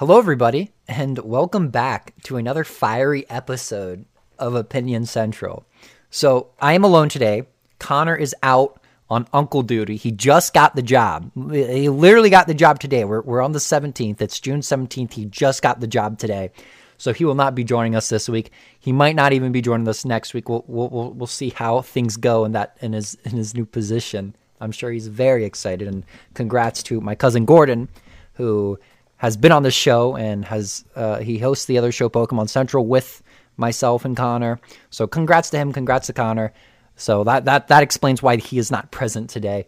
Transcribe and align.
Hello, 0.00 0.18
everybody, 0.18 0.70
and 0.88 1.18
welcome 1.18 1.68
back 1.68 2.14
to 2.22 2.38
another 2.38 2.64
fiery 2.64 3.28
episode 3.28 4.06
of 4.38 4.54
Opinion 4.54 5.04
Central. 5.04 5.66
So, 6.08 6.52
I 6.58 6.72
am 6.72 6.84
alone 6.84 7.10
today. 7.10 7.42
Connor 7.78 8.16
is 8.16 8.34
out 8.42 8.80
on 9.10 9.28
uncle 9.34 9.62
duty. 9.62 9.96
He 9.96 10.10
just 10.10 10.54
got 10.54 10.74
the 10.74 10.80
job. 10.80 11.30
He 11.52 11.90
literally 11.90 12.30
got 12.30 12.46
the 12.46 12.54
job 12.54 12.80
today. 12.80 13.04
We're, 13.04 13.20
we're 13.20 13.42
on 13.42 13.52
the 13.52 13.58
17th. 13.58 14.22
It's 14.22 14.40
June 14.40 14.60
17th. 14.60 15.12
He 15.12 15.26
just 15.26 15.60
got 15.60 15.80
the 15.80 15.86
job 15.86 16.18
today. 16.18 16.50
So, 16.96 17.12
he 17.12 17.26
will 17.26 17.34
not 17.34 17.54
be 17.54 17.62
joining 17.62 17.94
us 17.94 18.08
this 18.08 18.26
week. 18.26 18.52
He 18.78 18.92
might 18.92 19.16
not 19.16 19.34
even 19.34 19.52
be 19.52 19.60
joining 19.60 19.86
us 19.86 20.06
next 20.06 20.32
week. 20.32 20.48
We'll, 20.48 20.64
we'll, 20.66 21.12
we'll, 21.12 21.26
see 21.26 21.50
how 21.50 21.82
things 21.82 22.16
go 22.16 22.46
in, 22.46 22.52
that, 22.52 22.78
in, 22.80 22.94
his, 22.94 23.18
in 23.24 23.32
his 23.32 23.54
new 23.54 23.66
position. 23.66 24.34
I'm 24.62 24.72
sure 24.72 24.90
he's 24.90 25.08
very 25.08 25.44
excited. 25.44 25.86
And 25.86 26.06
congrats 26.32 26.82
to 26.84 27.02
my 27.02 27.14
cousin 27.14 27.44
Gordon, 27.44 27.90
who 28.32 28.78
has 29.20 29.36
been 29.36 29.52
on 29.52 29.62
the 29.62 29.70
show 29.70 30.16
and 30.16 30.46
has 30.46 30.82
uh, 30.96 31.18
he 31.18 31.38
hosts 31.38 31.66
the 31.66 31.76
other 31.76 31.92
show 31.92 32.08
Pokemon 32.08 32.48
Central 32.48 32.86
with 32.86 33.22
myself 33.58 34.06
and 34.06 34.16
Connor. 34.16 34.58
So 34.88 35.06
congrats 35.06 35.50
to 35.50 35.58
him, 35.58 35.74
congrats 35.74 36.06
to 36.06 36.14
Connor. 36.14 36.54
So 36.96 37.22
that 37.24 37.44
that 37.44 37.68
that 37.68 37.82
explains 37.82 38.22
why 38.22 38.36
he 38.36 38.56
is 38.56 38.70
not 38.70 38.90
present 38.90 39.28
today. 39.28 39.66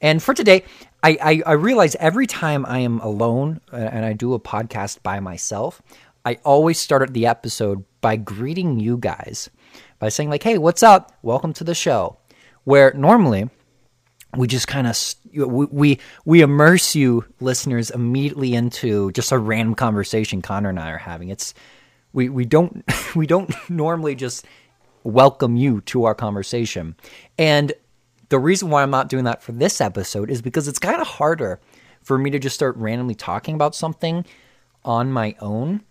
And 0.00 0.22
for 0.22 0.32
today, 0.32 0.64
I, 1.02 1.18
I, 1.22 1.42
I 1.44 1.52
realize 1.52 1.94
every 1.96 2.26
time 2.26 2.64
I 2.64 2.78
am 2.78 3.00
alone 3.00 3.60
uh, 3.70 3.76
and 3.76 4.04
I 4.04 4.14
do 4.14 4.32
a 4.32 4.40
podcast 4.40 5.02
by 5.02 5.20
myself, 5.20 5.82
I 6.24 6.38
always 6.42 6.78
start 6.78 7.12
the 7.12 7.26
episode 7.26 7.84
by 8.00 8.16
greeting 8.16 8.80
you 8.80 8.96
guys 8.96 9.50
by 9.98 10.08
saying 10.08 10.30
like, 10.30 10.42
"Hey, 10.42 10.56
what's 10.56 10.82
up? 10.82 11.12
Welcome 11.20 11.52
to 11.54 11.64
the 11.64 11.74
show." 11.74 12.16
Where 12.64 12.94
normally 12.94 13.50
we 14.36 14.46
just 14.46 14.68
kind 14.68 14.86
of 14.86 14.96
we, 15.34 15.98
we 16.24 16.40
immerse 16.40 16.94
you 16.94 17.24
listeners 17.40 17.90
immediately 17.90 18.54
into 18.54 19.10
just 19.12 19.32
a 19.32 19.38
random 19.38 19.74
conversation 19.74 20.42
Connor 20.42 20.68
and 20.68 20.78
I 20.78 20.90
are 20.90 20.98
having. 20.98 21.30
It's 21.30 21.54
we 22.12 22.28
we 22.28 22.44
don't 22.44 22.84
we 23.16 23.26
don't 23.26 23.54
normally 23.70 24.14
just 24.14 24.44
welcome 25.04 25.56
you 25.56 25.80
to 25.82 26.04
our 26.04 26.14
conversation. 26.14 26.96
And 27.38 27.72
the 28.28 28.38
reason 28.38 28.70
why 28.70 28.82
I'm 28.82 28.90
not 28.90 29.08
doing 29.08 29.24
that 29.24 29.42
for 29.42 29.52
this 29.52 29.80
episode 29.80 30.30
is 30.30 30.42
because 30.42 30.66
it's 30.68 30.78
kind 30.78 31.00
of 31.00 31.06
harder 31.06 31.60
for 32.02 32.18
me 32.18 32.30
to 32.30 32.38
just 32.38 32.54
start 32.54 32.76
randomly 32.76 33.14
talking 33.14 33.54
about 33.54 33.74
something 33.74 34.24
on 34.84 35.12
my 35.12 35.36
own. 35.40 35.82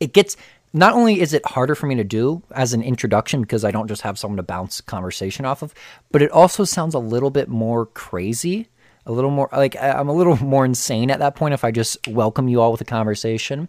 It 0.00 0.12
gets 0.12 0.36
not 0.74 0.92
only 0.92 1.20
is 1.20 1.32
it 1.32 1.46
harder 1.46 1.76
for 1.76 1.86
me 1.86 1.94
to 1.94 2.04
do 2.04 2.42
as 2.50 2.74
an 2.74 2.82
introduction 2.82 3.40
because 3.40 3.64
I 3.64 3.70
don't 3.70 3.86
just 3.86 4.02
have 4.02 4.18
someone 4.18 4.38
to 4.38 4.42
bounce 4.42 4.80
conversation 4.80 5.46
off 5.46 5.62
of, 5.62 5.72
but 6.10 6.20
it 6.20 6.32
also 6.32 6.64
sounds 6.64 6.94
a 6.94 6.98
little 6.98 7.30
bit 7.30 7.48
more 7.48 7.86
crazy, 7.86 8.68
a 9.06 9.12
little 9.12 9.30
more 9.30 9.48
like 9.52 9.80
I'm 9.80 10.08
a 10.08 10.12
little 10.12 10.36
more 10.44 10.64
insane 10.64 11.12
at 11.12 11.20
that 11.20 11.36
point 11.36 11.54
if 11.54 11.62
I 11.62 11.70
just 11.70 12.08
welcome 12.08 12.48
you 12.48 12.60
all 12.60 12.72
with 12.72 12.80
a 12.80 12.84
conversation. 12.84 13.68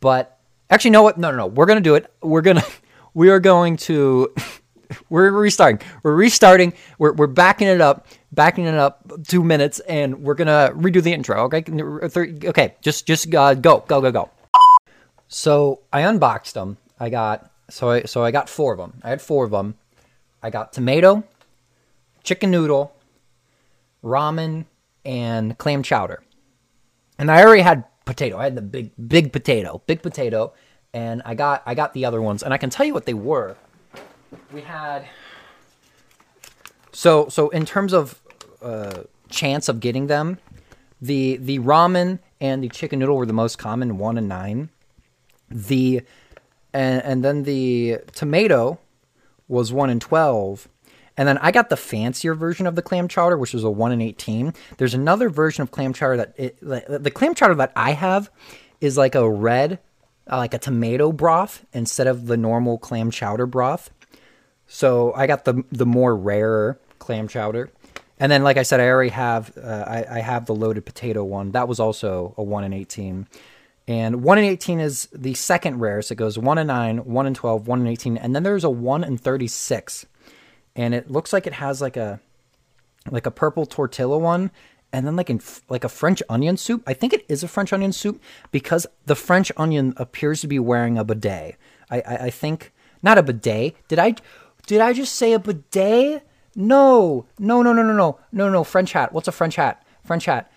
But 0.00 0.38
actually, 0.70 0.92
no, 0.92 1.02
what? 1.02 1.18
No, 1.18 1.30
no, 1.30 1.36
no. 1.36 1.46
We're 1.46 1.66
gonna 1.66 1.82
do 1.82 1.94
it. 1.94 2.10
We're 2.22 2.40
gonna 2.40 2.64
we 3.14 3.28
are 3.28 3.40
going 3.40 3.76
to 3.78 4.34
we're 5.10 5.30
restarting. 5.30 5.86
We're 6.02 6.14
restarting. 6.14 6.72
We're 6.98 7.12
we're 7.12 7.26
backing 7.26 7.68
it 7.68 7.82
up, 7.82 8.06
backing 8.32 8.64
it 8.64 8.74
up 8.74 9.12
two 9.28 9.44
minutes, 9.44 9.80
and 9.80 10.22
we're 10.22 10.34
gonna 10.34 10.72
redo 10.74 11.02
the 11.02 11.12
intro. 11.12 11.44
Okay, 11.44 11.64
okay. 12.48 12.76
Just 12.80 13.06
just 13.06 13.34
uh, 13.34 13.52
go 13.52 13.84
go 13.86 14.00
go 14.00 14.10
go. 14.10 14.30
So 15.34 15.80
I 15.92 16.02
unboxed 16.02 16.54
them. 16.54 16.76
I 17.00 17.10
got 17.10 17.50
so 17.68 17.90
I 17.90 18.02
so 18.02 18.22
I 18.22 18.30
got 18.30 18.48
four 18.48 18.72
of 18.72 18.78
them. 18.78 19.00
I 19.02 19.10
had 19.10 19.20
four 19.20 19.44
of 19.44 19.50
them. 19.50 19.74
I 20.40 20.48
got 20.48 20.72
tomato, 20.72 21.24
chicken 22.22 22.52
noodle, 22.52 22.94
ramen, 24.04 24.66
and 25.04 25.58
clam 25.58 25.82
chowder. 25.82 26.22
And 27.18 27.32
I 27.32 27.42
already 27.42 27.62
had 27.62 27.82
potato. 28.04 28.38
I 28.38 28.44
had 28.44 28.54
the 28.54 28.62
big 28.62 28.92
big 29.08 29.32
potato, 29.32 29.82
big 29.88 30.02
potato, 30.02 30.52
and 30.92 31.20
I 31.24 31.34
got 31.34 31.64
I 31.66 31.74
got 31.74 31.94
the 31.94 32.04
other 32.04 32.22
ones. 32.22 32.44
And 32.44 32.54
I 32.54 32.56
can 32.56 32.70
tell 32.70 32.86
you 32.86 32.94
what 32.94 33.04
they 33.04 33.14
were. 33.14 33.56
We 34.52 34.60
had 34.60 35.04
so 36.92 37.28
so 37.28 37.48
in 37.48 37.66
terms 37.66 37.92
of 37.92 38.20
uh, 38.62 39.02
chance 39.30 39.68
of 39.68 39.80
getting 39.80 40.06
them, 40.06 40.38
the 41.02 41.38
the 41.38 41.58
ramen 41.58 42.20
and 42.40 42.62
the 42.62 42.68
chicken 42.68 43.00
noodle 43.00 43.16
were 43.16 43.26
the 43.26 43.32
most 43.32 43.58
common, 43.58 43.98
one 43.98 44.16
and 44.16 44.28
nine. 44.28 44.70
The 45.50 46.02
and 46.72 47.02
and 47.02 47.24
then 47.24 47.44
the 47.44 47.98
tomato 48.12 48.78
was 49.48 49.72
one 49.72 49.90
in 49.90 50.00
twelve. 50.00 50.68
And 51.16 51.28
then 51.28 51.38
I 51.38 51.52
got 51.52 51.68
the 51.68 51.76
fancier 51.76 52.34
version 52.34 52.66
of 52.66 52.74
the 52.74 52.82
clam 52.82 53.06
chowder, 53.06 53.38
which 53.38 53.54
was 53.54 53.62
a 53.62 53.70
one 53.70 53.92
in 53.92 54.02
eighteen. 54.02 54.52
There's 54.78 54.94
another 54.94 55.28
version 55.30 55.62
of 55.62 55.70
clam 55.70 55.92
chowder 55.92 56.16
that 56.16 56.34
it, 56.36 56.58
the 56.60 57.12
clam 57.12 57.34
chowder 57.34 57.54
that 57.54 57.72
I 57.76 57.92
have 57.92 58.30
is 58.80 58.96
like 58.98 59.14
a 59.14 59.30
red, 59.30 59.78
uh, 60.28 60.38
like 60.38 60.54
a 60.54 60.58
tomato 60.58 61.12
broth 61.12 61.64
instead 61.72 62.08
of 62.08 62.26
the 62.26 62.36
normal 62.36 62.78
clam 62.78 63.12
chowder 63.12 63.46
broth. 63.46 63.90
So 64.66 65.12
I 65.14 65.28
got 65.28 65.44
the 65.44 65.62
the 65.70 65.86
more 65.86 66.16
rare 66.16 66.80
clam 66.98 67.28
chowder. 67.28 67.70
And 68.18 68.32
then, 68.32 68.42
like 68.42 68.56
I 68.56 68.62
said, 68.62 68.80
I 68.80 68.88
already 68.88 69.10
have 69.10 69.56
uh, 69.56 69.84
I, 69.86 70.18
I 70.18 70.20
have 70.20 70.46
the 70.46 70.54
loaded 70.54 70.84
potato 70.84 71.22
one. 71.22 71.52
That 71.52 71.68
was 71.68 71.78
also 71.78 72.34
a 72.36 72.42
one 72.42 72.64
in 72.64 72.72
eighteen. 72.72 73.28
And 73.86 74.22
1 74.22 74.38
in 74.38 74.44
18 74.44 74.80
is 74.80 75.08
the 75.12 75.34
second 75.34 75.78
rarest. 75.78 76.10
It 76.10 76.14
goes 76.14 76.38
1 76.38 76.58
in 76.58 76.66
9, 76.66 76.98
1 77.04 77.26
in 77.26 77.34
12, 77.34 77.66
1 77.66 77.80
in 77.80 77.86
18, 77.86 78.16
and 78.16 78.34
then 78.34 78.42
there's 78.42 78.64
a 78.64 78.70
1 78.70 79.04
in 79.04 79.18
36. 79.18 80.06
And 80.74 80.94
it 80.94 81.10
looks 81.10 81.32
like 81.32 81.46
it 81.46 81.52
has 81.54 81.80
like 81.80 81.96
a 81.96 82.20
like 83.10 83.26
a 83.26 83.30
purple 83.30 83.66
tortilla 83.66 84.16
one 84.18 84.50
and 84.92 85.06
then 85.06 85.16
like 85.16 85.28
in 85.28 85.40
like 85.68 85.84
a 85.84 85.88
French 85.88 86.22
onion 86.28 86.56
soup. 86.56 86.82
I 86.86 86.94
think 86.94 87.12
it 87.12 87.24
is 87.28 87.42
a 87.42 87.48
French 87.48 87.72
onion 87.72 87.92
soup 87.92 88.22
because 88.50 88.86
the 89.06 89.16
French 89.16 89.50
onion 89.56 89.92
appears 89.96 90.40
to 90.42 90.46
be 90.46 90.58
wearing 90.58 90.98
a 90.98 91.04
bidet. 91.04 91.56
I, 91.90 91.96
I, 92.00 92.16
I 92.16 92.30
think 92.30 92.72
not 93.02 93.18
a 93.18 93.22
bidet. 93.22 93.76
Did 93.88 93.98
I 93.98 94.14
did 94.66 94.80
I 94.80 94.92
just 94.92 95.14
say 95.16 95.32
a 95.32 95.38
bidet? 95.38 96.26
No, 96.56 97.26
no, 97.38 97.62
no, 97.62 97.72
no, 97.72 97.82
no, 97.82 97.92
no, 97.92 98.20
no, 98.30 98.48
no. 98.48 98.64
French 98.64 98.92
hat. 98.92 99.12
What's 99.12 99.26
a 99.26 99.32
French 99.32 99.56
hat? 99.56 99.84
French 100.04 100.26
hat. 100.26 100.50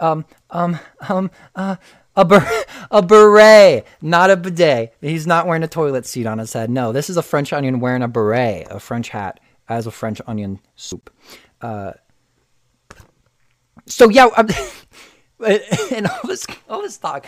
Um, 0.00 0.24
um, 0.50 0.80
um, 1.08 1.30
uh, 1.54 1.76
a, 2.16 2.24
ber- 2.24 2.64
a 2.90 3.02
beret, 3.02 3.86
not 4.00 4.30
a 4.30 4.36
bidet. 4.36 4.94
He's 5.00 5.26
not 5.26 5.46
wearing 5.46 5.62
a 5.62 5.68
toilet 5.68 6.06
seat 6.06 6.26
on 6.26 6.38
his 6.38 6.52
head. 6.52 6.70
No, 6.70 6.92
this 6.92 7.10
is 7.10 7.16
a 7.16 7.22
French 7.22 7.52
onion 7.52 7.80
wearing 7.80 8.02
a 8.02 8.08
beret, 8.08 8.66
a 8.70 8.80
French 8.80 9.08
hat, 9.08 9.40
as 9.68 9.86
a 9.86 9.90
French 9.90 10.20
onion 10.26 10.60
soup. 10.76 11.10
Uh, 11.60 11.92
so 13.86 14.08
yeah, 14.08 14.28
and 15.46 16.06
all 16.06 16.20
this 16.24 16.46
all 16.68 16.82
this 16.82 16.96
talk, 16.98 17.26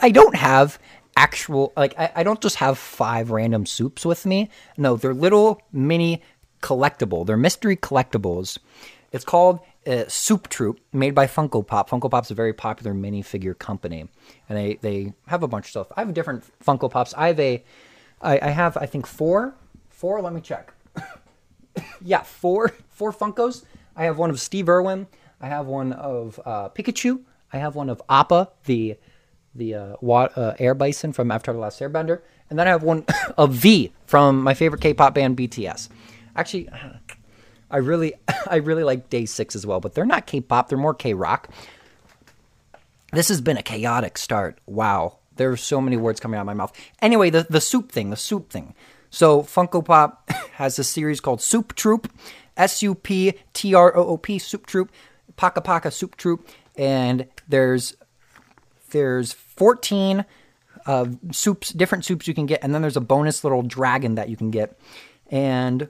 I 0.00 0.10
don't 0.10 0.34
have 0.34 0.78
actual 1.16 1.72
like 1.76 1.98
I, 1.98 2.10
I 2.16 2.22
don't 2.22 2.40
just 2.40 2.56
have 2.56 2.78
five 2.78 3.30
random 3.30 3.66
soups 3.66 4.04
with 4.04 4.26
me. 4.26 4.50
No, 4.76 4.96
they're 4.96 5.14
little 5.14 5.60
mini 5.72 6.22
collectible. 6.62 7.26
They're 7.26 7.36
mystery 7.36 7.76
collectibles. 7.76 8.58
It's 9.12 9.24
called 9.24 9.60
uh, 9.86 10.04
Soup 10.08 10.48
Troop, 10.48 10.80
made 10.92 11.14
by 11.14 11.26
Funko 11.26 11.66
Pop. 11.66 11.90
Funko 11.90 12.10
Pop's 12.10 12.30
a 12.30 12.34
very 12.34 12.52
popular 12.52 12.94
minifigure 12.94 13.58
company, 13.58 14.08
and 14.48 14.58
they 14.58 14.78
they 14.80 15.12
have 15.26 15.42
a 15.42 15.48
bunch 15.48 15.66
of 15.66 15.70
stuff. 15.70 15.86
I 15.96 16.00
have 16.00 16.14
different 16.14 16.44
Funko 16.64 16.90
Pops. 16.90 17.14
I 17.14 17.28
have 17.28 17.40
a, 17.40 17.64
I, 18.20 18.38
I 18.40 18.50
have 18.50 18.76
I 18.76 18.86
think 18.86 19.06
four, 19.06 19.54
four. 19.88 20.20
Let 20.20 20.32
me 20.32 20.40
check. 20.40 20.72
yeah, 22.02 22.22
four 22.22 22.72
four 22.88 23.12
Funkos. 23.12 23.64
I 23.96 24.04
have 24.04 24.18
one 24.18 24.30
of 24.30 24.40
Steve 24.40 24.68
Irwin. 24.68 25.06
I 25.40 25.48
have 25.48 25.66
one 25.66 25.92
of 25.92 26.40
uh, 26.44 26.68
Pikachu. 26.68 27.22
I 27.52 27.58
have 27.58 27.74
one 27.74 27.90
of 27.90 28.00
Appa, 28.08 28.50
the 28.64 28.96
the 29.54 29.74
uh, 29.74 29.96
uh, 30.06 30.54
air 30.58 30.74
bison 30.74 31.12
from 31.12 31.30
Avatar 31.30 31.54
The 31.54 31.60
Last 31.60 31.80
Airbender, 31.80 32.22
and 32.48 32.58
then 32.58 32.66
I 32.66 32.70
have 32.70 32.82
one 32.82 33.04
of 33.36 33.52
V 33.52 33.92
from 34.06 34.42
my 34.42 34.54
favorite 34.54 34.80
K-pop 34.80 35.14
band 35.14 35.36
BTS. 35.36 35.88
Actually, 36.34 36.68
I 37.72 37.78
really, 37.78 38.14
I 38.48 38.56
really 38.56 38.84
like 38.84 39.10
Day 39.10 39.24
Six 39.24 39.56
as 39.56 39.66
well, 39.66 39.80
but 39.80 39.94
they're 39.94 40.06
not 40.06 40.26
K-pop; 40.26 40.68
they're 40.68 40.78
more 40.78 40.94
K-rock. 40.94 41.48
This 43.12 43.28
has 43.28 43.40
been 43.40 43.56
a 43.56 43.62
chaotic 43.62 44.16
start. 44.16 44.58
Wow, 44.66 45.18
there 45.36 45.50
are 45.50 45.56
so 45.56 45.80
many 45.80 45.96
words 45.96 46.20
coming 46.20 46.38
out 46.38 46.42
of 46.42 46.46
my 46.46 46.54
mouth. 46.54 46.72
Anyway, 47.00 47.30
the 47.30 47.46
the 47.48 47.60
soup 47.60 47.90
thing, 47.90 48.10
the 48.10 48.16
soup 48.16 48.50
thing. 48.50 48.74
So 49.10 49.42
Funko 49.42 49.84
Pop 49.84 50.30
has 50.52 50.78
a 50.78 50.84
series 50.84 51.20
called 51.20 51.42
Soup 51.42 51.74
Troop, 51.74 52.10
S 52.56 52.82
U 52.82 52.94
P 52.94 53.34
T 53.52 53.74
R 53.74 53.96
O 53.96 54.06
O 54.06 54.16
P, 54.16 54.38
Soup 54.38 54.64
Troop, 54.66 54.90
Paka 55.36 55.60
Paka 55.60 55.90
Soup 55.90 56.14
Troop, 56.16 56.48
and 56.76 57.26
there's 57.48 57.96
there's 58.90 59.32
14 59.32 60.24
uh, 60.84 61.06
soups, 61.30 61.70
different 61.70 62.04
soups 62.04 62.28
you 62.28 62.34
can 62.34 62.46
get, 62.46 62.62
and 62.62 62.74
then 62.74 62.82
there's 62.82 62.96
a 62.96 63.00
bonus 63.00 63.42
little 63.44 63.62
dragon 63.62 64.16
that 64.16 64.28
you 64.28 64.36
can 64.36 64.50
get, 64.50 64.78
and 65.30 65.88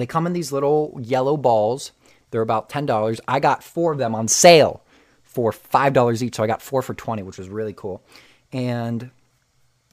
they 0.00 0.06
come 0.06 0.26
in 0.26 0.32
these 0.32 0.52
little 0.52 0.98
yellow 1.00 1.36
balls. 1.36 1.92
They're 2.30 2.42
about 2.42 2.68
$10. 2.68 3.20
I 3.28 3.40
got 3.40 3.62
four 3.62 3.92
of 3.92 3.98
them 3.98 4.14
on 4.14 4.28
sale 4.28 4.82
for 5.22 5.52
$5 5.52 6.22
each. 6.22 6.36
So 6.36 6.42
I 6.42 6.46
got 6.46 6.62
four 6.62 6.82
for 6.82 6.94
20, 6.94 7.22
which 7.22 7.38
was 7.38 7.48
really 7.48 7.72
cool. 7.72 8.02
And 8.52 9.10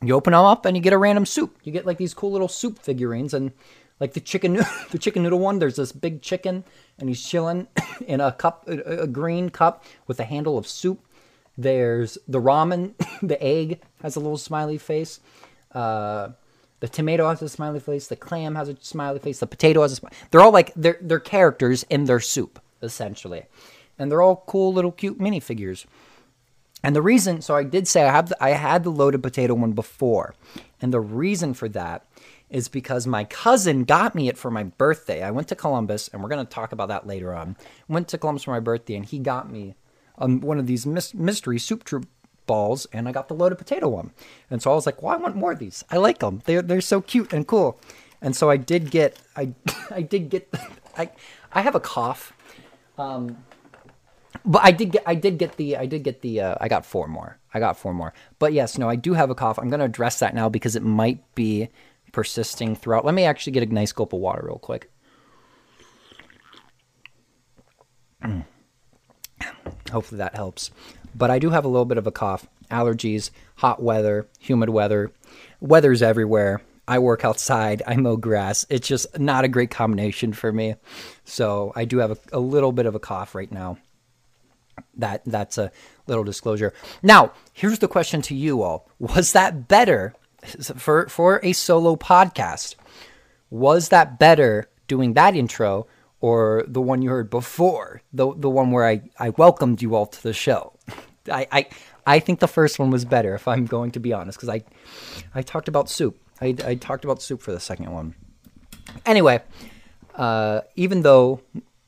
you 0.03 0.15
open 0.15 0.31
them 0.31 0.45
up 0.45 0.65
and 0.65 0.75
you 0.75 0.81
get 0.81 0.93
a 0.93 0.97
random 0.97 1.25
soup. 1.25 1.57
You 1.63 1.71
get 1.71 1.85
like 1.85 1.97
these 1.97 2.13
cool 2.13 2.31
little 2.31 2.47
soup 2.47 2.79
figurines 2.79 3.33
and 3.33 3.51
like 3.99 4.13
the 4.13 4.19
chicken 4.19 4.53
the 4.91 4.97
chicken 4.97 5.23
noodle 5.23 5.39
one, 5.39 5.59
there's 5.59 5.75
this 5.75 5.91
big 5.91 6.21
chicken 6.21 6.63
and 6.99 7.07
he's 7.07 7.23
chilling 7.23 7.67
in 8.07 8.19
a 8.19 8.31
cup 8.31 8.67
a, 8.67 9.07
green 9.07 9.49
cup 9.49 9.85
with 10.07 10.19
a 10.19 10.25
handle 10.25 10.57
of 10.57 10.67
soup. 10.67 11.05
There's 11.57 12.17
the 12.27 12.41
ramen, 12.41 12.93
the 13.21 13.41
egg 13.41 13.81
has 14.01 14.15
a 14.15 14.19
little 14.19 14.37
smiley 14.37 14.77
face. 14.77 15.19
Uh, 15.71 16.29
the 16.81 16.89
tomato 16.89 17.29
has 17.29 17.41
a 17.41 17.47
smiley 17.47 17.79
face. 17.79 18.07
The 18.07 18.15
clam 18.15 18.55
has 18.55 18.67
a 18.67 18.75
smiley 18.81 19.19
face. 19.19 19.39
The 19.39 19.47
potato 19.47 19.83
has 19.83 19.93
a 19.93 19.95
smiley. 19.95 20.15
They're 20.29 20.41
all 20.41 20.51
like 20.51 20.73
they're 20.75 20.97
they're 20.99 21.19
characters 21.19 21.85
in 21.89 22.05
their 22.05 22.19
soup 22.19 22.59
essentially, 22.81 23.45
and 23.97 24.11
they're 24.11 24.21
all 24.21 24.43
cool 24.47 24.73
little 24.73 24.91
cute 24.91 25.19
minifigures. 25.19 25.85
And 26.83 26.95
the 26.95 27.01
reason, 27.01 27.43
so 27.43 27.55
I 27.55 27.63
did 27.63 27.87
say 27.87 28.03
I 28.03 28.11
have 28.11 28.29
the, 28.29 28.43
I 28.43 28.49
had 28.49 28.83
the 28.83 28.89
loaded 28.89 29.21
potato 29.21 29.53
one 29.53 29.73
before, 29.73 30.33
and 30.81 30.91
the 30.91 30.99
reason 30.99 31.53
for 31.53 31.69
that 31.69 32.07
is 32.49 32.67
because 32.67 33.05
my 33.05 33.23
cousin 33.25 33.83
got 33.83 34.15
me 34.15 34.27
it 34.27 34.37
for 34.37 34.49
my 34.49 34.63
birthday. 34.63 35.21
I 35.21 35.29
went 35.29 35.47
to 35.49 35.55
Columbus, 35.55 36.07
and 36.07 36.23
we're 36.23 36.29
gonna 36.29 36.45
talk 36.45 36.71
about 36.71 36.89
that 36.89 37.05
later 37.05 37.33
on. 37.35 37.55
Went 37.87 38.07
to 38.09 38.17
Columbus 38.17 38.43
for 38.43 38.51
my 38.51 38.59
birthday, 38.59 38.95
and 38.95 39.05
he 39.05 39.19
got 39.19 39.51
me 39.51 39.75
um, 40.17 40.41
one 40.41 40.57
of 40.57 40.65
these 40.65 40.87
mystery 40.87 41.59
soup 41.59 41.83
troop 41.83 42.07
balls, 42.51 42.85
and 42.91 43.07
I 43.07 43.13
got 43.13 43.29
the 43.29 43.33
loaded 43.33 43.57
potato 43.57 43.87
one. 43.87 44.11
And 44.49 44.61
so 44.61 44.71
I 44.71 44.75
was 44.75 44.85
like, 44.85 45.01
well, 45.01 45.13
I 45.13 45.17
want 45.17 45.37
more 45.37 45.53
of 45.53 45.59
these. 45.59 45.85
I 45.89 45.95
like 45.95 46.19
them. 46.19 46.41
They're 46.43 46.61
they're 46.61 46.81
so 46.81 46.99
cute 46.99 47.31
and 47.31 47.47
cool. 47.47 47.79
And 48.21 48.35
so 48.35 48.49
I 48.49 48.57
did 48.57 48.91
get 48.91 49.17
I 49.37 49.53
I 49.89 50.01
did 50.01 50.29
get 50.29 50.53
I 50.97 51.09
I 51.53 51.61
have 51.61 51.75
a 51.75 51.79
cough. 51.79 52.33
Um, 52.97 53.37
but 54.43 54.61
I 54.65 54.71
did 54.71 54.91
get 54.91 55.03
I 55.05 55.15
did 55.15 55.37
get 55.37 55.55
the 55.55 55.77
I 55.77 55.85
did 55.85 56.03
get 56.03 56.19
the 56.21 56.41
uh, 56.41 56.55
I 56.59 56.67
got 56.67 56.85
four 56.85 57.07
more. 57.07 57.37
I 57.53 57.59
got 57.59 57.77
four 57.77 57.93
more. 57.93 58.13
But 58.37 58.51
yes, 58.51 58.77
no, 58.77 58.89
I 58.89 58.97
do 58.97 59.13
have 59.13 59.29
a 59.29 59.35
cough. 59.35 59.57
I'm 59.57 59.69
going 59.69 59.79
to 59.79 59.85
address 59.85 60.19
that 60.19 60.35
now 60.35 60.49
because 60.49 60.75
it 60.75 60.83
might 60.83 61.23
be 61.35 61.69
persisting 62.11 62.75
throughout. 62.75 63.05
Let 63.05 63.15
me 63.15 63.23
actually 63.23 63.53
get 63.53 63.63
a 63.63 63.73
nice 63.73 63.93
gulp 63.93 64.11
of 64.11 64.19
water 64.19 64.43
real 64.45 64.59
quick. 64.59 64.91
Hopefully 69.91 70.19
that 70.19 70.35
helps. 70.35 70.71
But 71.15 71.31
I 71.31 71.39
do 71.39 71.49
have 71.49 71.65
a 71.65 71.67
little 71.67 71.85
bit 71.85 71.97
of 71.97 72.07
a 72.07 72.11
cough, 72.11 72.47
allergies, 72.69 73.31
hot 73.55 73.81
weather, 73.81 74.27
humid 74.39 74.69
weather. 74.69 75.11
Weather's 75.59 76.01
everywhere. 76.01 76.61
I 76.87 76.99
work 76.99 77.23
outside, 77.23 77.83
I 77.87 77.95
mow 77.95 78.17
grass. 78.17 78.65
It's 78.69 78.87
just 78.87 79.17
not 79.19 79.45
a 79.45 79.47
great 79.47 79.71
combination 79.71 80.33
for 80.33 80.51
me. 80.51 80.75
So 81.23 81.71
I 81.75 81.85
do 81.85 81.99
have 81.99 82.11
a, 82.11 82.17
a 82.33 82.39
little 82.39 82.71
bit 82.71 82.85
of 82.85 82.95
a 82.95 82.99
cough 82.99 83.35
right 83.35 83.51
now. 83.51 83.77
That 84.97 85.21
that's 85.25 85.57
a 85.57 85.71
little 86.07 86.23
disclosure. 86.23 86.73
Now, 87.03 87.33
here's 87.53 87.79
the 87.79 87.87
question 87.87 88.21
to 88.23 88.35
you 88.35 88.61
all. 88.61 88.89
Was 88.99 89.33
that 89.33 89.67
better 89.67 90.15
for 90.57 91.07
for 91.07 91.39
a 91.43 91.53
solo 91.53 91.95
podcast? 91.95 92.75
Was 93.49 93.89
that 93.89 94.17
better 94.17 94.69
doing 94.87 95.13
that 95.13 95.35
intro 95.35 95.87
or 96.21 96.63
the 96.67 96.81
one 96.81 97.01
you 97.01 97.09
heard 97.09 97.29
before, 97.29 98.01
the 98.13 98.33
the 98.35 98.49
one 98.49 98.71
where 98.71 98.85
I, 98.87 99.01
I 99.19 99.29
welcomed 99.29 99.81
you 99.81 99.95
all 99.95 100.05
to 100.05 100.23
the 100.23 100.33
show. 100.33 100.73
I, 101.31 101.47
I 101.51 101.67
I 102.05 102.19
think 102.19 102.39
the 102.39 102.47
first 102.47 102.79
one 102.79 102.91
was 102.91 103.05
better, 103.05 103.35
if 103.35 103.47
I'm 103.47 103.65
going 103.65 103.91
to 103.91 103.99
be 103.99 104.13
honest, 104.13 104.37
because 104.37 104.49
I 104.49 104.63
I 105.35 105.41
talked 105.41 105.67
about 105.67 105.89
soup. 105.89 106.17
I, 106.39 106.55
I 106.65 106.75
talked 106.75 107.03
about 107.03 107.21
soup 107.21 107.41
for 107.41 107.51
the 107.51 107.59
second 107.59 107.91
one. 107.91 108.15
Anyway, 109.05 109.41
uh, 110.15 110.61
even 110.75 111.01
though 111.01 111.41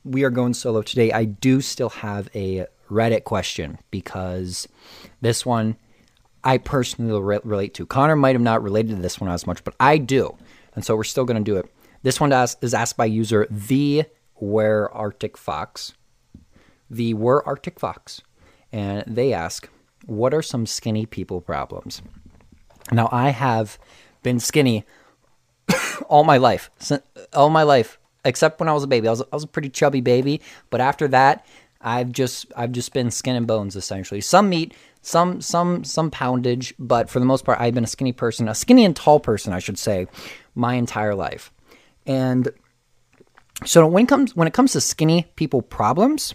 we 0.04 0.24
are 0.24 0.30
going 0.30 0.54
solo 0.54 0.82
today, 0.82 1.12
I 1.12 1.26
do 1.26 1.62
still 1.62 1.90
have 1.90 2.30
a 2.36 2.68
Reddit 2.90 3.24
question 3.24 3.80
because 3.90 4.68
this 5.22 5.46
one 5.46 5.78
I 6.44 6.58
personally 6.58 7.20
re- 7.20 7.40
relate 7.44 7.74
to. 7.76 7.86
Connor 7.86 8.16
might 8.16 8.36
have 8.36 8.42
not 8.42 8.62
related 8.62 8.96
to 8.96 9.02
this 9.02 9.20
one 9.20 9.30
as 9.30 9.48
much, 9.48 9.64
but 9.64 9.76
I 9.80 9.98
do, 9.98 10.38
and 10.76 10.84
so 10.84 10.96
we're 10.96 11.04
still 11.04 11.26
going 11.26 11.44
to 11.44 11.52
do 11.52 11.58
it. 11.58 11.72
This 12.04 12.20
one 12.20 12.32
is 12.34 12.74
asked 12.74 12.98
by 12.98 13.06
user 13.06 13.48
the 13.50 14.06
where 14.44 14.94
Arctic 14.94 15.38
Fox, 15.38 15.94
the 16.90 17.14
Where 17.14 17.46
Arctic 17.48 17.80
Fox, 17.80 18.22
and 18.72 19.04
they 19.08 19.34
ask, 19.34 19.70
What 20.06 20.34
are 20.34 20.42
some 20.42 20.66
skinny 20.66 21.06
people 21.06 21.42
problems? 21.42 22.02
Now, 22.92 23.08
I 23.12 23.30
have 23.30 23.80
been 24.22 24.40
skinny 24.40 24.86
all 26.08 26.24
my 26.24 26.38
life, 26.38 26.70
all 27.32 27.50
my 27.50 27.64
life, 27.64 27.98
except 28.26 28.60
when 28.60 28.68
I 28.68 28.74
was 28.74 28.84
a 28.84 28.88
baby. 28.88 29.08
I 29.08 29.12
was, 29.12 29.22
I 29.22 29.36
was 29.36 29.44
a 29.44 29.48
pretty 29.48 29.70
chubby 29.70 30.02
baby, 30.02 30.42
but 30.70 30.82
after 30.82 31.08
that, 31.10 31.46
I've 31.80 32.12
just 32.12 32.46
I've 32.56 32.72
just 32.72 32.94
been 32.94 33.12
skin 33.12 33.36
and 33.36 33.48
bones 33.48 33.76
essentially. 33.76 34.22
Some 34.22 34.50
meat, 34.50 34.74
some 35.02 35.42
some 35.42 35.84
some 35.84 36.12
poundage, 36.12 36.74
but 36.80 37.10
for 37.10 37.20
the 37.20 37.26
most 37.26 37.46
part, 37.46 37.60
I've 37.60 37.74
been 37.74 37.84
a 37.84 37.88
skinny 37.88 38.14
person, 38.14 38.48
a 38.48 38.56
skinny 38.56 38.86
and 38.86 38.96
tall 38.96 39.20
person, 39.20 39.54
I 39.54 39.60
should 39.60 39.78
say, 39.78 40.08
my 40.56 40.76
entire 40.76 41.16
life. 41.16 41.52
And 42.06 42.50
so 43.66 43.86
when 43.88 44.04
it 44.04 44.10
comes 44.10 44.36
when 44.36 44.48
it 44.48 44.54
comes 44.54 44.74
to 44.74 44.82
skinny 44.82 45.28
people 45.36 45.62
problems, 45.62 46.34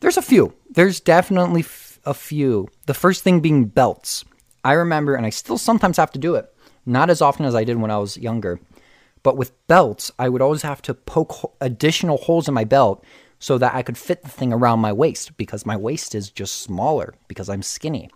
there's 0.00 0.16
a 0.16 0.22
few. 0.22 0.52
There's 0.70 1.00
definitely 1.00 1.62
f- 1.62 2.00
a 2.04 2.14
few. 2.14 2.68
The 2.86 2.94
first 2.94 3.22
thing 3.22 3.40
being 3.40 3.66
belts. 3.66 4.24
I 4.64 4.72
remember, 4.72 5.14
and 5.14 5.24
I 5.24 5.30
still 5.30 5.58
sometimes 5.58 5.96
have 5.96 6.10
to 6.12 6.18
do 6.18 6.34
it, 6.34 6.52
not 6.84 7.08
as 7.08 7.22
often 7.22 7.46
as 7.46 7.54
I 7.54 7.64
did 7.64 7.80
when 7.80 7.90
I 7.90 7.98
was 7.98 8.16
younger. 8.16 8.60
But 9.22 9.36
with 9.36 9.66
belts, 9.68 10.10
I 10.18 10.28
would 10.28 10.42
always 10.42 10.62
have 10.62 10.82
to 10.82 10.94
poke 10.94 11.54
additional 11.60 12.16
holes 12.16 12.48
in 12.48 12.54
my 12.54 12.64
belt 12.64 13.04
so 13.38 13.58
that 13.58 13.74
I 13.74 13.82
could 13.82 13.98
fit 13.98 14.22
the 14.22 14.28
thing 14.28 14.52
around 14.52 14.80
my 14.80 14.92
waist 14.92 15.36
because 15.36 15.66
my 15.66 15.76
waist 15.76 16.14
is 16.14 16.30
just 16.30 16.62
smaller 16.62 17.14
because 17.28 17.48
I'm 17.48 17.62
skinny. 17.62 18.10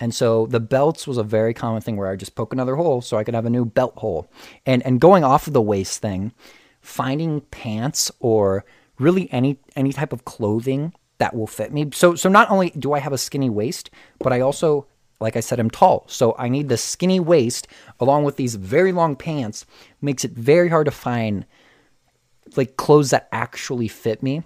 And 0.00 0.14
so 0.14 0.46
the 0.46 0.60
belts 0.60 1.06
was 1.06 1.18
a 1.18 1.22
very 1.22 1.54
common 1.54 1.80
thing 1.80 1.96
where 1.96 2.08
I 2.08 2.10
would 2.10 2.20
just 2.20 2.34
poke 2.34 2.52
another 2.52 2.76
hole 2.76 3.00
so 3.00 3.16
I 3.16 3.24
could 3.24 3.34
have 3.34 3.46
a 3.46 3.50
new 3.50 3.64
belt 3.64 3.94
hole. 3.96 4.28
And 4.66 4.82
and 4.84 5.00
going 5.00 5.24
off 5.24 5.46
of 5.46 5.52
the 5.52 5.62
waist 5.62 6.00
thing, 6.02 6.32
finding 6.84 7.40
pants 7.40 8.12
or 8.20 8.64
really 8.98 9.32
any 9.32 9.58
any 9.74 9.92
type 9.92 10.12
of 10.12 10.24
clothing 10.26 10.92
that 11.18 11.34
will 11.34 11.46
fit 11.46 11.72
me. 11.72 11.88
So 11.92 12.14
so 12.14 12.28
not 12.28 12.50
only 12.50 12.70
do 12.70 12.92
I 12.92 12.98
have 12.98 13.12
a 13.12 13.18
skinny 13.18 13.48
waist, 13.48 13.90
but 14.18 14.32
I 14.32 14.40
also 14.40 14.86
like 15.18 15.34
I 15.34 15.40
said 15.40 15.58
I'm 15.58 15.70
tall. 15.70 16.04
So 16.08 16.34
I 16.38 16.48
need 16.48 16.68
the 16.68 16.76
skinny 16.76 17.20
waist 17.20 17.66
along 17.98 18.24
with 18.24 18.36
these 18.36 18.56
very 18.56 18.92
long 18.92 19.16
pants 19.16 19.64
makes 20.02 20.24
it 20.24 20.32
very 20.32 20.68
hard 20.68 20.84
to 20.84 20.90
find 20.90 21.46
like 22.54 22.76
clothes 22.76 23.10
that 23.10 23.28
actually 23.32 23.88
fit 23.88 24.22
me 24.22 24.42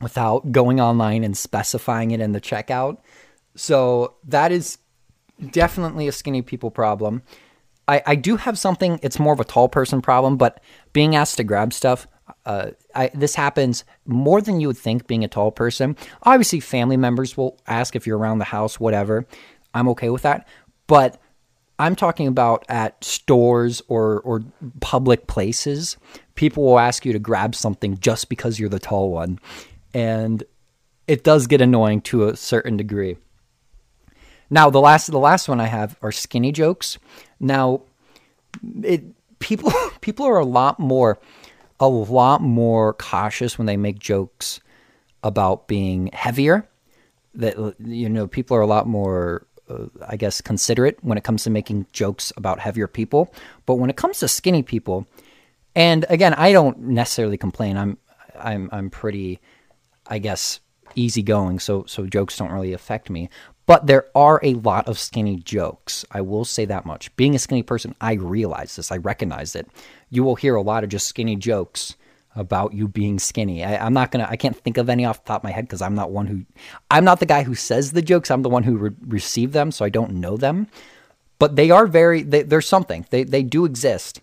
without 0.00 0.52
going 0.52 0.80
online 0.80 1.24
and 1.24 1.36
specifying 1.36 2.12
it 2.12 2.20
in 2.20 2.30
the 2.30 2.40
checkout. 2.40 2.98
So 3.56 4.14
that 4.28 4.52
is 4.52 4.78
definitely 5.50 6.06
a 6.06 6.12
skinny 6.12 6.42
people 6.42 6.70
problem. 6.70 7.22
I, 7.88 8.02
I 8.06 8.14
do 8.14 8.36
have 8.36 8.58
something. 8.58 9.00
It's 9.02 9.18
more 9.18 9.32
of 9.32 9.40
a 9.40 9.44
tall 9.44 9.68
person 9.68 10.02
problem, 10.02 10.36
but 10.36 10.62
being 10.92 11.16
asked 11.16 11.38
to 11.38 11.44
grab 11.44 11.72
stuff, 11.72 12.06
uh, 12.44 12.70
I, 12.94 13.10
this 13.14 13.34
happens 13.34 13.84
more 14.04 14.40
than 14.40 14.60
you 14.60 14.68
would 14.68 14.76
think. 14.76 15.06
Being 15.06 15.24
a 15.24 15.28
tall 15.28 15.50
person, 15.50 15.96
obviously, 16.22 16.60
family 16.60 16.96
members 16.96 17.36
will 17.36 17.58
ask 17.66 17.96
if 17.96 18.06
you're 18.06 18.18
around 18.18 18.38
the 18.38 18.44
house, 18.44 18.78
whatever. 18.78 19.26
I'm 19.74 19.88
okay 19.88 20.10
with 20.10 20.22
that, 20.22 20.46
but 20.86 21.20
I'm 21.78 21.96
talking 21.96 22.26
about 22.26 22.64
at 22.68 23.02
stores 23.02 23.80
or 23.88 24.20
or 24.20 24.42
public 24.80 25.26
places. 25.26 25.96
People 26.34 26.64
will 26.64 26.78
ask 26.78 27.04
you 27.06 27.12
to 27.12 27.18
grab 27.18 27.54
something 27.54 27.98
just 27.98 28.28
because 28.28 28.58
you're 28.58 28.68
the 28.68 28.78
tall 28.78 29.10
one, 29.10 29.38
and 29.94 30.44
it 31.06 31.24
does 31.24 31.46
get 31.46 31.60
annoying 31.60 32.02
to 32.02 32.28
a 32.28 32.36
certain 32.36 32.76
degree. 32.76 33.16
Now 34.50 34.70
the 34.70 34.80
last 34.80 35.10
the 35.10 35.18
last 35.18 35.48
one 35.48 35.60
I 35.60 35.66
have 35.66 35.96
are 36.02 36.12
skinny 36.12 36.52
jokes. 36.52 36.98
Now 37.40 37.82
it 38.82 39.04
people 39.38 39.72
people 40.00 40.26
are 40.26 40.38
a 40.38 40.44
lot 40.44 40.78
more 40.78 41.18
a 41.80 41.88
lot 41.88 42.40
more 42.40 42.94
cautious 42.94 43.56
when 43.56 43.66
they 43.66 43.76
make 43.76 43.98
jokes 43.98 44.60
about 45.22 45.68
being 45.68 46.10
heavier. 46.12 46.66
That 47.34 47.76
you 47.78 48.08
know 48.08 48.26
people 48.26 48.56
are 48.56 48.62
a 48.62 48.66
lot 48.66 48.86
more 48.86 49.46
uh, 49.68 49.86
I 50.06 50.16
guess 50.16 50.40
considerate 50.40 50.98
when 51.02 51.18
it 51.18 51.24
comes 51.24 51.44
to 51.44 51.50
making 51.50 51.86
jokes 51.92 52.32
about 52.36 52.58
heavier 52.58 52.88
people. 52.88 53.32
But 53.66 53.76
when 53.76 53.90
it 53.90 53.96
comes 53.96 54.18
to 54.20 54.28
skinny 54.28 54.62
people, 54.62 55.06
and 55.74 56.04
again, 56.08 56.34
I 56.34 56.52
don't 56.52 56.80
necessarily 56.80 57.36
complain. 57.36 57.76
I'm 57.76 57.98
I'm 58.38 58.68
I'm 58.72 58.90
pretty 58.90 59.40
I 60.06 60.18
guess 60.18 60.60
easygoing, 60.94 61.60
so 61.60 61.84
so 61.86 62.06
jokes 62.06 62.36
don't 62.36 62.50
really 62.50 62.72
affect 62.72 63.10
me. 63.10 63.28
But 63.68 63.86
there 63.86 64.06
are 64.14 64.40
a 64.42 64.54
lot 64.54 64.88
of 64.88 64.98
skinny 64.98 65.36
jokes. 65.36 66.02
I 66.10 66.22
will 66.22 66.46
say 66.46 66.64
that 66.64 66.86
much. 66.86 67.14
Being 67.16 67.34
a 67.34 67.38
skinny 67.38 67.62
person, 67.62 67.94
I 68.00 68.14
realize 68.14 68.74
this. 68.74 68.90
I 68.90 68.96
recognize 68.96 69.54
it. 69.54 69.68
You 70.08 70.24
will 70.24 70.36
hear 70.36 70.54
a 70.54 70.62
lot 70.62 70.84
of 70.84 70.88
just 70.88 71.06
skinny 71.06 71.36
jokes 71.36 71.94
about 72.34 72.72
you 72.72 72.88
being 72.88 73.18
skinny. 73.18 73.62
I, 73.62 73.86
am 73.86 73.92
not 73.92 74.10
gonna. 74.10 74.26
I 74.26 74.36
can't 74.36 74.56
think 74.56 74.78
of 74.78 74.88
any 74.88 75.04
off 75.04 75.22
the 75.22 75.28
top 75.28 75.40
of 75.40 75.44
my 75.44 75.50
head 75.50 75.66
because 75.66 75.82
I'm 75.82 75.94
not 75.94 76.10
one 76.10 76.26
who. 76.26 76.46
I'm 76.90 77.04
not 77.04 77.20
the 77.20 77.26
guy 77.26 77.42
who 77.42 77.54
says 77.54 77.92
the 77.92 78.00
jokes. 78.00 78.30
I'm 78.30 78.40
the 78.40 78.48
one 78.48 78.62
who 78.62 78.78
re- 78.78 78.90
receive 79.06 79.52
them, 79.52 79.70
so 79.70 79.84
I 79.84 79.90
don't 79.90 80.14
know 80.14 80.38
them. 80.38 80.68
But 81.38 81.56
they 81.56 81.70
are 81.70 81.86
very. 81.86 82.22
They, 82.22 82.44
there's 82.44 82.66
something. 82.66 83.04
They 83.10 83.22
they 83.22 83.42
do 83.42 83.66
exist, 83.66 84.22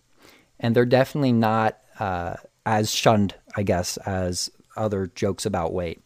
and 0.60 0.76
they're 0.76 0.86
definitely 0.86 1.34
not 1.34 1.78
uh, 2.00 2.38
as 2.66 2.92
shunned, 2.92 3.36
I 3.56 3.62
guess, 3.62 3.98
as 3.98 4.50
other 4.76 5.06
jokes 5.14 5.46
about 5.46 5.72
weight 5.72 6.02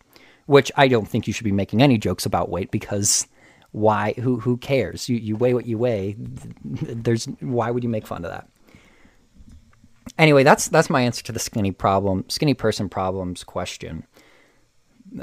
which 0.50 0.72
I 0.76 0.88
don't 0.88 1.08
think 1.08 1.28
you 1.28 1.34
should 1.34 1.44
be 1.44 1.52
making 1.52 1.82
any 1.82 1.98
jokes 1.98 2.26
about 2.26 2.50
weight 2.50 2.72
because 2.72 3.28
why 3.72 4.14
who 4.18 4.40
who 4.40 4.58
cares 4.58 5.08
you 5.08 5.16
you 5.16 5.36
weigh 5.36 5.54
what 5.54 5.68
you 5.68 5.78
weigh 5.78 6.16
there's 6.64 7.26
why 7.40 7.70
would 7.70 7.84
you 7.84 7.90
make 7.90 8.08
fun 8.08 8.26
of 8.26 8.32
that 8.32 8.50
anyway 10.18 10.42
that's 10.42 10.68
that's 10.70 10.90
my 10.90 11.02
answer 11.02 11.24
to 11.24 11.32
the 11.32 11.38
skinny 11.38 11.72
problem 11.72 12.26
skinny 12.30 12.56
person 12.56 12.90
problems 12.90 13.44
question 13.44 14.08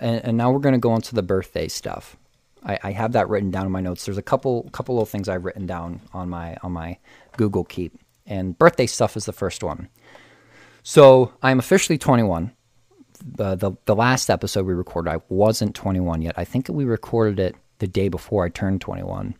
and, 0.00 0.24
and 0.24 0.36
now 0.36 0.48
we're 0.48 0.60
going 0.60 0.74
to 0.74 0.78
go 0.78 0.94
into 0.94 1.12
the 1.12 1.24
birthday 1.24 1.66
stuff 1.66 2.16
I, 2.64 2.78
I 2.82 2.90
have 2.92 3.12
that 3.12 3.28
written 3.28 3.50
down 3.50 3.64
in 3.64 3.72
my 3.72 3.80
notes. 3.80 4.04
There's 4.04 4.18
a 4.18 4.22
couple 4.22 4.68
couple 4.72 5.00
of 5.00 5.08
things 5.08 5.28
I've 5.28 5.44
written 5.44 5.66
down 5.66 6.00
on 6.12 6.28
my 6.28 6.56
on 6.62 6.72
my 6.72 6.98
Google 7.36 7.64
Keep, 7.64 7.98
and 8.26 8.58
birthday 8.58 8.86
stuff 8.86 9.16
is 9.16 9.24
the 9.24 9.32
first 9.32 9.62
one. 9.62 9.88
So 10.82 11.32
I'm 11.42 11.58
officially 11.58 11.98
21. 11.98 12.52
The, 13.24 13.54
the 13.54 13.72
the 13.86 13.94
last 13.94 14.30
episode 14.30 14.66
we 14.66 14.74
recorded, 14.74 15.10
I 15.10 15.20
wasn't 15.28 15.74
21 15.74 16.22
yet. 16.22 16.34
I 16.36 16.44
think 16.44 16.68
we 16.68 16.84
recorded 16.84 17.38
it 17.38 17.56
the 17.78 17.86
day 17.86 18.08
before 18.08 18.44
I 18.44 18.48
turned 18.48 18.80
21 18.80 19.34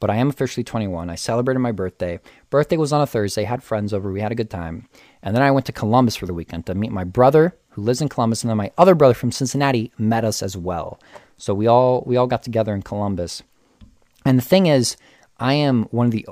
but 0.00 0.08
I 0.08 0.16
am 0.16 0.30
officially 0.30 0.64
21. 0.64 1.10
I 1.10 1.14
celebrated 1.14 1.60
my 1.60 1.72
birthday. 1.72 2.18
Birthday 2.48 2.78
was 2.78 2.92
on 2.92 3.02
a 3.02 3.06
Thursday. 3.06 3.44
Had 3.44 3.62
friends 3.62 3.92
over. 3.92 4.10
We 4.10 4.22
had 4.22 4.32
a 4.32 4.34
good 4.34 4.50
time. 4.50 4.88
And 5.22 5.36
then 5.36 5.42
I 5.42 5.50
went 5.50 5.66
to 5.66 5.72
Columbus 5.72 6.16
for 6.16 6.24
the 6.24 6.32
weekend 6.32 6.64
to 6.66 6.74
meet 6.74 6.90
my 6.90 7.04
brother 7.04 7.54
who 7.70 7.82
lives 7.82 8.00
in 8.00 8.08
Columbus, 8.08 8.42
and 8.42 8.50
then 8.50 8.56
my 8.56 8.72
other 8.78 8.94
brother 8.94 9.14
from 9.14 9.30
Cincinnati 9.30 9.92
met 9.96 10.24
us 10.24 10.42
as 10.42 10.56
well. 10.56 10.98
So 11.36 11.54
we 11.54 11.66
all 11.66 12.02
we 12.06 12.16
all 12.16 12.26
got 12.26 12.42
together 12.42 12.74
in 12.74 12.82
Columbus. 12.82 13.42
And 14.24 14.38
the 14.38 14.42
thing 14.42 14.66
is, 14.66 14.96
I 15.38 15.54
am 15.54 15.84
one 15.84 16.06
of 16.06 16.12
the 16.12 16.26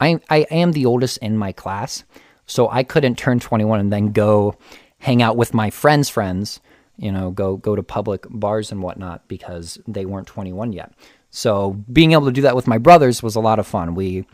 I 0.00 0.20
I 0.30 0.46
am 0.50 0.72
the 0.72 0.86
oldest 0.86 1.18
in 1.18 1.36
my 1.36 1.50
class, 1.50 2.04
so 2.46 2.68
I 2.68 2.84
couldn't 2.84 3.16
turn 3.16 3.40
21 3.40 3.80
and 3.80 3.92
then 3.92 4.12
go 4.12 4.56
hang 5.04 5.20
out 5.20 5.36
with 5.36 5.52
my 5.52 5.68
friends' 5.68 6.08
friends. 6.08 6.60
You 6.96 7.12
know, 7.12 7.30
go 7.30 7.56
go 7.56 7.76
to 7.76 7.82
public 7.82 8.24
bars 8.30 8.72
and 8.72 8.82
whatnot 8.82 9.28
because 9.28 9.78
they 9.86 10.06
weren't 10.06 10.26
21 10.26 10.72
yet. 10.72 10.92
So 11.30 11.72
being 11.92 12.12
able 12.12 12.26
to 12.26 12.32
do 12.32 12.42
that 12.42 12.56
with 12.56 12.66
my 12.66 12.78
brothers 12.78 13.22
was 13.22 13.34
a 13.36 13.40
lot 13.40 13.58
of 13.58 13.66
fun. 13.66 13.94
We 13.94 14.24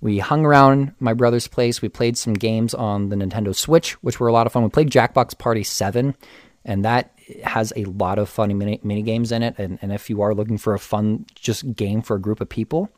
we 0.00 0.18
hung 0.18 0.44
around 0.44 0.94
my 0.98 1.12
brother's 1.12 1.46
place. 1.46 1.82
We 1.82 1.88
played 1.88 2.16
some 2.16 2.34
games 2.34 2.74
on 2.74 3.10
the 3.10 3.16
Nintendo 3.16 3.54
Switch, 3.54 3.92
which 4.02 4.18
were 4.18 4.28
a 4.28 4.32
lot 4.32 4.46
of 4.46 4.52
fun. 4.52 4.64
We 4.64 4.70
played 4.70 4.90
Jackbox 4.90 5.38
Party 5.38 5.62
7, 5.62 6.16
and 6.64 6.84
that 6.84 7.12
has 7.44 7.72
a 7.76 7.84
lot 7.84 8.18
of 8.18 8.28
funny 8.28 8.54
mini, 8.54 8.80
mini 8.82 9.02
games 9.02 9.30
in 9.30 9.42
it. 9.42 9.54
And, 9.58 9.78
and 9.82 9.92
if 9.92 10.08
you 10.08 10.22
are 10.22 10.34
looking 10.34 10.58
for 10.58 10.72
a 10.72 10.78
fun 10.78 11.26
just 11.34 11.76
game 11.76 12.00
for 12.00 12.16
a 12.16 12.20
group 12.20 12.40
of 12.40 12.48
people, 12.48 12.90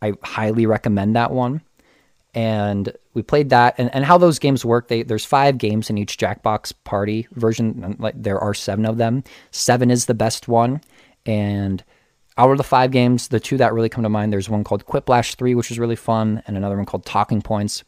I 0.00 0.14
highly 0.22 0.64
recommend 0.64 1.14
that 1.14 1.30
one. 1.30 1.60
And 2.34 2.92
we 3.12 3.22
played 3.22 3.50
that, 3.50 3.74
and, 3.76 3.94
and 3.94 4.06
how 4.06 4.16
those 4.16 4.38
games 4.38 4.64
work. 4.64 4.88
They, 4.88 5.02
there's 5.02 5.24
five 5.24 5.58
games 5.58 5.90
in 5.90 5.98
each 5.98 6.16
Jackbox 6.16 6.72
Party 6.84 7.28
version. 7.32 7.96
Like 7.98 8.14
there 8.20 8.40
are 8.40 8.54
seven 8.54 8.86
of 8.86 8.96
them. 8.96 9.22
Seven 9.50 9.90
is 9.90 10.06
the 10.06 10.14
best 10.14 10.48
one, 10.48 10.80
and 11.26 11.84
out 12.38 12.50
of 12.50 12.58
the 12.58 12.64
five 12.64 12.90
games, 12.90 13.28
the 13.28 13.40
two 13.40 13.58
that 13.58 13.74
really 13.74 13.88
come 13.88 14.04
to 14.04 14.08
mind, 14.08 14.32
there's 14.32 14.48
one 14.48 14.64
called 14.64 14.86
Quiplash 14.86 15.34
3, 15.34 15.54
which 15.54 15.70
is 15.70 15.78
really 15.78 15.96
fun, 15.96 16.42
and 16.46 16.56
another 16.56 16.76
one 16.76 16.86
called 16.86 17.04
Talking 17.04 17.42
Points. 17.42 17.84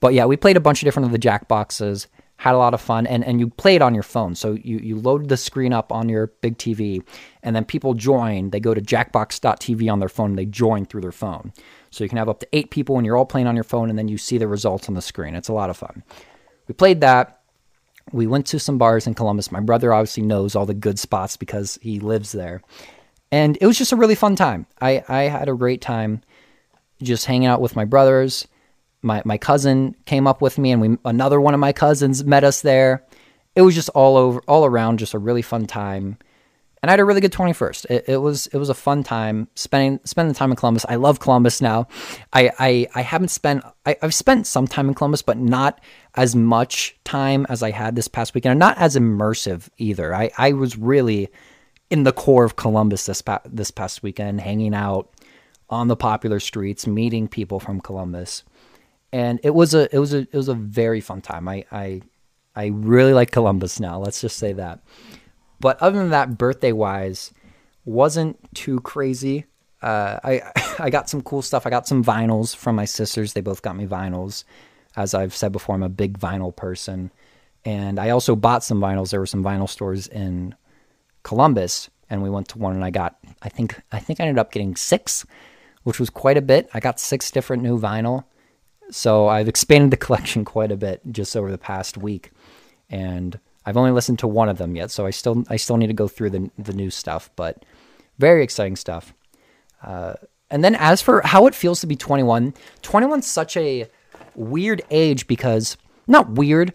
But 0.00 0.12
yeah, 0.12 0.26
we 0.26 0.36
played 0.36 0.56
a 0.56 0.60
bunch 0.60 0.82
of 0.82 0.86
different 0.86 1.06
of 1.06 1.12
the 1.12 1.18
Jackboxes, 1.18 2.06
had 2.36 2.54
a 2.54 2.58
lot 2.58 2.74
of 2.74 2.80
fun, 2.80 3.06
and, 3.06 3.24
and 3.24 3.40
you 3.40 3.48
played 3.48 3.80
on 3.80 3.94
your 3.94 4.02
phone. 4.02 4.34
So 4.34 4.52
you, 4.52 4.78
you 4.78 4.98
loaded 4.98 5.30
the 5.30 5.38
screen 5.38 5.72
up 5.72 5.90
on 5.90 6.10
your 6.10 6.26
big 6.42 6.58
TV, 6.58 7.02
and 7.42 7.56
then 7.56 7.64
people 7.64 7.94
join. 7.94 8.50
They 8.50 8.60
go 8.60 8.74
to 8.74 8.80
jackbox.tv 8.82 9.90
on 9.90 10.00
their 10.00 10.10
phone, 10.10 10.30
and 10.30 10.38
they 10.38 10.44
join 10.44 10.84
through 10.84 11.00
their 11.00 11.12
phone. 11.12 11.52
So 11.90 12.04
you 12.04 12.08
can 12.08 12.18
have 12.18 12.28
up 12.28 12.40
to 12.40 12.48
eight 12.52 12.70
people, 12.70 12.96
and 12.96 13.06
you're 13.06 13.16
all 13.16 13.26
playing 13.26 13.46
on 13.46 13.54
your 13.54 13.64
phone, 13.64 13.90
and 13.90 13.98
then 13.98 14.08
you 14.08 14.18
see 14.18 14.38
the 14.38 14.48
results 14.48 14.88
on 14.88 14.94
the 14.94 15.02
screen. 15.02 15.34
It's 15.34 15.48
a 15.48 15.52
lot 15.52 15.70
of 15.70 15.76
fun. 15.76 16.02
We 16.68 16.74
played 16.74 17.00
that. 17.00 17.40
We 18.12 18.26
went 18.26 18.46
to 18.46 18.60
some 18.60 18.78
bars 18.78 19.06
in 19.06 19.14
Columbus. 19.14 19.50
My 19.50 19.60
brother 19.60 19.92
obviously 19.92 20.22
knows 20.22 20.54
all 20.54 20.66
the 20.66 20.74
good 20.74 20.98
spots 20.98 21.36
because 21.36 21.78
he 21.82 21.98
lives 21.98 22.32
there. 22.32 22.62
And 23.32 23.58
it 23.60 23.66
was 23.66 23.78
just 23.78 23.92
a 23.92 23.96
really 23.96 24.14
fun 24.14 24.36
time. 24.36 24.66
I, 24.80 25.02
I 25.08 25.22
had 25.22 25.48
a 25.48 25.54
great 25.54 25.80
time 25.80 26.22
just 27.02 27.26
hanging 27.26 27.48
out 27.48 27.60
with 27.60 27.74
my 27.74 27.84
brothers. 27.84 28.46
My, 29.02 29.22
my 29.24 29.38
cousin 29.38 29.96
came 30.06 30.26
up 30.26 30.40
with 30.40 30.58
me, 30.58 30.70
and 30.70 30.80
we 30.80 30.98
another 31.04 31.40
one 31.40 31.54
of 31.54 31.60
my 31.60 31.72
cousins 31.72 32.24
met 32.24 32.44
us 32.44 32.62
there. 32.62 33.04
It 33.54 33.62
was 33.62 33.74
just 33.74 33.88
all 33.90 34.16
over, 34.16 34.40
all 34.46 34.64
around, 34.64 34.98
just 34.98 35.14
a 35.14 35.18
really 35.18 35.42
fun 35.42 35.66
time. 35.66 36.18
And 36.82 36.90
I 36.90 36.92
had 36.92 37.00
a 37.00 37.04
really 37.04 37.20
good 37.20 37.32
21st. 37.32 37.86
It, 37.86 38.04
it 38.06 38.16
was 38.18 38.46
it 38.48 38.58
was 38.58 38.68
a 38.68 38.74
fun 38.74 39.02
time 39.02 39.48
spending 39.54 39.98
spending 40.04 40.34
time 40.34 40.50
in 40.50 40.56
Columbus. 40.56 40.84
I 40.88 40.96
love 40.96 41.20
Columbus 41.20 41.60
now. 41.60 41.88
I 42.32 42.50
I, 42.58 42.86
I 42.94 43.02
haven't 43.02 43.28
spent 43.28 43.64
I, 43.86 43.96
I've 44.02 44.14
spent 44.14 44.46
some 44.46 44.66
time 44.66 44.88
in 44.88 44.94
Columbus, 44.94 45.22
but 45.22 45.38
not 45.38 45.80
as 46.14 46.36
much 46.36 46.96
time 47.04 47.46
as 47.48 47.62
I 47.62 47.70
had 47.70 47.96
this 47.96 48.08
past 48.08 48.34
weekend, 48.34 48.52
and 48.52 48.60
not 48.60 48.78
as 48.78 48.94
immersive 48.96 49.68
either. 49.78 50.14
I, 50.14 50.30
I 50.36 50.52
was 50.52 50.76
really 50.76 51.28
in 51.90 52.02
the 52.04 52.12
core 52.12 52.44
of 52.44 52.56
Columbus 52.56 53.06
this 53.06 53.22
pa- 53.22 53.42
this 53.44 53.70
past 53.70 54.02
weekend, 54.02 54.40
hanging 54.40 54.74
out 54.74 55.10
on 55.68 55.88
the 55.88 55.96
popular 55.96 56.40
streets, 56.40 56.86
meeting 56.86 57.26
people 57.26 57.58
from 57.58 57.80
Columbus, 57.80 58.44
and 59.12 59.40
it 59.42 59.54
was 59.54 59.74
a 59.74 59.94
it 59.94 59.98
was 59.98 60.12
a 60.12 60.18
it 60.18 60.34
was 60.34 60.48
a 60.48 60.54
very 60.54 61.00
fun 61.00 61.20
time. 61.20 61.48
I 61.48 61.64
I 61.72 62.02
I 62.54 62.66
really 62.66 63.12
like 63.12 63.30
Columbus 63.30 63.80
now. 63.80 63.98
Let's 63.98 64.20
just 64.20 64.38
say 64.38 64.52
that. 64.54 64.80
But 65.60 65.80
other 65.80 65.98
than 65.98 66.10
that, 66.10 66.38
birthday 66.38 66.72
wise, 66.72 67.32
wasn't 67.84 68.36
too 68.54 68.80
crazy. 68.80 69.46
Uh, 69.82 70.18
I 70.22 70.42
I 70.78 70.90
got 70.90 71.08
some 71.08 71.22
cool 71.22 71.42
stuff. 71.42 71.66
I 71.66 71.70
got 71.70 71.86
some 71.86 72.04
vinyls 72.04 72.54
from 72.54 72.76
my 72.76 72.84
sisters. 72.84 73.32
They 73.32 73.40
both 73.40 73.62
got 73.62 73.76
me 73.76 73.86
vinyls. 73.86 74.44
As 74.96 75.14
I've 75.14 75.34
said 75.34 75.52
before, 75.52 75.74
I'm 75.74 75.82
a 75.82 75.88
big 75.88 76.18
vinyl 76.18 76.54
person, 76.54 77.10
and 77.64 77.98
I 77.98 78.10
also 78.10 78.34
bought 78.34 78.64
some 78.64 78.80
vinyls. 78.80 79.10
There 79.10 79.20
were 79.20 79.26
some 79.26 79.44
vinyl 79.44 79.68
stores 79.68 80.08
in 80.08 80.54
Columbus, 81.22 81.90
and 82.08 82.22
we 82.22 82.30
went 82.30 82.48
to 82.48 82.58
one, 82.58 82.74
and 82.74 82.84
I 82.84 82.90
got 82.90 83.16
I 83.42 83.48
think 83.48 83.80
I 83.92 83.98
think 83.98 84.20
I 84.20 84.24
ended 84.24 84.38
up 84.38 84.52
getting 84.52 84.76
six, 84.76 85.26
which 85.84 86.00
was 86.00 86.10
quite 86.10 86.36
a 86.36 86.42
bit. 86.42 86.68
I 86.74 86.80
got 86.80 87.00
six 87.00 87.30
different 87.30 87.62
new 87.62 87.78
vinyl, 87.78 88.24
so 88.90 89.28
I've 89.28 89.48
expanded 89.48 89.90
the 89.90 89.96
collection 90.04 90.44
quite 90.44 90.72
a 90.72 90.76
bit 90.76 91.02
just 91.10 91.36
over 91.36 91.50
the 91.50 91.58
past 91.58 91.96
week, 91.96 92.30
and 92.88 93.38
I've 93.66 93.76
only 93.76 93.90
listened 93.90 94.20
to 94.20 94.28
one 94.28 94.48
of 94.48 94.58
them 94.58 94.76
yet, 94.76 94.90
so 94.90 95.04
I 95.04 95.10
still 95.10 95.44
I 95.50 95.56
still 95.56 95.76
need 95.76 95.88
to 95.88 95.92
go 95.92 96.08
through 96.08 96.30
the 96.30 96.50
the 96.56 96.72
new 96.72 96.90
stuff, 96.90 97.28
but 97.36 97.64
very 98.18 98.42
exciting 98.42 98.76
stuff. 98.76 99.12
Uh, 99.82 100.14
and 100.50 100.64
then 100.64 100.76
as 100.76 101.02
for 101.02 101.20
how 101.22 101.46
it 101.46 101.54
feels 101.54 101.80
to 101.80 101.86
be 101.86 101.96
21, 101.96 102.54
21 102.82 103.22
such 103.22 103.56
a 103.56 103.88
weird 104.36 104.80
age 104.90 105.26
because 105.26 105.76
not 106.06 106.30
weird, 106.30 106.72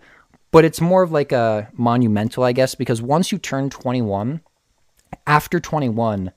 but 0.51 0.65
it's 0.65 0.81
more 0.81 1.03
of 1.03 1.11
like 1.11 1.31
a 1.31 1.69
monumental, 1.73 2.43
I 2.43 2.51
guess, 2.51 2.75
because 2.75 3.01
once 3.01 3.31
you 3.31 3.37
turn 3.37 3.69
21, 3.69 4.41
after 5.25 5.59
21, 5.59 6.31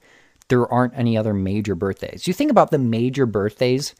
there 0.48 0.66
aren't 0.72 0.96
any 0.96 1.16
other 1.16 1.34
major 1.34 1.74
birthdays. 1.74 2.28
You 2.28 2.34
think 2.34 2.50
about 2.50 2.70
the 2.70 2.78
major 2.78 3.26
birthdays, 3.26 3.94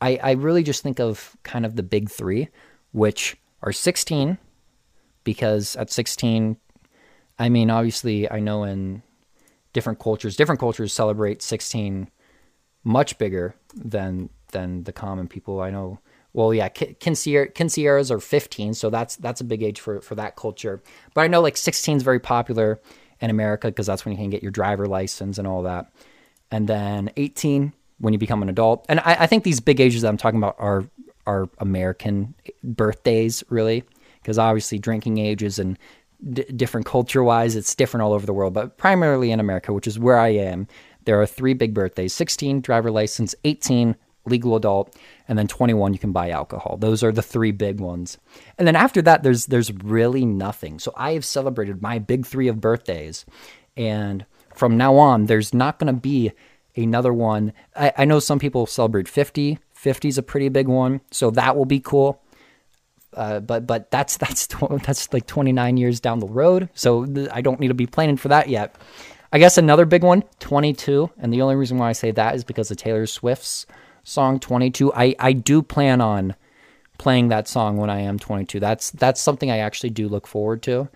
I, 0.00 0.18
I 0.22 0.30
really 0.32 0.62
just 0.62 0.82
think 0.82 1.00
of 1.00 1.36
kind 1.42 1.66
of 1.66 1.74
the 1.74 1.82
big 1.82 2.10
three, 2.10 2.48
which 2.92 3.36
are 3.62 3.72
16, 3.72 4.38
because 5.28 5.76
at 5.76 5.90
16, 5.90 6.56
I 7.38 7.50
mean, 7.50 7.68
obviously, 7.68 8.30
I 8.30 8.40
know 8.40 8.64
in 8.64 9.02
different 9.74 9.98
cultures, 9.98 10.36
different 10.36 10.58
cultures 10.58 10.90
celebrate 10.90 11.42
16 11.42 12.08
much 12.82 13.18
bigger 13.18 13.54
than 13.74 14.30
than 14.52 14.84
the 14.84 14.92
common 14.92 15.28
people. 15.28 15.60
I 15.60 15.68
know 15.68 15.98
well, 16.32 16.54
yeah, 16.54 16.70
quinceañeras 16.70 18.10
are 18.10 18.20
15, 18.20 18.72
so 18.72 18.88
that's 18.88 19.16
that's 19.16 19.42
a 19.42 19.44
big 19.44 19.62
age 19.62 19.80
for 19.80 20.00
for 20.00 20.14
that 20.14 20.34
culture. 20.34 20.80
But 21.12 21.20
I 21.20 21.26
know 21.26 21.42
like 21.42 21.58
16 21.58 21.98
is 21.98 22.02
very 22.02 22.20
popular 22.20 22.80
in 23.20 23.28
America 23.28 23.68
because 23.68 23.86
that's 23.86 24.06
when 24.06 24.12
you 24.12 24.18
can 24.18 24.30
get 24.30 24.42
your 24.42 24.50
driver 24.50 24.86
license 24.86 25.36
and 25.36 25.46
all 25.46 25.64
that. 25.64 25.92
And 26.50 26.66
then 26.66 27.10
18 27.18 27.74
when 27.98 28.14
you 28.14 28.18
become 28.18 28.40
an 28.40 28.48
adult. 28.48 28.86
And 28.88 29.00
I, 29.00 29.24
I 29.24 29.26
think 29.26 29.44
these 29.44 29.60
big 29.60 29.78
ages 29.78 30.00
that 30.00 30.08
I'm 30.08 30.16
talking 30.16 30.38
about 30.38 30.56
are 30.58 30.84
are 31.26 31.50
American 31.58 32.34
birthdays, 32.64 33.44
really, 33.50 33.84
because 34.22 34.38
obviously 34.38 34.78
drinking 34.78 35.18
ages 35.18 35.58
and 35.58 35.78
d- 36.32 36.44
different 36.56 36.86
culture 36.86 37.22
wise, 37.22 37.56
it's 37.56 37.74
different 37.74 38.02
all 38.02 38.12
over 38.12 38.26
the 38.26 38.32
world, 38.32 38.54
but 38.54 38.76
primarily 38.76 39.30
in 39.30 39.40
America, 39.40 39.72
which 39.72 39.86
is 39.86 39.98
where 39.98 40.18
I 40.18 40.28
am. 40.28 40.66
There 41.04 41.20
are 41.20 41.26
three 41.26 41.54
big 41.54 41.72
birthdays 41.72 42.12
16, 42.12 42.60
driver 42.60 42.90
license, 42.90 43.34
18, 43.44 43.96
legal 44.26 44.56
adult, 44.56 44.94
and 45.26 45.38
then 45.38 45.48
21 45.48 45.92
you 45.92 45.98
can 45.98 46.12
buy 46.12 46.30
alcohol. 46.30 46.76
Those 46.76 47.02
are 47.02 47.12
the 47.12 47.22
three 47.22 47.52
big 47.52 47.80
ones. 47.80 48.18
And 48.58 48.68
then 48.68 48.76
after 48.76 49.00
that 49.02 49.22
there's 49.22 49.46
there's 49.46 49.72
really 49.72 50.26
nothing. 50.26 50.78
So 50.78 50.92
I 50.96 51.12
have 51.12 51.24
celebrated 51.24 51.82
my 51.82 51.98
big 51.98 52.26
3 52.26 52.48
of 52.48 52.60
birthdays 52.60 53.24
and 53.76 54.26
from 54.54 54.76
now 54.76 54.96
on 54.96 55.26
there's 55.26 55.54
not 55.54 55.78
going 55.78 55.92
to 55.94 56.00
be 56.00 56.32
another 56.76 57.12
one. 57.12 57.52
I, 57.74 57.92
I 57.98 58.04
know 58.04 58.20
some 58.20 58.38
people 58.38 58.66
celebrate 58.66 59.08
50. 59.08 59.58
50 59.72 60.08
is 60.08 60.18
a 60.18 60.22
pretty 60.22 60.48
big 60.48 60.66
one, 60.66 61.00
so 61.10 61.30
that 61.30 61.56
will 61.56 61.64
be 61.64 61.80
cool. 61.80 62.20
Uh, 63.14 63.40
but 63.40 63.66
but 63.66 63.90
that's 63.90 64.16
that's 64.16 64.46
that's 64.84 65.12
like 65.12 65.26
29 65.26 65.76
years 65.76 66.00
down 66.00 66.18
the 66.18 66.26
road, 66.26 66.68
so 66.74 67.06
th- 67.06 67.28
I 67.32 67.40
don't 67.40 67.60
need 67.60 67.68
to 67.68 67.74
be 67.74 67.86
planning 67.86 68.16
for 68.16 68.28
that 68.28 68.48
yet. 68.48 68.76
I 69.32 69.38
guess 69.38 69.58
another 69.58 69.84
big 69.84 70.02
one, 70.02 70.24
22, 70.40 71.10
and 71.18 71.32
the 71.32 71.42
only 71.42 71.54
reason 71.54 71.76
why 71.76 71.90
I 71.90 71.92
say 71.92 72.10
that 72.12 72.34
is 72.34 72.44
because 72.44 72.70
of 72.70 72.78
Taylor 72.78 73.06
Swift's 73.06 73.66
song 74.02 74.40
22. 74.40 74.92
I, 74.94 75.14
I 75.18 75.32
do 75.34 75.62
plan 75.62 76.00
on 76.00 76.34
playing 76.96 77.28
that 77.28 77.46
song 77.46 77.76
when 77.76 77.90
I 77.90 78.00
am 78.00 78.18
22. 78.18 78.58
That's 78.58 78.90
that's 78.90 79.20
something 79.20 79.50
I 79.50 79.58
actually 79.58 79.90
do 79.90 80.08
look 80.08 80.26
forward 80.26 80.62
to. 80.64 80.88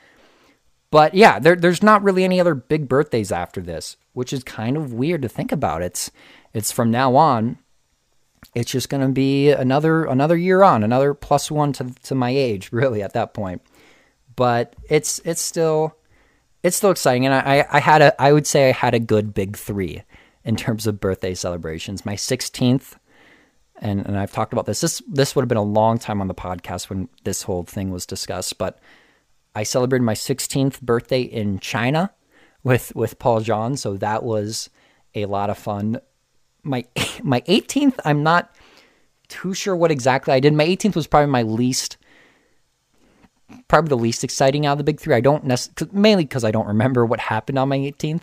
But 0.91 1.15
yeah, 1.15 1.39
there, 1.39 1.57
there's 1.57 1.83
not 1.83 2.03
really 2.03 2.25
any 2.25 2.41
other 2.41 2.55
big 2.55 2.89
birthdays 2.89 3.33
after 3.33 3.61
this, 3.61 3.97
which 4.13 4.33
is 4.33 4.45
kind 4.45 4.77
of 4.77 4.93
weird 4.93 5.23
to 5.23 5.29
think 5.29 5.53
about. 5.53 5.83
It's 5.83 6.11
it's 6.53 6.73
from 6.73 6.91
now 6.91 7.17
on, 7.17 7.59
it's 8.55 8.71
just 8.71 8.89
going 8.89 9.01
to 9.01 9.13
be 9.13 9.51
another 9.51 10.05
another 10.05 10.37
year 10.37 10.63
on, 10.63 10.83
another 10.85 11.15
plus 11.15 11.51
one 11.51 11.73
to 11.75 11.95
to 12.05 12.15
my 12.15 12.31
age, 12.31 12.71
really 12.73 13.03
at 13.03 13.15
that 13.15 13.35
point. 13.35 13.63
But 14.37 14.75
it's 14.89 15.21
it's 15.25 15.41
still 15.41 15.97
it's 16.63 16.77
still 16.77 16.91
exciting, 16.91 17.27
and 17.27 17.35
I 17.35 17.67
I 17.71 17.81
had 17.81 18.03
a 18.03 18.23
I 18.23 18.33
would 18.33 18.47
say 18.47 18.69
I 18.69 18.73
had 18.73 18.95
a 18.95 19.01
good 19.01 19.35
big 19.35 19.57
three 19.57 20.03
in 20.45 20.57
terms 20.57 20.87
of 20.87 21.01
birthday 21.01 21.35
celebrations. 21.35 22.05
My 22.05 22.15
16th, 22.15 22.97
and, 23.77 24.05
and 24.05 24.19
I've 24.19 24.33
talked 24.33 24.53
about 24.53 24.67
this. 24.67 24.81
This 24.81 25.03
this 25.09 25.35
would 25.35 25.43
have 25.43 25.49
been 25.49 25.59
a 25.59 25.63
long 25.63 25.99
time 25.99 26.21
on 26.21 26.29
the 26.29 26.35
podcast 26.35 26.89
when 26.89 27.09
this 27.25 27.43
whole 27.43 27.65
thing 27.65 27.91
was 27.91 28.07
discussed, 28.07 28.59
but 28.59 28.79
I 29.55 29.63
celebrated 29.63 30.05
my 30.05 30.15
16th 30.15 30.81
birthday 30.81 31.23
in 31.23 31.59
China 31.59 32.13
with 32.63 32.95
with 32.95 33.19
Paul 33.19 33.41
John, 33.41 33.77
so 33.77 33.97
that 33.97 34.23
was 34.23 34.71
a 35.15 35.27
lot 35.27 35.51
of 35.51 35.59
fun. 35.59 36.01
My 36.63 36.85
my 37.23 37.41
18th, 37.43 37.99
I'm 38.05 38.23
not 38.23 38.55
too 39.29 39.55
sure 39.55 39.75
what 39.75 39.91
exactly 39.91 40.35
I 40.35 40.41
did. 40.41 40.53
My 40.53 40.67
18th 40.67 40.97
was 40.97 41.07
probably 41.07 41.31
my 41.31 41.43
least 41.43 41.97
probably 43.69 43.89
the 43.89 43.97
least 43.97 44.25
exciting 44.25 44.67
out 44.67 44.73
of 44.73 44.79
the 44.79 44.85
big 44.85 45.01
three. 45.01 45.15
I 45.15 45.21
don't 45.21 45.45
necessarily, 45.45 45.99
mainly 45.99 46.25
because 46.25 46.45
I 46.45 46.51
don't 46.51 46.67
remember 46.67 47.05
what 47.05 47.21
happened 47.21 47.59
on 47.59 47.69
my 47.69 47.79
18th. 47.79 48.23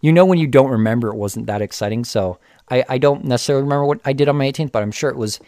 You 0.00 0.12
know, 0.12 0.24
when 0.24 0.38
you 0.38 0.46
don't 0.46 0.70
remember, 0.70 1.08
it 1.08 1.16
wasn't 1.16 1.46
that 1.46 1.62
exciting. 1.62 2.04
So 2.04 2.38
I, 2.70 2.84
I 2.88 2.98
don't 2.98 3.24
necessarily 3.24 3.62
remember 3.62 3.84
what 3.84 4.00
I 4.04 4.12
did 4.12 4.28
on 4.28 4.36
my 4.36 4.50
18th, 4.50 4.72
but 4.72 4.82
I'm 4.82 4.92
sure 4.92 5.10
it 5.10 5.16
was 5.16 5.40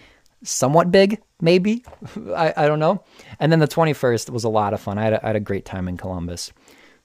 somewhat 0.42 0.90
big, 0.90 1.20
maybe. 1.40 1.84
I, 2.34 2.52
I 2.56 2.66
don't 2.66 2.78
know. 2.78 3.04
And 3.38 3.50
then 3.50 3.58
the 3.58 3.68
21st 3.68 4.30
was 4.30 4.44
a 4.44 4.48
lot 4.48 4.74
of 4.74 4.80
fun. 4.80 4.98
I 4.98 5.04
had 5.04 5.12
a, 5.14 5.24
I 5.24 5.26
had 5.28 5.36
a 5.36 5.40
great 5.40 5.64
time 5.64 5.88
in 5.88 5.96
Columbus. 5.96 6.52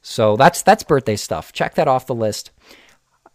So 0.01 0.37
that's 0.37 0.61
that's 0.61 0.83
birthday 0.83 1.15
stuff. 1.15 1.51
Check 1.51 1.75
that 1.75 1.87
off 1.87 2.05
the 2.05 2.15
list. 2.15 2.51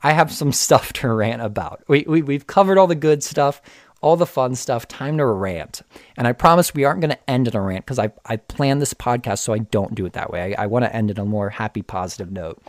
I 0.03 0.13
have 0.13 0.33
some 0.33 0.53
stuff 0.65 0.93
to 0.95 1.13
rant 1.13 1.43
about. 1.43 1.83
We, 1.89 2.05
we, 2.07 2.23
we've 2.23 2.47
covered 2.47 2.79
all 2.79 2.87
the 2.87 2.95
good 2.95 3.23
stuff 3.23 3.61
all 4.03 4.17
the 4.17 4.27
fun 4.27 4.55
stuff. 4.55 4.87
Time 4.89 5.17
to 5.19 5.25
rant. 5.25 5.81
And 6.17 6.27
I 6.27 6.33
promise 6.33 6.75
we 6.75 6.85
aren't 6.85 7.01
going 7.01 7.13
to 7.13 7.31
end 7.31 7.49
in 7.49 7.57
a 7.57 7.63
rant 7.63 7.87
because 7.87 7.99
I, 7.99 8.13
I 8.27 8.37
planned 8.37 8.83
this 8.83 8.93
podcast 8.93 9.39
so 9.39 9.55
I 9.55 9.59
don't 9.59 9.95
do 9.95 10.05
it 10.05 10.13
that 10.13 10.31
way. 10.31 10.55
I, 10.55 10.65
I 10.65 10.67
want 10.67 10.85
to 10.85 10.95
end 10.95 11.11
in 11.11 11.19
a 11.19 11.25
more 11.25 11.49
happy, 11.49 11.83
positive 11.83 12.31
note 12.31 12.61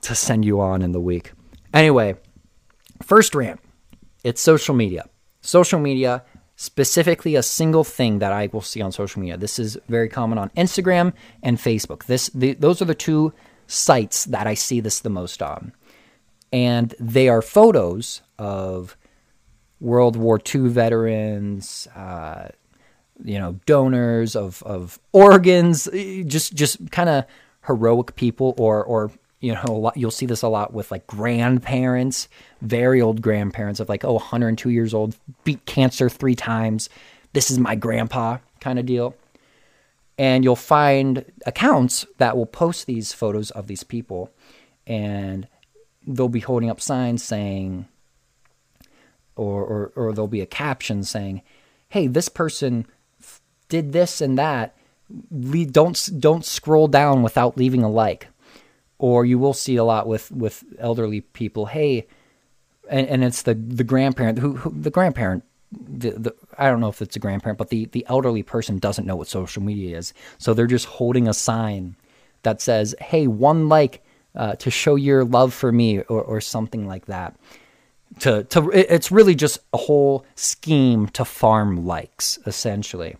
to 0.00 0.14
send 0.14 0.44
you 0.44 0.60
on 0.60 0.82
in 0.82 0.92
the 0.92 1.00
week. 1.00 1.32
Anyway, 1.72 2.16
first 3.02 3.34
rant 3.34 3.60
it's 4.24 4.40
social 4.40 4.74
media. 4.74 5.08
Social 5.40 5.80
media, 5.80 6.24
specifically 6.56 7.34
a 7.34 7.42
single 7.42 7.84
thing 7.84 8.20
that 8.20 8.32
I 8.32 8.48
will 8.52 8.60
see 8.60 8.80
on 8.80 8.92
social 8.92 9.20
media. 9.20 9.36
This 9.36 9.58
is 9.58 9.76
very 9.88 10.08
common 10.08 10.38
on 10.38 10.50
Instagram 10.50 11.12
and 11.42 11.58
Facebook. 11.58 12.04
This 12.04 12.28
the, 12.28 12.54
Those 12.54 12.80
are 12.80 12.86
the 12.86 12.94
two 12.94 13.32
sites 13.66 14.24
that 14.26 14.46
I 14.46 14.54
see 14.54 14.80
this 14.80 15.00
the 15.00 15.10
most 15.10 15.42
on. 15.42 15.72
And 16.52 16.94
they 17.00 17.28
are 17.28 17.42
photos 17.42 18.20
of 18.38 18.96
World 19.80 20.16
War 20.16 20.40
II 20.54 20.68
veterans, 20.68 21.88
uh, 21.96 22.48
you 23.24 23.38
know, 23.38 23.58
donors 23.66 24.36
of, 24.36 24.62
of 24.64 24.98
organs, 25.12 25.88
just 26.26 26.54
just 26.54 26.90
kind 26.90 27.08
of 27.08 27.24
heroic 27.66 28.14
people, 28.14 28.54
or 28.58 28.84
or 28.84 29.10
you 29.42 29.52
know, 29.52 29.72
lot, 29.72 29.96
you'll 29.96 30.12
see 30.12 30.24
this 30.24 30.42
a 30.42 30.48
lot 30.48 30.72
with 30.72 30.90
like 30.92 31.06
grandparents, 31.08 32.28
very 32.60 33.02
old 33.02 33.20
grandparents 33.20 33.80
of 33.80 33.88
like 33.88 34.04
oh 34.04 34.14
102 34.14 34.70
years 34.70 34.94
old, 34.94 35.16
beat 35.44 35.66
cancer 35.66 36.08
three 36.08 36.36
times. 36.36 36.88
This 37.32 37.50
is 37.50 37.58
my 37.58 37.74
grandpa 37.74 38.38
kind 38.60 38.78
of 38.78 38.86
deal. 38.86 39.16
And 40.16 40.44
you'll 40.44 40.54
find 40.54 41.24
accounts 41.44 42.06
that 42.18 42.36
will 42.36 42.46
post 42.46 42.86
these 42.86 43.12
photos 43.12 43.50
of 43.50 43.66
these 43.66 43.82
people, 43.82 44.30
and 44.86 45.48
they'll 46.06 46.28
be 46.28 46.40
holding 46.40 46.70
up 46.70 46.80
signs 46.80 47.22
saying 47.22 47.86
or, 49.36 49.64
or, 49.64 49.92
or 49.96 50.12
there'll 50.12 50.28
be 50.28 50.40
a 50.40 50.46
caption 50.46 51.04
saying, 51.04 51.42
hey, 51.88 52.06
this 52.06 52.28
person 52.28 52.86
f- 53.20 53.40
did 53.68 53.92
this 53.92 54.20
and 54.20 54.38
that. 54.38 54.76
Le- 55.30 55.66
don't, 55.66 56.10
don't 56.18 56.44
scroll 56.44 56.88
down 56.88 57.22
without 57.22 57.56
leaving 57.56 57.82
a 57.82 57.90
like. 57.90 58.28
Or 58.98 59.24
you 59.24 59.38
will 59.38 59.54
see 59.54 59.76
a 59.76 59.84
lot 59.84 60.06
with, 60.06 60.30
with 60.30 60.64
elderly 60.78 61.22
people, 61.22 61.66
hey, 61.66 62.06
and, 62.88 63.06
and 63.08 63.24
it's 63.24 63.42
the, 63.42 63.54
the 63.54 63.84
grandparent, 63.84 64.38
who, 64.38 64.54
who 64.56 64.70
the 64.70 64.90
grandparent 64.90 65.44
the, 65.72 66.10
the 66.10 66.34
I 66.58 66.68
don't 66.68 66.80
know 66.80 66.88
if 66.88 67.02
it's 67.02 67.16
a 67.16 67.20
grandparent, 67.20 67.58
but 67.58 67.70
the, 67.70 67.86
the 67.86 68.04
elderly 68.08 68.42
person 68.42 68.78
doesn't 68.78 69.06
know 69.06 69.16
what 69.16 69.28
social 69.28 69.62
media 69.62 69.96
is. 69.96 70.12
So 70.38 70.52
they're 70.54 70.66
just 70.66 70.86
holding 70.86 71.28
a 71.28 71.34
sign 71.34 71.96
that 72.42 72.60
says, 72.60 72.94
hey, 73.00 73.26
one 73.26 73.68
like 73.68 74.01
uh, 74.34 74.54
to 74.56 74.70
show 74.70 74.94
your 74.94 75.24
love 75.24 75.52
for 75.52 75.72
me 75.72 76.00
or, 76.00 76.22
or 76.22 76.40
something 76.40 76.86
like 76.86 77.06
that 77.06 77.36
to 78.18 78.44
to 78.44 78.68
it's 78.70 79.10
really 79.10 79.34
just 79.34 79.58
a 79.72 79.76
whole 79.76 80.24
scheme 80.34 81.06
to 81.08 81.24
farm 81.24 81.86
likes 81.86 82.38
essentially 82.46 83.16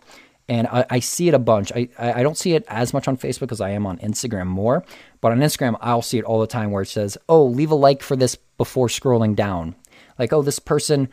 and 0.49 0.67
I, 0.67 0.85
I, 0.89 0.99
see 0.99 1.29
it 1.29 1.33
a 1.33 1.39
bunch. 1.39 1.71
I, 1.71 1.87
I 1.97 2.21
don't 2.21 2.37
see 2.37 2.53
it 2.53 2.65
as 2.67 2.93
much 2.93 3.07
on 3.07 3.17
Facebook 3.17 3.51
as 3.51 3.61
I 3.61 3.69
am 3.69 3.85
on 3.85 3.97
Instagram 3.99 4.47
more, 4.47 4.83
but 5.21 5.31
on 5.31 5.39
Instagram 5.39 5.77
I'll 5.79 6.01
see 6.01 6.17
it 6.17 6.25
all 6.25 6.41
the 6.41 6.47
time 6.47 6.71
where 6.71 6.83
it 6.83 6.89
says, 6.89 7.17
"Oh, 7.29 7.45
leave 7.45 7.71
a 7.71 7.75
like 7.75 8.03
for 8.03 8.15
this 8.15 8.35
before 8.57 8.87
scrolling 8.87 9.35
down." 9.35 9.75
Like, 10.19 10.33
"Oh, 10.33 10.41
this 10.41 10.59
person 10.59 11.09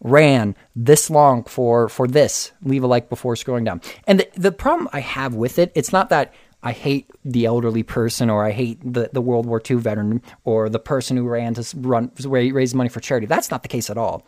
ran 0.00 0.56
this 0.74 1.10
long 1.10 1.44
for 1.44 1.88
for 1.88 2.08
this. 2.08 2.52
Leave 2.62 2.82
a 2.82 2.86
like 2.86 3.10
before 3.10 3.34
scrolling 3.34 3.66
down." 3.66 3.82
And 4.06 4.20
the, 4.20 4.28
the 4.34 4.52
problem 4.52 4.88
I 4.92 5.00
have 5.00 5.34
with 5.34 5.58
it, 5.58 5.72
it's 5.74 5.92
not 5.92 6.08
that 6.08 6.32
I 6.62 6.72
hate 6.72 7.10
the 7.24 7.46
elderly 7.46 7.82
person 7.82 8.28
or 8.28 8.44
I 8.44 8.50
hate 8.50 8.78
the, 8.82 9.10
the 9.12 9.20
World 9.20 9.46
War 9.46 9.62
II 9.68 9.76
veteran 9.76 10.22
or 10.44 10.68
the 10.68 10.78
person 10.78 11.16
who 11.16 11.26
ran 11.26 11.54
to 11.54 11.76
run 11.78 12.12
raise 12.26 12.74
money 12.74 12.88
for 12.88 13.00
charity. 13.00 13.26
That's 13.26 13.50
not 13.50 13.62
the 13.62 13.68
case 13.68 13.88
at 13.88 13.96
all. 13.96 14.26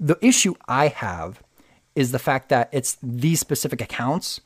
The 0.00 0.18
issue 0.20 0.54
I 0.66 0.88
have 0.88 1.42
is 1.94 2.10
the 2.10 2.18
fact 2.18 2.48
that 2.48 2.68
it's 2.72 2.96
these 3.02 3.40
specific 3.40 3.80
accounts 3.80 4.40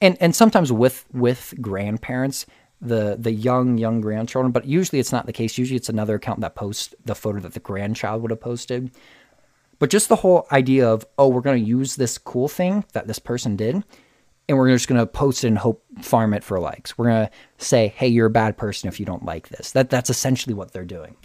and 0.00 0.16
and 0.20 0.34
sometimes 0.34 0.72
with 0.72 1.04
with 1.12 1.54
grandparents 1.60 2.46
the 2.80 3.16
the 3.18 3.32
young 3.32 3.78
young 3.78 4.00
grandchildren 4.00 4.52
but 4.52 4.64
usually 4.64 4.98
it's 4.98 5.12
not 5.12 5.26
the 5.26 5.32
case 5.32 5.58
usually 5.58 5.76
it's 5.76 5.88
another 5.88 6.16
account 6.16 6.40
that 6.40 6.54
posts 6.54 6.94
the 7.04 7.14
photo 7.14 7.40
that 7.40 7.54
the 7.54 7.60
grandchild 7.60 8.22
would 8.22 8.30
have 8.30 8.40
posted 8.40 8.90
but 9.78 9.90
just 9.90 10.08
the 10.08 10.16
whole 10.16 10.46
idea 10.52 10.88
of 10.88 11.06
oh 11.18 11.28
we're 11.28 11.40
going 11.40 11.62
to 11.62 11.68
use 11.68 11.96
this 11.96 12.18
cool 12.18 12.48
thing 12.48 12.84
that 12.92 13.06
this 13.06 13.18
person 13.18 13.56
did 13.56 13.82
and 14.48 14.56
we're 14.56 14.70
just 14.70 14.88
going 14.88 15.00
to 15.00 15.06
post 15.06 15.44
it 15.44 15.48
and 15.48 15.58
hope 15.58 15.84
farm 16.00 16.32
it 16.32 16.42
for 16.42 16.58
likes. 16.58 16.96
We're 16.96 17.10
going 17.10 17.26
to 17.26 17.32
say, 17.58 17.88
"Hey, 17.88 18.08
you're 18.08 18.26
a 18.26 18.30
bad 18.30 18.56
person 18.56 18.88
if 18.88 18.98
you 18.98 19.06
don't 19.06 19.24
like 19.24 19.48
this." 19.48 19.72
That 19.72 19.90
that's 19.90 20.10
essentially 20.10 20.54
what 20.54 20.72
they're 20.72 20.84
doing. 20.84 21.16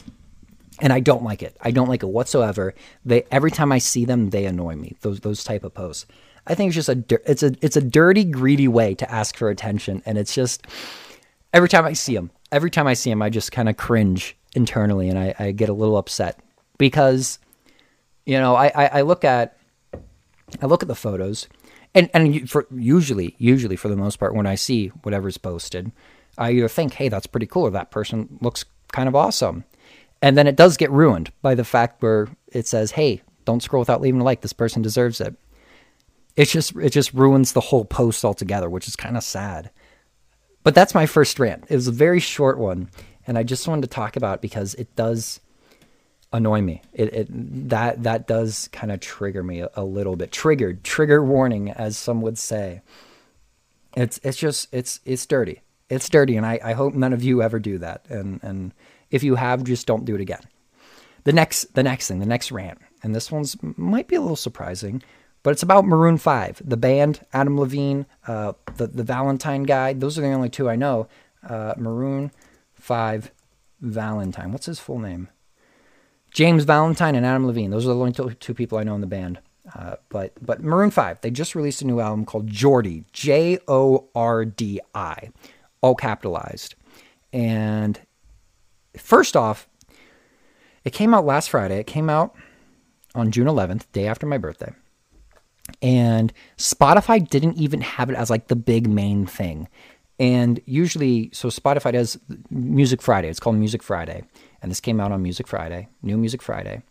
And 0.82 0.92
I 0.92 1.00
don't 1.00 1.24
like 1.24 1.42
it. 1.42 1.56
I 1.62 1.72
don't 1.72 1.88
like 1.88 2.04
it 2.04 2.08
whatsoever. 2.08 2.74
They 3.06 3.24
every 3.32 3.52
time 3.52 3.72
I 3.72 3.78
see 3.78 4.06
them, 4.06 4.32
they 4.32 4.46
annoy 4.46 4.76
me. 4.76 4.96
Those 5.02 5.22
those 5.22 5.44
type 5.44 5.64
of 5.64 5.74
posts. 5.74 6.06
I 6.46 6.56
think 6.56 6.70
it's 6.70 6.86
just 6.86 6.90
a 6.90 7.22
it's 7.30 7.44
a 7.44 7.54
it's 7.62 7.78
a 7.78 7.82
dirty, 7.82 8.26
greedy 8.26 8.68
way 8.68 8.96
to 8.96 9.10
ask 9.10 9.38
for 9.38 9.50
attention, 9.50 10.04
and 10.06 10.18
it's 10.18 10.36
just 10.36 10.68
every 11.54 11.70
time 11.70 11.86
I 11.86 11.94
see 11.94 12.16
them, 12.16 12.32
every 12.52 12.70
time 12.70 12.88
I 12.88 12.94
see 12.94 13.10
them, 13.10 13.22
I 13.22 13.30
just 13.30 13.52
kind 13.52 13.70
of 13.70 13.78
cringe 13.78 14.36
internally, 14.54 15.08
and 15.08 15.18
I, 15.18 15.34
I 15.40 15.52
get 15.52 15.70
a 15.70 15.74
little 15.74 15.96
upset 15.96 16.40
because 16.78 17.40
you 18.26 18.38
know 18.38 18.56
I, 18.56 18.68
I, 18.68 18.86
I 18.86 19.02
look 19.02 19.24
at 19.24 19.58
I 20.62 20.66
look 20.66 20.82
at 20.82 20.90
the 20.90 20.96
photos 20.96 21.48
and 21.96 22.10
and 22.14 22.50
for 22.50 22.68
usually 22.72 23.36
usually 23.38 23.76
for 23.76 23.88
the 23.88 23.96
most 23.96 24.18
part 24.18 24.36
when 24.36 24.48
I 24.48 24.56
see 24.56 24.88
whatever's 25.04 25.38
posted, 25.38 25.92
I 26.38 26.52
either 26.52 26.68
think, 26.68 26.94
hey, 26.94 27.10
that's 27.10 27.28
pretty 27.28 27.46
cool, 27.46 27.64
or 27.64 27.72
that 27.72 27.92
person 27.92 28.38
looks 28.42 28.66
kind 28.92 29.08
of 29.08 29.16
awesome, 29.16 29.64
and 30.22 30.38
then 30.38 30.48
it 30.48 30.56
does 30.56 30.78
get 30.78 30.92
ruined 30.92 31.32
by 31.42 31.56
the 31.56 31.64
fact 31.64 32.02
where 32.02 32.28
it 32.52 32.68
says, 32.68 32.92
hey, 32.92 33.22
don't 33.46 33.62
scroll 33.62 33.82
without 33.82 34.02
leaving 34.02 34.22
a 34.22 34.24
like. 34.24 34.42
This 34.42 34.54
person 34.54 34.82
deserves 34.82 35.22
it. 35.22 35.36
It 36.36 36.46
just 36.46 36.76
it 36.76 36.92
just 36.92 37.14
ruins 37.14 37.52
the 37.52 37.62
whole 37.62 37.86
post 37.86 38.26
altogether, 38.26 38.70
which 38.70 38.88
is 38.88 38.96
kind 38.96 39.18
of 39.18 39.24
sad. 39.24 39.70
But 40.64 40.76
that's 40.76 40.96
my 40.96 41.06
first 41.06 41.40
rant. 41.40 41.66
It 41.70 41.76
was 41.76 41.88
a 41.88 41.92
very 41.92 42.20
short 42.20 42.58
one, 42.58 42.90
and 43.28 43.38
I 43.38 43.44
just 43.44 43.68
wanted 43.68 43.82
to 43.84 43.88
talk 43.88 44.16
about 44.16 44.36
it 44.36 44.42
because 44.42 44.74
it 44.76 44.96
does 44.96 45.40
annoy 46.34 46.62
me. 46.62 46.82
It, 46.92 47.14
it 47.14 47.70
that 47.70 48.04
that 48.04 48.28
does 48.28 48.68
kind 48.74 48.92
of 48.92 49.00
trigger 49.00 49.44
me 49.44 49.62
a, 49.62 49.70
a, 49.76 49.84
little 49.84 50.16
bit. 50.16 50.32
Triggered, 50.32 50.84
trigger 50.84 51.24
warning, 51.24 51.70
as 51.70 51.96
some 51.96 52.22
would 52.22 52.38
say. 52.38 52.82
It's 53.96 54.20
it's 54.24 54.38
just 54.38 54.68
it's 54.74 55.00
it's 55.06 55.26
dirty. 55.26 55.62
It's 55.90 56.10
dirty, 56.10 56.36
and 56.36 56.46
I, 56.46 56.60
I 56.64 56.74
hope 56.74 56.96
none 56.96 57.14
of 57.14 57.24
you 57.24 57.42
ever 57.42 57.60
do 57.60 57.78
that. 57.78 58.06
And 58.10 58.40
and 58.44 58.74
if 59.12 59.24
you 59.24 59.36
have, 59.36 59.64
just 59.64 59.86
don't 59.86 60.06
do 60.06 60.16
it 60.16 60.22
again. 60.22 60.42
The 61.24 61.34
next 61.34 61.76
the 61.76 61.84
next 61.84 62.08
thing, 62.08 62.20
the 62.20 62.26
next 62.26 62.52
rant, 62.52 62.80
and 63.04 63.16
this 63.16 63.32
one's 63.32 63.56
might 63.62 64.08
be 64.08 64.16
a 64.16 64.22
little 64.22 64.36
surprising, 64.36 65.04
but 65.44 65.52
it's 65.52 65.64
about 65.64 65.86
Maroon 65.86 66.18
Five, 66.18 66.62
the 66.66 66.78
band, 66.78 67.26
Adam 67.32 67.60
Levine, 67.60 68.08
uh, 68.28 68.54
the 68.76 68.88
the 68.88 69.04
Valentine 69.04 69.64
guy. 69.64 69.94
Those 69.94 70.18
are 70.18 70.22
the 70.22 70.32
only 70.32 70.50
two 70.50 70.68
I 70.68 70.76
know. 70.76 71.08
Uh, 71.48 71.76
Maroon 71.78 72.32
Five, 72.74 73.32
Valentine. 73.80 74.52
What's 74.52 74.66
his 74.66 74.80
full 74.80 75.00
name? 75.00 75.30
James 76.34 76.64
Valentine 76.64 77.16
and 77.16 77.26
Adam 77.26 77.46
Levine. 77.48 77.70
Those 77.70 77.86
are 77.86 77.94
the 77.94 78.00
only 78.00 78.12
two, 78.12 78.54
people 78.54 78.78
I 78.78 78.84
know 78.84 78.96
in 78.96 79.02
the 79.02 79.08
band. 79.08 79.40
Uh, 79.74 79.96
but 80.10 80.34
but 80.42 80.62
Maroon 80.62 80.92
Five, 80.92 81.22
they 81.22 81.32
just 81.32 81.56
released 81.56 81.82
a 81.82 81.88
new 81.88 82.00
album 82.00 82.26
called 82.26 82.50
Jordi, 82.50 83.06
J 83.14 83.60
O 83.68 84.10
R 84.14 84.44
D 84.44 84.82
I, 84.94 85.30
all 85.82 85.96
capitalized. 85.96 86.76
And 87.32 88.00
first 88.98 89.38
off, 89.38 89.68
it 90.84 90.92
came 90.92 91.14
out 91.14 91.26
last 91.26 91.50
Friday. 91.50 91.80
It 91.80 91.88
came 91.88 92.10
out 92.10 92.36
on 93.16 93.32
June 93.32 93.48
11th, 93.48 93.86
day 93.92 94.08
after 94.08 94.26
my 94.26 94.38
birthday. 94.38 94.74
And 95.82 96.34
Spotify 96.58 97.28
didn't 97.28 97.58
even 97.58 97.82
have 97.82 98.10
it 98.10 98.16
as 98.16 98.30
like 98.30 98.48
the 98.48 98.56
big 98.56 98.88
main 98.90 99.26
thing. 99.26 99.68
And 100.20 100.60
usually, 100.66 101.30
so 101.34 101.48
Spotify 101.50 101.94
does 101.94 102.20
Music 102.50 103.02
Friday. 103.02 103.30
It's 103.30 103.40
called 103.40 103.56
Music 103.56 103.82
Friday. 103.82 104.24
And 104.64 104.72
this 104.72 104.80
came 104.80 105.02
out 105.02 105.12
on 105.12 105.22
Music 105.22 105.46
Friday, 105.46 105.90
New 106.02 106.18
Music 106.18 106.42
Friday. 106.42 106.82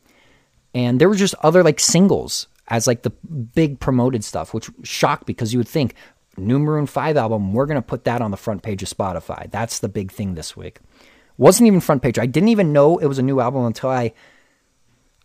And 0.74 1.00
there 1.00 1.08
were 1.08 1.16
just 1.16 1.34
other 1.42 1.64
like 1.64 1.80
singles 1.80 2.46
as 2.68 2.86
like 2.86 3.02
the 3.02 3.10
big 3.10 3.80
promoted 3.80 4.22
stuff, 4.22 4.54
which 4.54 4.70
shocked 4.82 5.26
because 5.26 5.52
you 5.52 5.58
would 5.58 5.68
think 5.68 5.94
new 6.36 6.58
Maroon 6.58 6.86
5 6.86 7.16
album, 7.16 7.52
we're 7.52 7.66
going 7.66 7.80
to 7.80 7.86
put 7.86 8.04
that 8.04 8.20
on 8.20 8.30
the 8.30 8.36
front 8.36 8.62
page 8.62 8.82
of 8.82 8.88
Spotify. 8.90 9.50
That's 9.50 9.80
the 9.80 9.88
big 9.88 10.12
thing 10.12 10.34
this 10.34 10.56
week. 10.56 10.80
Wasn't 11.38 11.66
even 11.66 11.80
front 11.80 12.02
page. 12.02 12.18
I 12.18 12.26
didn't 12.26 12.50
even 12.50 12.72
know 12.72 12.98
it 12.98 13.06
was 13.06 13.18
a 13.18 13.22
new 13.22 13.40
album 13.40 13.64
until 13.64 13.90
I 13.90 14.12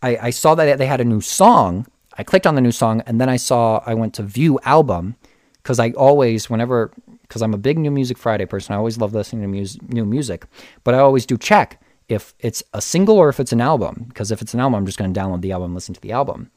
I, 0.02 0.18
I 0.22 0.30
saw 0.30 0.56
that 0.56 0.78
they 0.78 0.86
had 0.86 1.02
a 1.02 1.06
new 1.06 1.22
song. 1.22 1.86
I 2.18 2.24
clicked 2.24 2.48
on 2.48 2.56
the 2.56 2.62
new 2.62 2.72
song 2.72 3.02
and 3.06 3.20
then 3.20 3.30
I 3.30 3.36
saw 3.36 3.84
I 3.86 3.94
went 3.94 4.14
to 4.16 4.24
view 4.24 4.58
album 4.64 5.16
because 5.62 5.80
I 5.80 5.92
always 5.92 6.50
whenever 6.50 6.92
because 7.24 7.42
I'm 7.42 7.54
a 7.54 7.58
big 7.58 7.78
New 7.78 7.92
Music 7.92 8.18
Friday 8.18 8.46
person. 8.46 8.74
I 8.74 8.78
always 8.78 8.98
love 8.98 9.14
listening 9.14 9.42
to 9.42 9.48
mus- 9.50 9.82
new 9.82 10.06
music, 10.06 10.46
but 10.86 10.94
I 10.94 11.00
always 11.00 11.26
do 11.26 11.38
check 11.38 11.82
if 12.10 12.34
it's 12.40 12.64
a 12.74 12.82
single 12.82 13.18
or 13.18 13.30
if 13.30 13.40
it's 13.40 13.52
an 13.52 13.62
album. 13.62 14.06
Because 14.08 14.32
if 14.32 14.42
it's 14.42 14.54
an 14.54 14.60
album, 14.60 14.76
I'm 14.76 14.86
just 14.86 14.98
going 14.98 15.14
to 15.14 15.20
download 15.20 15.42
the 15.42 15.52
album, 15.52 15.74
listen 15.74 15.94
to 15.96 16.02
the 16.02 16.12
album. 16.12 16.52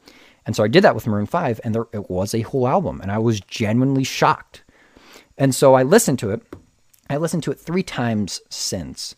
And 0.45 0.55
so 0.55 0.63
I 0.63 0.67
did 0.67 0.83
that 0.83 0.95
with 0.95 1.05
Maroon 1.05 1.27
5, 1.27 1.61
and 1.63 1.75
there, 1.75 1.85
it 1.93 2.09
was 2.09 2.33
a 2.33 2.41
whole 2.41 2.67
album, 2.67 2.99
and 3.01 3.11
I 3.11 3.19
was 3.19 3.41
genuinely 3.41 4.03
shocked. 4.03 4.63
And 5.37 5.53
so 5.53 5.75
I 5.75 5.83
listened 5.83 6.19
to 6.19 6.31
it. 6.31 6.41
I 7.09 7.17
listened 7.17 7.43
to 7.43 7.51
it 7.51 7.59
three 7.59 7.83
times 7.83 8.41
since, 8.49 9.15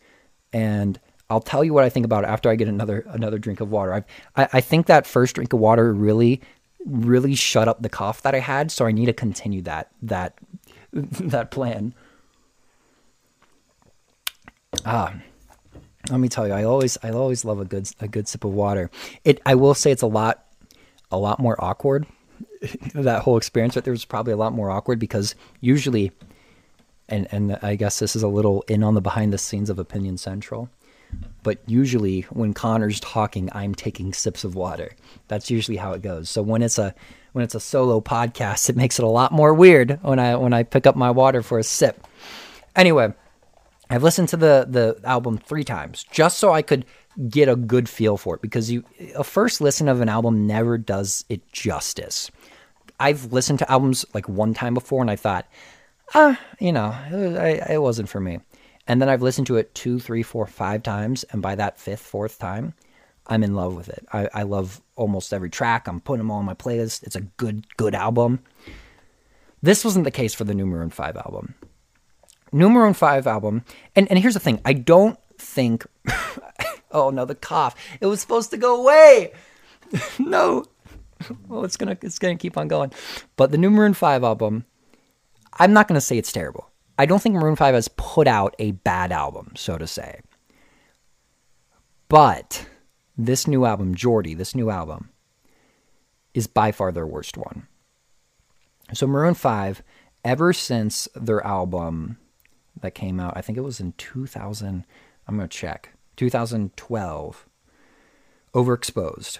and 0.51 0.99
I'll 1.29 1.41
tell 1.41 1.63
you 1.63 1.73
what 1.73 1.83
I 1.83 1.89
think 1.89 2.05
about 2.05 2.23
it 2.23 2.27
after 2.27 2.49
I 2.49 2.55
get 2.55 2.67
another 2.67 3.05
another 3.07 3.37
drink 3.37 3.61
of 3.61 3.71
water. 3.71 4.05
I 4.35 4.47
I 4.53 4.61
think 4.61 4.87
that 4.87 5.05
first 5.05 5.35
drink 5.35 5.53
of 5.53 5.59
water 5.59 5.93
really 5.93 6.41
really 6.85 7.35
shut 7.35 7.67
up 7.67 7.81
the 7.81 7.89
cough 7.89 8.21
that 8.23 8.35
I 8.35 8.39
had, 8.39 8.71
so 8.71 8.85
I 8.85 8.91
need 8.91 9.05
to 9.05 9.13
continue 9.13 9.61
that 9.63 9.91
that 10.01 10.37
that 10.93 11.51
plan. 11.51 11.93
Ah, 14.85 15.13
let 16.09 16.19
me 16.19 16.29
tell 16.29 16.47
you, 16.47 16.53
I 16.53 16.63
always 16.63 16.97
I 17.03 17.11
always 17.11 17.45
love 17.45 17.59
a 17.59 17.65
good 17.65 17.89
a 17.99 18.07
good 18.07 18.27
sip 18.27 18.43
of 18.43 18.53
water. 18.53 18.89
It 19.23 19.41
I 19.45 19.55
will 19.55 19.73
say 19.73 19.91
it's 19.91 20.01
a 20.01 20.07
lot 20.07 20.45
a 21.11 21.17
lot 21.17 21.39
more 21.39 21.61
awkward. 21.63 22.05
that 22.93 23.21
whole 23.21 23.37
experience 23.37 23.75
but 23.75 23.83
there 23.83 23.91
was 23.91 24.05
probably 24.05 24.33
a 24.33 24.37
lot 24.37 24.53
more 24.53 24.69
awkward 24.69 24.99
because 24.99 25.35
usually 25.61 26.11
and 27.09 27.27
and 27.31 27.57
I 27.61 27.75
guess 27.75 27.99
this 27.99 28.15
is 28.15 28.23
a 28.23 28.27
little 28.27 28.63
in 28.67 28.83
on 28.83 28.95
the 28.95 29.01
behind 29.01 29.31
the 29.31 29.37
scenes 29.37 29.69
of 29.69 29.79
Opinion 29.79 30.17
Central. 30.17 30.69
But 31.43 31.59
usually 31.67 32.21
when 32.31 32.53
Connor's 32.53 32.99
talking, 32.99 33.49
I'm 33.53 33.75
taking 33.75 34.13
sips 34.13 34.43
of 34.43 34.55
water. 34.55 34.93
That's 35.27 35.51
usually 35.51 35.77
how 35.77 35.93
it 35.93 36.01
goes. 36.01 36.29
So 36.29 36.41
when 36.41 36.63
it's 36.63 36.79
a 36.79 36.95
when 37.33 37.43
it's 37.43 37.55
a 37.55 37.59
solo 37.59 38.01
podcast, 38.01 38.69
it 38.69 38.75
makes 38.75 38.99
it 38.99 39.05
a 39.05 39.09
lot 39.09 39.31
more 39.31 39.53
weird 39.53 39.99
when 40.01 40.19
I 40.19 40.35
when 40.35 40.53
I 40.53 40.63
pick 40.63 40.87
up 40.87 40.95
my 40.95 41.11
water 41.11 41.41
for 41.41 41.59
a 41.59 41.63
sip. 41.63 42.05
Anyway, 42.75 43.13
I've 43.89 44.03
listened 44.03 44.29
to 44.29 44.37
the 44.37 44.65
the 44.69 44.99
album 45.07 45.37
3 45.37 45.63
times 45.63 46.05
just 46.11 46.37
so 46.37 46.53
I 46.53 46.61
could 46.61 46.85
get 47.29 47.49
a 47.49 47.55
good 47.55 47.87
feel 47.87 48.17
for 48.17 48.35
it 48.35 48.41
because 48.41 48.71
you 48.71 48.83
a 49.15 49.23
first 49.23 49.61
listen 49.61 49.87
of 49.87 50.01
an 50.01 50.09
album 50.09 50.47
never 50.47 50.77
does 50.77 51.25
it 51.29 51.51
justice. 51.51 52.31
I've 52.99 53.31
listened 53.33 53.59
to 53.59 53.71
albums 53.71 54.05
like 54.13 54.29
one 54.29 54.53
time 54.53 54.73
before 54.73 55.01
and 55.01 55.11
I 55.11 55.15
thought, 55.15 55.47
ah, 56.15 56.39
you 56.59 56.71
know, 56.71 56.95
it, 57.11 57.71
it 57.71 57.81
wasn't 57.81 58.09
for 58.09 58.19
me. 58.19 58.39
And 58.87 59.01
then 59.01 59.09
I've 59.09 59.21
listened 59.21 59.47
to 59.47 59.57
it 59.57 59.73
two, 59.73 59.99
three, 59.99 60.23
four, 60.23 60.45
five 60.45 60.83
times, 60.83 61.23
and 61.25 61.41
by 61.41 61.55
that 61.55 61.79
fifth, 61.79 62.01
fourth 62.01 62.37
time, 62.37 62.73
I'm 63.27 63.43
in 63.43 63.55
love 63.55 63.75
with 63.75 63.87
it. 63.87 64.05
I, 64.11 64.27
I 64.33 64.43
love 64.43 64.81
almost 64.95 65.33
every 65.33 65.49
track. 65.49 65.87
I'm 65.87 66.01
putting 66.01 66.19
them 66.19 66.31
all 66.31 66.39
on 66.39 66.45
my 66.45 66.53
playlist. 66.53 67.03
It's 67.03 67.15
a 67.15 67.21
good, 67.21 67.65
good 67.77 67.95
album. 67.95 68.39
This 69.61 69.85
wasn't 69.85 70.03
the 70.03 70.11
case 70.11 70.33
for 70.33 70.43
the 70.43 70.53
New 70.53 70.65
Maroon 70.65 70.89
5 70.89 71.15
album. 71.15 71.55
New 72.53 72.69
Maroon 72.69 72.93
5 72.93 73.27
album, 73.27 73.63
and, 73.95 74.07
and 74.09 74.19
here's 74.19 74.35
the 74.35 74.39
thing 74.39 74.61
I 74.63 74.73
don't 74.73 75.19
think 75.37 75.85
Oh 76.93 77.09
no, 77.09 77.25
the 77.25 77.35
cough. 77.35 77.75
It 77.99 78.05
was 78.05 78.21
supposed 78.21 78.51
to 78.51 78.57
go 78.57 78.79
away. 78.79 79.33
no. 80.19 80.65
Well, 81.47 81.65
it's 81.65 81.77
gonna 81.77 81.97
it's 82.01 82.19
gonna 82.19 82.37
keep 82.37 82.57
on 82.57 82.67
going. 82.67 82.93
But 83.35 83.51
the 83.51 83.57
new 83.57 83.71
Maroon 83.71 83.93
Five 83.93 84.23
album, 84.23 84.65
I'm 85.53 85.73
not 85.73 85.87
gonna 85.87 86.01
say 86.01 86.17
it's 86.17 86.31
terrible. 86.31 86.69
I 86.99 87.07
don't 87.07 87.21
think 87.21 87.35
Maroon 87.35 87.55
Five 87.55 87.73
has 87.73 87.87
put 87.87 88.27
out 88.27 88.55
a 88.59 88.71
bad 88.71 89.11
album, 89.11 89.53
so 89.55 89.77
to 89.77 89.87
say. 89.87 90.21
But 92.07 92.67
this 93.17 93.47
new 93.47 93.65
album, 93.65 93.95
Jordi, 93.95 94.37
this 94.37 94.53
new 94.53 94.69
album, 94.69 95.09
is 96.35 96.45
by 96.45 96.71
far 96.71 96.91
their 96.91 97.07
worst 97.07 97.37
one. 97.37 97.67
So 98.93 99.07
Maroon 99.07 99.33
Five, 99.33 99.81
ever 100.23 100.53
since 100.53 101.07
their 101.15 101.43
album 101.45 102.17
that 102.81 102.95
came 102.95 103.19
out, 103.19 103.33
I 103.35 103.41
think 103.41 103.57
it 103.57 103.61
was 103.61 103.79
in 103.79 103.93
2000. 103.93 104.85
I'm 105.27 105.35
gonna 105.35 105.47
check. 105.47 105.89
2012, 106.15 107.47
Overexposed. 108.53 109.39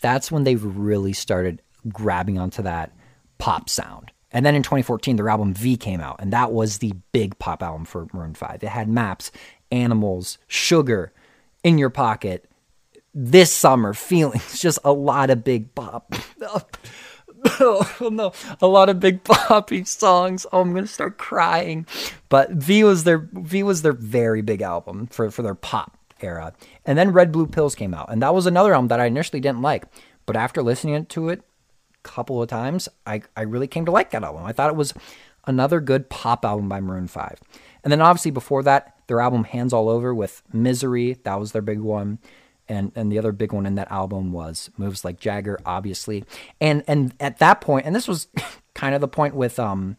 That's 0.00 0.30
when 0.30 0.44
they 0.44 0.54
really 0.54 1.12
started 1.12 1.62
grabbing 1.88 2.38
onto 2.38 2.62
that 2.62 2.92
pop 3.38 3.68
sound. 3.68 4.12
And 4.30 4.44
then 4.44 4.54
in 4.54 4.62
2014, 4.62 5.16
their 5.16 5.28
album 5.28 5.54
V 5.54 5.76
came 5.76 6.00
out, 6.00 6.16
and 6.20 6.32
that 6.32 6.52
was 6.52 6.78
the 6.78 6.92
big 7.12 7.38
pop 7.38 7.62
album 7.62 7.84
for 7.84 8.06
Maroon 8.12 8.34
5. 8.34 8.62
It 8.62 8.68
had 8.68 8.88
maps, 8.88 9.30
animals, 9.70 10.38
sugar, 10.46 11.12
in 11.64 11.78
your 11.78 11.90
pocket, 11.90 12.48
this 13.14 13.52
summer, 13.52 13.94
feelings, 13.94 14.60
just 14.60 14.78
a 14.84 14.92
lot 14.92 15.30
of 15.30 15.42
big 15.42 15.74
pop. 15.74 16.14
oh 17.60 18.10
no, 18.12 18.32
a 18.60 18.66
lot 18.66 18.88
of 18.88 19.00
big 19.00 19.24
poppy 19.24 19.84
songs. 19.84 20.46
Oh, 20.52 20.60
I'm 20.60 20.74
gonna 20.74 20.86
start 20.86 21.18
crying. 21.18 21.86
But 22.28 22.50
V 22.50 22.84
was 22.84 23.04
their 23.04 23.28
V 23.32 23.62
was 23.62 23.82
their 23.82 23.92
very 23.92 24.42
big 24.42 24.62
album 24.62 25.06
for 25.08 25.30
for 25.30 25.42
their 25.42 25.54
pop 25.54 25.96
era. 26.20 26.52
And 26.84 26.98
then 26.98 27.12
Red 27.12 27.32
Blue 27.32 27.46
Pills 27.46 27.74
came 27.74 27.94
out, 27.94 28.10
and 28.10 28.22
that 28.22 28.34
was 28.34 28.46
another 28.46 28.74
album 28.74 28.88
that 28.88 29.00
I 29.00 29.06
initially 29.06 29.40
didn't 29.40 29.62
like. 29.62 29.84
But 30.24 30.36
after 30.36 30.62
listening 30.62 31.06
to 31.06 31.28
it 31.28 31.40
a 31.40 32.08
couple 32.08 32.42
of 32.42 32.48
times, 32.48 32.88
I 33.06 33.22
I 33.36 33.42
really 33.42 33.68
came 33.68 33.84
to 33.86 33.92
like 33.92 34.10
that 34.10 34.24
album. 34.24 34.44
I 34.44 34.52
thought 34.52 34.70
it 34.70 34.76
was 34.76 34.94
another 35.46 35.80
good 35.80 36.10
pop 36.10 36.44
album 36.44 36.68
by 36.68 36.80
Maroon 36.80 37.06
Five. 37.06 37.38
And 37.84 37.92
then 37.92 38.00
obviously 38.00 38.32
before 38.32 38.64
that, 38.64 38.96
their 39.06 39.20
album 39.20 39.44
Hands 39.44 39.72
All 39.72 39.88
Over 39.88 40.12
with 40.12 40.42
Misery, 40.52 41.18
that 41.22 41.38
was 41.38 41.52
their 41.52 41.62
big 41.62 41.78
one 41.78 42.18
and 42.68 42.92
and 42.94 43.10
the 43.10 43.18
other 43.18 43.32
big 43.32 43.52
one 43.52 43.66
in 43.66 43.74
that 43.76 43.90
album 43.90 44.32
was 44.32 44.70
moves 44.76 45.04
like 45.04 45.20
Jagger, 45.20 45.58
obviously. 45.64 46.24
And 46.60 46.82
and 46.86 47.14
at 47.20 47.38
that 47.38 47.60
point, 47.60 47.86
and 47.86 47.94
this 47.94 48.08
was 48.08 48.28
kind 48.74 48.94
of 48.94 49.00
the 49.00 49.08
point 49.08 49.34
with 49.34 49.58
um, 49.58 49.96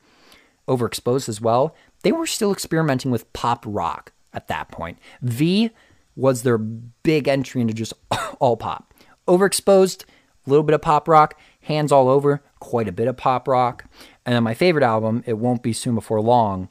Overexposed 0.68 1.30
as 1.30 1.42
well. 1.42 1.76
They 2.04 2.12
were 2.12 2.28
still 2.28 2.52
experimenting 2.52 3.12
with 3.12 3.32
pop 3.34 3.64
rock 3.68 4.12
at 4.34 4.48
that 4.48 4.70
point. 4.72 5.00
V 5.22 5.72
was 6.16 6.44
their 6.44 6.58
big 6.58 7.28
entry 7.28 7.62
into 7.62 7.74
just 7.74 7.94
all 8.40 8.58
pop. 8.58 8.94
Overexposed, 9.28 10.04
a 10.04 10.50
little 10.50 10.64
bit 10.64 10.74
of 10.74 10.82
pop 10.82 11.08
rock. 11.08 11.40
Hands 11.62 11.92
all 11.92 12.08
over, 12.08 12.42
quite 12.60 12.88
a 12.88 12.94
bit 12.94 13.08
of 13.08 13.18
pop 13.18 13.48
rock. 13.48 13.86
And 14.26 14.36
then 14.36 14.44
my 14.44 14.54
favorite 14.54 14.84
album, 14.84 15.24
It 15.26 15.38
Won't 15.38 15.64
Be 15.64 15.74
Soon 15.74 15.96
Before 15.96 16.22
Long, 16.22 16.70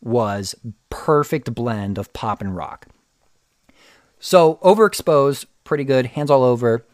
was 0.00 0.54
perfect 0.90 1.54
blend 1.54 1.96
of 1.98 2.12
pop 2.12 2.40
and 2.42 2.54
rock. 2.54 2.86
So 4.24 4.54
overexposed, 4.62 5.44
pretty 5.64 5.84
good. 5.84 6.06
Hands 6.06 6.30
all 6.30 6.44
over, 6.44 6.86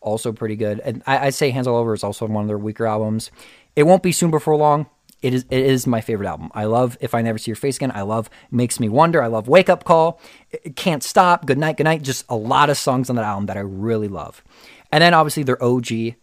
also 0.00 0.32
pretty 0.32 0.56
good. 0.56 0.80
And 0.80 1.02
I, 1.06 1.26
I 1.26 1.30
say 1.30 1.50
Hands 1.50 1.66
All 1.66 1.76
Over 1.76 1.92
is 1.92 2.02
also 2.02 2.26
one 2.26 2.44
of 2.44 2.48
their 2.48 2.56
weaker 2.56 2.86
albums. 2.86 3.30
It 3.76 3.82
won't 3.82 4.02
be 4.02 4.10
soon 4.10 4.30
before 4.30 4.56
long. 4.56 4.86
It 5.20 5.34
is 5.34 5.44
it 5.50 5.66
is 5.66 5.86
my 5.86 6.00
favorite 6.00 6.26
album. 6.26 6.50
I 6.54 6.64
love 6.64 6.96
If 7.02 7.14
I 7.14 7.20
Never 7.20 7.36
See 7.36 7.50
Your 7.50 7.56
Face 7.56 7.76
Again. 7.76 7.92
I 7.94 8.00
love 8.00 8.30
Makes 8.50 8.80
Me 8.80 8.88
Wonder. 8.88 9.22
I 9.22 9.26
love 9.26 9.48
Wake 9.48 9.68
Up 9.68 9.84
Call. 9.84 10.18
It 10.50 10.76
Can't 10.76 11.02
Stop. 11.02 11.44
Good 11.44 11.58
Night, 11.58 11.76
Good 11.76 11.84
Night. 11.84 12.00
Just 12.00 12.24
a 12.30 12.36
lot 12.36 12.70
of 12.70 12.78
songs 12.78 13.10
on 13.10 13.16
that 13.16 13.24
album 13.26 13.44
that 13.46 13.58
I 13.58 13.60
really 13.60 14.08
love. 14.08 14.42
And 14.90 15.02
then 15.02 15.12
obviously 15.12 15.42
their 15.42 15.62
OG 15.62 16.14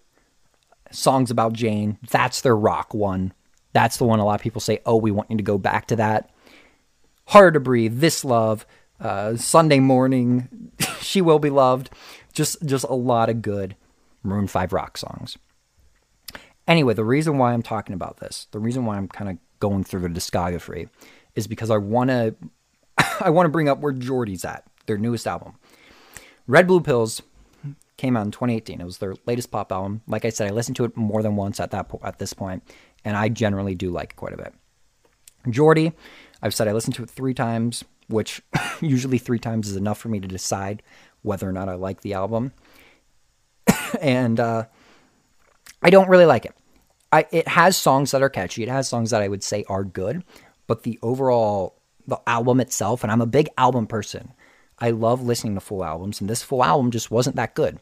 songs 0.90 1.30
about 1.30 1.54
Jane. 1.54 2.00
That's 2.10 2.42
their 2.42 2.58
rock 2.58 2.92
one. 2.92 3.34
That's 3.74 3.98
the 3.98 4.06
one 4.06 4.18
a 4.18 4.26
lot 4.26 4.40
of 4.40 4.42
people 4.42 4.62
say, 4.62 4.80
oh, 4.88 4.96
we 4.96 5.12
want 5.12 5.30
you 5.30 5.38
to 5.38 5.44
go 5.44 5.60
back 5.60 5.86
to 5.90 5.96
that. 5.98 6.32
Harder 7.28 7.52
to 7.52 7.60
Breathe, 7.60 8.00
This 8.00 8.26
Love, 8.26 8.66
uh, 9.00 9.36
Sunday 9.36 9.80
morning, 9.80 10.72
She 11.02 11.22
Will 11.22 11.40
Be 11.40 11.50
Loved. 11.50 11.90
Just 12.34 12.66
just 12.66 12.86
a 12.86 12.94
lot 12.94 13.30
of 13.30 13.42
good 13.42 13.76
Maroon 14.24 14.48
5 14.48 14.74
rock 14.74 14.98
songs. 14.98 15.38
Anyway, 16.68 16.94
the 16.94 17.06
reason 17.06 17.38
why 17.38 17.54
I'm 17.54 17.62
talking 17.62 17.94
about 17.94 18.18
this, 18.18 18.48
the 18.52 18.60
reason 18.60 18.86
why 18.86 18.98
I'm 18.98 19.08
kind 19.08 19.30
of 19.30 19.38
going 19.60 19.84
through 19.84 20.02
the 20.02 20.10
discography 20.10 20.90
is 21.36 21.48
because 21.48 21.70
I 21.70 21.78
want 21.78 22.10
to 22.10 22.36
I 23.22 23.30
want 23.30 23.46
to 23.46 23.52
bring 23.52 23.70
up 23.70 23.80
where 23.80 23.94
Jordi's 23.94 24.46
at, 24.46 24.66
their 24.86 24.98
newest 24.98 25.28
album. 25.28 25.56
Red 26.48 26.68
Blue 26.68 26.82
Pills 26.82 27.22
came 27.98 28.18
out 28.18 28.26
in 28.26 28.32
2018. 28.32 28.82
It 28.82 28.86
was 28.86 28.98
their 28.98 29.16
latest 29.26 29.52
pop 29.52 29.72
album. 29.72 30.02
Like 30.08 30.26
I 30.26 30.30
said, 30.30 30.48
I 30.48 30.52
listened 30.52 30.76
to 30.78 30.86
it 30.86 30.98
more 30.98 31.24
than 31.24 31.36
once 31.36 31.60
at 31.60 31.72
that 31.72 31.90
po- 31.90 32.02
at 32.04 32.20
this 32.20 32.34
point, 32.34 32.64
and 33.04 33.16
I 33.16 33.30
generally 33.30 33.76
do 33.76 33.92
like 33.92 34.12
it 34.12 34.16
quite 34.16 34.34
a 34.34 34.38
bit. 34.38 34.54
Geordie, 35.50 35.94
I've 36.42 36.54
said 36.54 36.68
I 36.68 36.74
listened 36.74 36.96
to 36.96 37.04
it 37.04 37.10
three 37.10 37.34
times 37.34 37.84
which 38.08 38.42
usually 38.82 39.18
three 39.18 39.40
times 39.40 39.70
is 39.70 39.76
enough 39.76 39.98
for 39.98 40.10
me 40.10 40.20
to 40.20 40.28
decide 40.28 40.84
whether 41.22 41.48
or 41.48 41.54
not 41.54 41.70
I 41.70 41.76
like 41.76 42.02
the 42.02 42.14
album. 42.14 42.54
and 44.02 44.40
uh, 44.40 44.66
I 45.82 45.90
don't 45.90 46.10
really 46.10 46.26
like 46.26 46.46
it. 46.46 46.56
I, 47.12 47.26
it 47.32 47.48
has 47.48 47.78
songs 47.78 48.12
that 48.12 48.22
are 48.22 48.30
catchy. 48.30 48.64
It 48.64 48.70
has 48.70 48.88
songs 48.88 49.12
that 49.12 49.22
I 49.22 49.28
would 49.28 49.44
say 49.44 49.64
are 49.70 49.84
good, 49.84 50.24
but 50.68 50.84
the 50.84 51.00
overall 51.02 51.76
the 52.08 52.20
album 52.28 52.60
itself, 52.60 53.04
and 53.04 53.12
I'm 53.12 53.22
a 53.22 53.26
big 53.26 53.50
album 53.58 53.88
person. 53.88 54.34
I 54.80 54.92
love 54.92 55.24
listening 55.24 55.56
to 55.56 55.62
full 55.62 55.84
albums, 55.84 56.20
and 56.20 56.30
this 56.30 56.44
full 56.44 56.64
album 56.64 56.92
just 56.92 57.10
wasn't 57.10 57.36
that 57.38 57.56
good. 57.56 57.80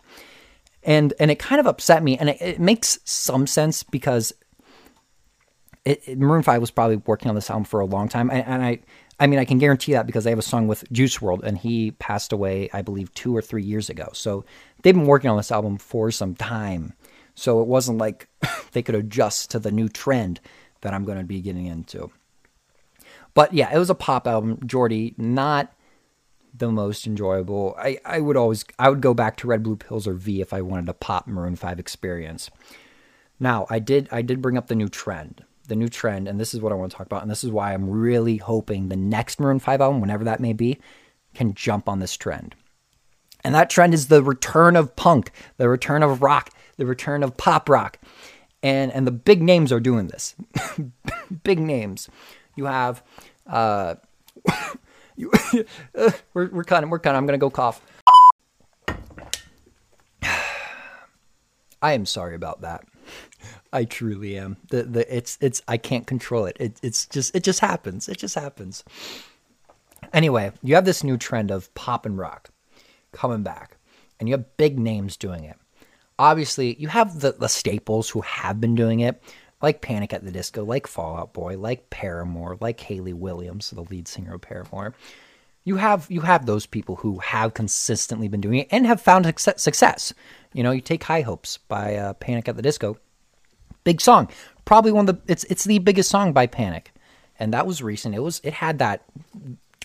And 0.83 1.13
and 1.19 1.31
it 1.31 1.39
kind 1.39 1.59
of 1.59 1.65
upset 1.65 2.03
me, 2.03 2.17
and 2.17 2.29
it, 2.29 2.41
it 2.41 2.59
makes 2.59 2.99
some 3.03 3.47
sense 3.47 3.83
because 3.83 4.33
it, 5.85 6.01
it, 6.05 6.19
Maroon 6.19 6.43
Five 6.43 6.61
was 6.61 6.71
probably 6.71 6.97
working 6.97 7.29
on 7.29 7.35
this 7.35 7.49
album 7.49 7.65
for 7.65 7.79
a 7.79 7.85
long 7.85 8.09
time, 8.09 8.29
and, 8.29 8.45
and 8.45 8.63
I 8.63 8.79
I 9.23 9.27
mean 9.27 9.39
I 9.39 9.45
can 9.45 9.57
guarantee 9.57 9.93
that 9.93 10.05
because 10.05 10.25
they 10.25 10.31
have 10.31 10.39
a 10.39 10.41
song 10.43 10.67
with 10.67 10.83
Juice 10.91 11.17
WRLD, 11.17 11.43
and 11.43 11.57
he 11.57 11.91
passed 11.91 12.33
away 12.33 12.69
I 12.73 12.81
believe 12.81 13.13
two 13.13 13.33
or 13.33 13.41
three 13.41 13.63
years 13.63 13.89
ago. 13.89 14.09
So 14.11 14.43
they've 14.81 14.93
been 14.93 15.05
working 15.05 15.29
on 15.29 15.37
this 15.37 15.51
album 15.51 15.77
for 15.77 16.11
some 16.11 16.35
time. 16.35 16.91
So 17.33 17.61
it 17.61 17.67
wasn't 17.67 17.99
like 17.99 18.27
they 18.73 18.81
could 18.81 18.95
adjust 18.95 19.51
to 19.51 19.59
the 19.59 19.71
new 19.71 19.87
trend 19.87 20.41
that 20.81 20.93
I'm 20.93 21.05
going 21.05 21.19
to 21.19 21.23
be 21.23 21.39
getting 21.39 21.67
into. 21.67 22.11
But 23.33 23.53
yeah, 23.53 23.73
it 23.73 23.79
was 23.79 23.89
a 23.89 23.95
pop 23.95 24.27
album. 24.27 24.57
Jordi, 24.57 25.17
not 25.17 25.73
the 26.53 26.69
most 26.69 27.07
enjoyable. 27.07 27.75
I, 27.79 27.99
I 28.03 28.19
would 28.19 28.35
always 28.35 28.65
I 28.77 28.89
would 28.89 29.01
go 29.01 29.13
back 29.13 29.37
to 29.37 29.47
Red 29.47 29.63
Blue 29.63 29.77
Pills 29.77 30.05
or 30.05 30.13
V 30.13 30.41
if 30.41 30.53
I 30.53 30.61
wanted 30.61 30.89
a 30.89 30.93
pop 30.93 31.27
Maroon 31.27 31.55
5 31.55 31.79
experience. 31.79 32.49
Now, 33.39 33.67
I 33.69 33.79
did 33.79 34.09
I 34.11 34.21
did 34.21 34.41
bring 34.41 34.57
up 34.57 34.67
the 34.67 34.75
new 34.75 34.89
trend. 34.89 35.45
The 35.67 35.75
new 35.75 35.87
trend, 35.87 36.27
and 36.27 36.39
this 36.39 36.53
is 36.53 36.59
what 36.59 36.71
I 36.71 36.75
want 36.75 36.91
to 36.91 36.97
talk 36.97 37.07
about, 37.07 37.21
and 37.21 37.31
this 37.31 37.43
is 37.43 37.49
why 37.49 37.73
I'm 37.73 37.89
really 37.89 38.37
hoping 38.37 38.89
the 38.89 38.97
next 38.97 39.39
Maroon 39.39 39.59
5 39.59 39.79
album, 39.79 40.01
whenever 40.01 40.25
that 40.25 40.41
may 40.41 40.51
be, 40.51 40.77
can 41.33 41.53
jump 41.53 41.87
on 41.87 41.99
this 41.99 42.17
trend. 42.17 42.55
And 43.43 43.53
that 43.55 43.69
trend 43.69 43.93
is 43.93 44.07
the 44.07 44.23
return 44.23 44.75
of 44.75 44.95
punk, 44.95 45.31
the 45.57 45.69
return 45.69 46.01
of 46.03 46.21
rock, 46.21 46.49
the 46.77 46.85
return 46.85 47.23
of 47.23 47.37
pop 47.37 47.69
rock. 47.69 47.99
And 48.61 48.91
and 48.93 49.05
the 49.05 49.11
big 49.11 49.41
names 49.41 49.71
are 49.73 49.81
doing 49.81 50.07
this. 50.07 50.35
big 51.43 51.59
names. 51.59 52.09
You 52.55 52.65
have 52.65 53.03
uh 53.45 53.95
you, 55.15 55.31
uh, 55.95 56.11
we're 56.33 56.49
we're 56.49 56.63
cutting, 56.63 56.89
we're 56.89 56.99
cutting. 56.99 57.17
I'm 57.17 57.25
gonna 57.25 57.37
go 57.37 57.49
cough. 57.49 57.81
I 61.81 61.91
am 61.93 62.05
sorry 62.05 62.35
about 62.35 62.61
that. 62.61 62.85
I 63.73 63.85
truly 63.85 64.37
am. 64.37 64.57
The 64.69 64.83
the 64.83 65.15
it's 65.15 65.37
it's 65.41 65.61
I 65.67 65.77
can't 65.77 66.07
control 66.07 66.45
it. 66.45 66.57
It 66.59 66.79
it's 66.81 67.05
just 67.07 67.35
it 67.35 67.43
just 67.43 67.59
happens. 67.59 68.07
It 68.07 68.17
just 68.17 68.35
happens. 68.35 68.83
Anyway, 70.13 70.51
you 70.61 70.75
have 70.75 70.85
this 70.85 71.03
new 71.03 71.17
trend 71.17 71.49
of 71.49 71.73
pop 71.73 72.05
and 72.05 72.17
rock 72.17 72.49
coming 73.11 73.43
back, 73.43 73.77
and 74.19 74.29
you 74.29 74.33
have 74.33 74.57
big 74.57 74.77
names 74.77 75.17
doing 75.17 75.43
it. 75.43 75.57
Obviously, 76.19 76.75
you 76.79 76.87
have 76.89 77.19
the 77.19 77.31
the 77.33 77.49
staples 77.49 78.09
who 78.09 78.21
have 78.21 78.61
been 78.61 78.75
doing 78.75 78.99
it, 78.99 79.21
like 79.61 79.81
Panic 79.81 80.13
at 80.13 80.23
the 80.23 80.31
Disco, 80.31 80.63
like 80.63 80.87
Fall 80.87 81.17
Out 81.17 81.33
Boy, 81.33 81.57
like 81.57 81.89
Paramore, 81.89 82.57
like 82.59 82.79
Hayley 82.79 83.13
Williams, 83.13 83.71
the 83.71 83.81
lead 83.81 84.07
singer 84.07 84.35
of 84.35 84.41
Paramore. 84.41 84.93
You 85.65 85.77
have 85.77 86.07
you 86.09 86.21
have 86.21 86.45
those 86.45 86.65
people 86.65 86.97
who 86.97 87.19
have 87.19 87.53
consistently 87.53 88.27
been 88.27 88.41
doing 88.41 88.59
it 88.59 88.67
and 88.71 88.85
have 88.85 89.01
found 89.01 89.25
success. 89.37 90.13
You 90.53 90.63
know, 90.63 90.71
you 90.71 90.81
take 90.81 91.03
High 91.03 91.21
Hopes 91.21 91.57
by 91.57 91.95
uh, 91.95 92.13
Panic 92.13 92.47
at 92.49 92.55
the 92.55 92.61
Disco, 92.61 92.97
big 93.83 94.01
song, 94.01 94.29
probably 94.65 94.91
one 94.91 95.07
of 95.07 95.15
the 95.15 95.31
it's 95.31 95.43
it's 95.45 95.63
the 95.63 95.79
biggest 95.79 96.09
song 96.09 96.33
by 96.33 96.47
Panic, 96.47 96.91
and 97.39 97.53
that 97.53 97.65
was 97.65 97.81
recent. 97.81 98.15
It 98.15 98.19
was 98.19 98.41
it 98.43 98.53
had 98.53 98.79
that 98.79 99.03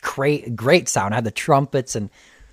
great 0.00 0.56
great 0.56 0.88
sound, 0.88 1.14
it 1.14 1.16
had 1.16 1.24
the 1.24 1.30
trumpets, 1.30 1.94
and 1.94 2.10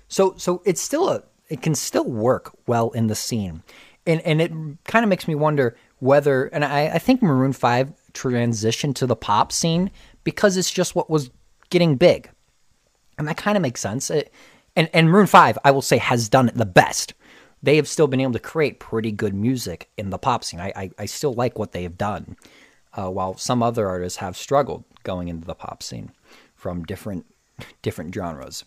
so 0.08 0.34
so 0.36 0.62
it's 0.64 0.80
still 0.80 1.08
a 1.08 1.22
it 1.48 1.62
can 1.62 1.74
still 1.74 2.08
work 2.08 2.56
well 2.66 2.90
in 2.90 3.08
the 3.08 3.14
scene, 3.14 3.62
and 4.06 4.20
and 4.22 4.40
it 4.40 4.52
kind 4.84 5.04
of 5.04 5.08
makes 5.08 5.26
me 5.26 5.34
wonder 5.34 5.76
whether, 5.98 6.44
and 6.46 6.64
I, 6.64 6.88
I 6.88 6.98
think 6.98 7.22
Maroon 7.22 7.52
5 7.52 7.92
transitioned 8.12 8.96
to 8.96 9.06
the 9.06 9.16
pop 9.16 9.50
scene 9.50 9.90
because 10.24 10.56
it's 10.56 10.70
just 10.70 10.94
what 10.94 11.08
was 11.08 11.30
getting 11.70 11.96
big. 11.96 12.30
And 13.18 13.26
that 13.28 13.36
kind 13.36 13.56
of 13.56 13.62
makes 13.62 13.80
sense. 13.80 14.10
It, 14.10 14.32
and, 14.74 14.90
and 14.92 15.10
Maroon 15.10 15.26
5, 15.26 15.58
I 15.64 15.70
will 15.70 15.82
say, 15.82 15.98
has 15.98 16.28
done 16.28 16.48
it 16.48 16.54
the 16.54 16.66
best. 16.66 17.14
They 17.62 17.76
have 17.76 17.88
still 17.88 18.06
been 18.06 18.20
able 18.20 18.34
to 18.34 18.38
create 18.38 18.78
pretty 18.78 19.10
good 19.10 19.34
music 19.34 19.88
in 19.96 20.10
the 20.10 20.18
pop 20.18 20.44
scene. 20.44 20.60
I, 20.60 20.72
I, 20.76 20.90
I 20.98 21.06
still 21.06 21.32
like 21.32 21.58
what 21.58 21.72
they 21.72 21.82
have 21.84 21.96
done, 21.96 22.36
uh, 22.92 23.10
while 23.10 23.36
some 23.36 23.62
other 23.62 23.88
artists 23.88 24.18
have 24.18 24.36
struggled 24.36 24.84
going 25.02 25.28
into 25.28 25.46
the 25.46 25.54
pop 25.54 25.82
scene 25.82 26.12
from 26.54 26.84
different 26.84 27.26
different 27.80 28.14
genres. 28.14 28.64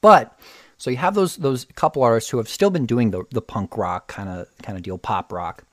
But 0.00 0.38
so 0.76 0.90
you 0.90 0.96
have 0.96 1.14
those 1.14 1.36
those 1.36 1.64
couple 1.76 2.02
artists 2.02 2.30
who 2.30 2.38
have 2.38 2.48
still 2.48 2.70
been 2.70 2.86
doing 2.86 3.10
the, 3.10 3.24
the 3.30 3.40
punk 3.40 3.76
rock 3.76 4.08
kind 4.08 4.28
of 4.28 4.48
kind 4.62 4.76
of 4.76 4.82
deal, 4.82 4.98
pop 4.98 5.32
rock, 5.32 5.64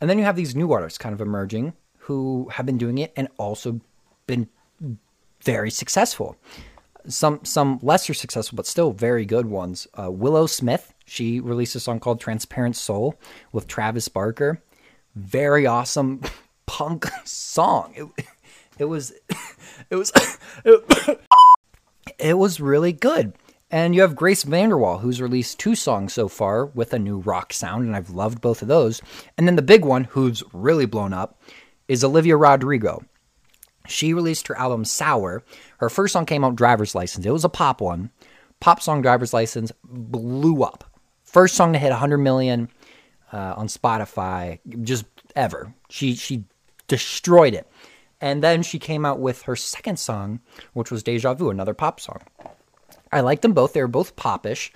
and 0.00 0.10
then 0.10 0.18
you 0.18 0.24
have 0.24 0.36
these 0.36 0.56
new 0.56 0.72
artists 0.72 0.98
kind 0.98 1.12
of 1.12 1.20
emerging 1.20 1.72
who 1.98 2.48
have 2.52 2.66
been 2.66 2.76
doing 2.76 2.98
it 2.98 3.12
and 3.16 3.28
also 3.38 3.80
been 4.26 4.48
very 5.42 5.70
successful. 5.70 6.36
Some 7.06 7.44
some 7.44 7.78
lesser 7.82 8.14
successful, 8.14 8.56
but 8.56 8.66
still 8.66 8.92
very 8.92 9.24
good 9.24 9.46
ones. 9.46 9.86
Uh, 9.98 10.10
Willow 10.10 10.46
Smith, 10.46 10.94
she 11.04 11.40
released 11.40 11.74
a 11.74 11.80
song 11.80 12.00
called 12.00 12.20
"Transparent 12.20 12.76
Soul" 12.76 13.18
with 13.52 13.66
Travis 13.66 14.08
Barker. 14.08 14.62
Very 15.14 15.66
awesome 15.66 16.22
punk 16.66 17.06
song. 17.24 17.92
It, 17.94 18.26
it 18.78 18.84
was 18.86 19.12
it 19.90 19.96
was 19.96 20.12
it, 20.64 21.20
it 22.18 22.38
was 22.38 22.60
really 22.60 22.92
good. 22.92 23.34
And 23.70 23.94
you 23.94 24.02
have 24.02 24.14
Grace 24.14 24.44
VanderWaal, 24.44 25.00
who's 25.00 25.20
released 25.20 25.58
two 25.58 25.74
songs 25.74 26.12
so 26.12 26.28
far 26.28 26.66
with 26.66 26.92
a 26.92 26.98
new 26.98 27.18
rock 27.18 27.52
sound, 27.52 27.84
and 27.84 27.96
I've 27.96 28.10
loved 28.10 28.40
both 28.40 28.62
of 28.62 28.68
those. 28.68 29.02
And 29.36 29.48
then 29.48 29.56
the 29.56 29.62
big 29.62 29.84
one, 29.84 30.04
who's 30.04 30.44
really 30.52 30.86
blown 30.86 31.12
up, 31.12 31.40
is 31.88 32.04
Olivia 32.04 32.36
Rodrigo. 32.36 33.04
She 33.86 34.14
released 34.14 34.48
her 34.48 34.58
album 34.58 34.84
Sour. 34.84 35.42
Her 35.78 35.90
first 35.90 36.12
song 36.12 36.26
came 36.26 36.44
out, 36.44 36.56
Driver's 36.56 36.94
License. 36.94 37.26
It 37.26 37.30
was 37.30 37.44
a 37.44 37.50
pop 37.50 37.80
one. 37.80 38.10
Pop 38.60 38.80
song 38.80 39.02
Driver's 39.02 39.34
License 39.34 39.72
blew 39.84 40.62
up. 40.62 40.84
First 41.22 41.54
song 41.54 41.72
to 41.72 41.78
hit 41.78 41.90
100 41.90 42.18
million 42.18 42.68
uh, 43.32 43.54
on 43.56 43.66
Spotify, 43.66 44.60
just 44.82 45.04
ever. 45.36 45.74
She 45.90 46.14
she 46.14 46.44
destroyed 46.86 47.54
it. 47.54 47.68
And 48.20 48.42
then 48.42 48.62
she 48.62 48.78
came 48.78 49.04
out 49.04 49.18
with 49.18 49.42
her 49.42 49.56
second 49.56 49.98
song, 49.98 50.40
which 50.72 50.90
was 50.90 51.02
Deja 51.02 51.34
Vu, 51.34 51.50
another 51.50 51.74
pop 51.74 52.00
song. 52.00 52.22
I 53.12 53.20
liked 53.20 53.42
them 53.42 53.52
both. 53.52 53.74
They 53.74 53.82
were 53.82 53.88
both 53.88 54.16
popish, 54.16 54.72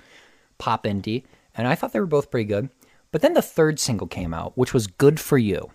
pop 0.59 0.83
indie, 0.83 1.23
and 1.55 1.67
I 1.67 1.73
thought 1.73 1.93
they 1.93 1.99
were 1.99 2.05
both 2.05 2.29
pretty 2.29 2.45
good. 2.45 2.69
But 3.11 3.21
then 3.21 3.33
the 3.33 3.41
third 3.41 3.79
single 3.79 4.05
came 4.05 4.35
out, 4.35 4.55
which 4.55 4.73
was 4.73 4.85
Good 4.85 5.19
for 5.19 5.37
You. 5.37 5.71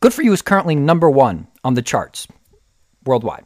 Good 0.00 0.14
for 0.14 0.22
You 0.22 0.32
is 0.32 0.42
currently 0.42 0.76
number 0.76 1.10
one 1.10 1.48
on 1.64 1.74
the 1.74 1.82
charts 1.82 2.28
worldwide. 3.08 3.44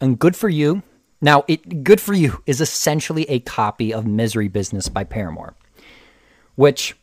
And 0.00 0.18
Good 0.18 0.36
for 0.36 0.48
You, 0.48 0.82
now, 1.20 1.44
it, 1.48 1.82
Good 1.82 2.00
for 2.00 2.12
You 2.12 2.42
is 2.46 2.60
essentially 2.60 3.24
a 3.24 3.40
copy 3.40 3.92
of 3.92 4.06
Misery 4.06 4.48
Business 4.48 4.88
by 4.88 5.02
Paramore, 5.02 5.54
which 6.54 6.94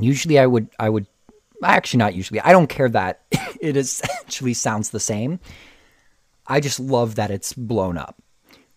usually 0.00 0.38
I 0.38 0.46
would, 0.46 0.68
I 0.78 0.88
would, 0.88 1.06
actually 1.62 1.98
not 1.98 2.14
usually, 2.14 2.40
I 2.40 2.52
don't 2.52 2.68
care 2.68 2.88
that 2.88 3.22
it 3.60 3.76
essentially 3.76 4.54
sounds 4.54 4.90
the 4.90 5.00
same. 5.00 5.40
I 6.46 6.60
just 6.60 6.78
love 6.78 7.16
that 7.16 7.30
it's 7.30 7.52
blown 7.52 7.98
up. 7.98 8.16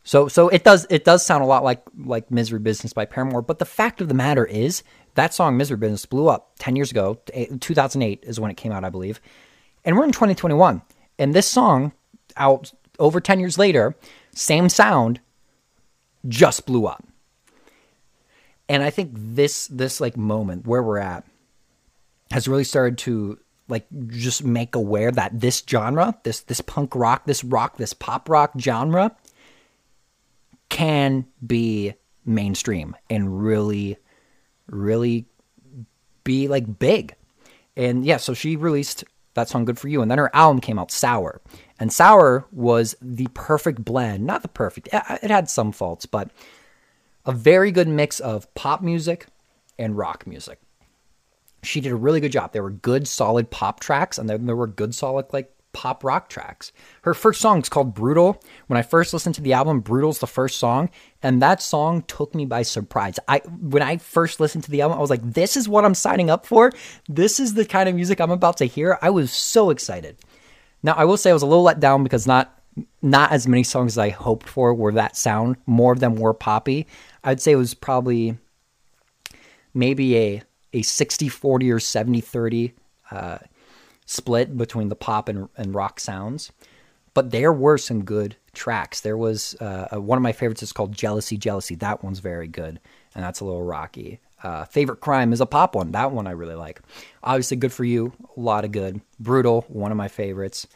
So 0.03 0.29
so 0.29 0.47
it 0.47 0.63
does 0.63 0.87
it 0.89 1.03
does 1.03 1.25
sound 1.25 1.43
a 1.43 1.47
lot 1.47 1.65
like 1.65 1.83
like 2.05 2.31
Misery 2.31 2.59
Business 2.59 2.93
by 2.93 3.03
Paramore, 3.03 3.41
but 3.41 3.59
the 3.59 3.65
fact 3.65 3.99
of 3.99 4.07
the 4.07 4.13
matter 4.13 4.45
is 4.45 4.81
that 5.15 5.33
song 5.33 5.57
Misery 5.57 5.75
Business 5.75 6.05
blew 6.05 6.29
up 6.29 6.53
10 6.59 6.77
years 6.77 6.91
ago. 6.91 7.19
2008 7.59 8.23
is 8.25 8.39
when 8.39 8.49
it 8.49 8.55
came 8.55 8.71
out, 8.71 8.85
I 8.85 8.89
believe. 8.89 9.19
And 9.83 9.97
we're 9.97 10.05
in 10.05 10.13
2021. 10.13 10.81
And 11.19 11.33
this 11.33 11.47
song 11.47 11.91
out 12.37 12.73
over 12.99 13.19
10 13.19 13.39
years 13.39 13.57
later, 13.57 13.95
same 14.33 14.69
sound 14.69 15.19
just 16.27 16.65
blew 16.65 16.85
up. 16.85 17.03
And 18.69 18.83
I 18.83 18.89
think 18.89 19.11
this 19.13 19.67
this 19.67 20.01
like 20.01 20.17
moment 20.17 20.67
where 20.67 20.83
we're 20.83 20.97
at 20.97 21.25
has 22.31 22.47
really 22.47 22.65
started 22.65 22.97
to 22.99 23.39
like 23.69 23.85
just 24.07 24.43
make 24.43 24.75
aware 24.75 25.11
that 25.11 25.39
this 25.39 25.63
genre, 25.67 26.17
this 26.23 26.41
this 26.41 26.61
punk 26.61 26.95
rock, 26.95 27.25
this 27.25 27.43
rock, 27.43 27.77
this 27.77 27.93
pop 27.93 28.29
rock 28.29 28.53
genre 28.59 29.15
can 30.69 31.25
be 31.45 31.93
mainstream 32.25 32.95
and 33.09 33.41
really, 33.41 33.97
really 34.67 35.25
be 36.23 36.47
like 36.47 36.77
big. 36.77 37.15
And 37.77 38.05
yeah, 38.05 38.17
so 38.17 38.33
she 38.33 38.55
released 38.55 39.05
that 39.35 39.47
song 39.47 39.65
Good 39.65 39.79
For 39.79 39.87
You. 39.87 40.01
And 40.01 40.11
then 40.11 40.17
her 40.17 40.35
album 40.35 40.59
came 40.59 40.77
out, 40.77 40.91
Sour. 40.91 41.41
And 41.79 41.93
Sour 41.93 42.45
was 42.51 42.95
the 43.01 43.27
perfect 43.33 43.85
blend. 43.85 44.25
Not 44.25 44.41
the 44.41 44.47
perfect, 44.47 44.89
it 44.91 45.29
had 45.29 45.49
some 45.49 45.71
faults, 45.71 46.05
but 46.05 46.31
a 47.25 47.31
very 47.31 47.71
good 47.71 47.87
mix 47.87 48.19
of 48.19 48.51
pop 48.55 48.81
music 48.81 49.27
and 49.77 49.97
rock 49.97 50.25
music. 50.25 50.59
She 51.63 51.81
did 51.81 51.91
a 51.91 51.95
really 51.95 52.19
good 52.19 52.31
job. 52.31 52.53
There 52.53 52.63
were 52.63 52.71
good, 52.71 53.07
solid 53.07 53.51
pop 53.51 53.79
tracks, 53.79 54.17
and 54.17 54.29
then 54.29 54.45
there 54.45 54.55
were 54.55 54.67
good, 54.67 54.95
solid, 54.95 55.25
like 55.33 55.51
pop 55.73 56.03
rock 56.03 56.29
tracks. 56.29 56.71
Her 57.03 57.13
first 57.13 57.39
song 57.39 57.59
is 57.59 57.69
called 57.69 57.93
Brutal. 57.93 58.41
When 58.65 58.77
I 58.77 58.81
first 58.81 59.13
listened 59.13 59.35
to 59.35 59.41
the 59.41 59.53
album, 59.53 59.81
Brutal's 59.81 60.19
the 60.19 60.25
first 60.25 60.57
song, 60.57 60.89
and 61.21 61.41
that 61.41 61.61
song 61.61 62.01
took 62.03 62.33
me 62.33 62.45
by 62.45 62.63
surprise. 62.63 63.19
I 63.27 63.39
when 63.39 63.83
I 63.83 63.97
first 63.97 64.39
listened 64.39 64.63
to 64.63 64.71
the 64.71 64.81
album, 64.81 64.97
I 64.97 65.01
was 65.01 65.09
like, 65.09 65.21
this 65.21 65.55
is 65.57 65.69
what 65.69 65.85
I'm 65.85 65.93
signing 65.93 66.29
up 66.29 66.45
for. 66.45 66.71
This 67.07 67.39
is 67.39 67.53
the 67.53 67.65
kind 67.65 67.87
of 67.87 67.95
music 67.95 68.19
I'm 68.19 68.31
about 68.31 68.57
to 68.57 68.65
hear. 68.65 68.97
I 69.01 69.11
was 69.11 69.31
so 69.31 69.69
excited. 69.69 70.17
Now, 70.83 70.93
I 70.93 71.05
will 71.05 71.17
say 71.17 71.29
I 71.29 71.33
was 71.33 71.43
a 71.43 71.47
little 71.47 71.63
let 71.63 71.79
down 71.79 72.03
because 72.03 72.27
not 72.27 72.53
not 73.01 73.31
as 73.31 73.47
many 73.47 73.63
songs 73.63 73.93
as 73.93 73.97
I 73.97 74.09
hoped 74.09 74.47
for 74.47 74.73
were 74.73 74.91
that 74.91 75.17
sound. 75.17 75.55
More 75.65 75.93
of 75.93 75.99
them 75.99 76.15
were 76.15 76.33
poppy. 76.33 76.85
I'd 77.23 77.41
say 77.41 77.53
it 77.53 77.55
was 77.55 77.73
probably 77.73 78.37
maybe 79.73 80.17
a 80.17 80.43
a 80.73 80.81
60 80.81 81.29
40 81.29 81.71
or 81.71 81.79
70 81.79 82.21
30 82.21 82.73
uh, 83.09 83.37
split 84.05 84.57
between 84.57 84.89
the 84.89 84.95
pop 84.95 85.29
and, 85.29 85.49
and 85.57 85.73
rock 85.73 85.99
sounds. 85.99 86.51
But 87.13 87.31
there 87.31 87.51
were 87.51 87.79
some 87.79 88.03
good 88.03 88.35
tracks. 88.53 89.01
There 89.01 89.17
was 89.17 89.55
uh, 89.55 89.97
one 89.99 90.17
of 90.17 90.21
my 90.21 90.33
favorites 90.33 90.61
is 90.61 90.71
called 90.71 90.91
Jealousy, 90.91 91.35
Jealousy. 91.37 91.73
That 91.75 92.03
one's 92.03 92.19
very 92.19 92.47
good, 92.47 92.79
and 93.15 93.23
that's 93.23 93.39
a 93.39 93.45
little 93.45 93.63
rocky. 93.63 94.19
Uh, 94.43 94.65
Favorite 94.65 94.99
Crime 94.99 95.33
is 95.33 95.41
a 95.41 95.45
pop 95.45 95.75
one. 95.75 95.91
That 95.91 96.11
one 96.11 96.27
I 96.27 96.31
really 96.31 96.55
like. 96.55 96.81
Obviously, 97.23 97.57
Good 97.57 97.73
for 97.73 97.83
You, 97.83 98.13
a 98.35 98.39
lot 98.39 98.65
of 98.65 98.71
good. 98.71 99.01
Brutal, 99.19 99.65
one 99.67 99.91
of 99.91 99.97
my 99.97 100.07
favorites. 100.07 100.67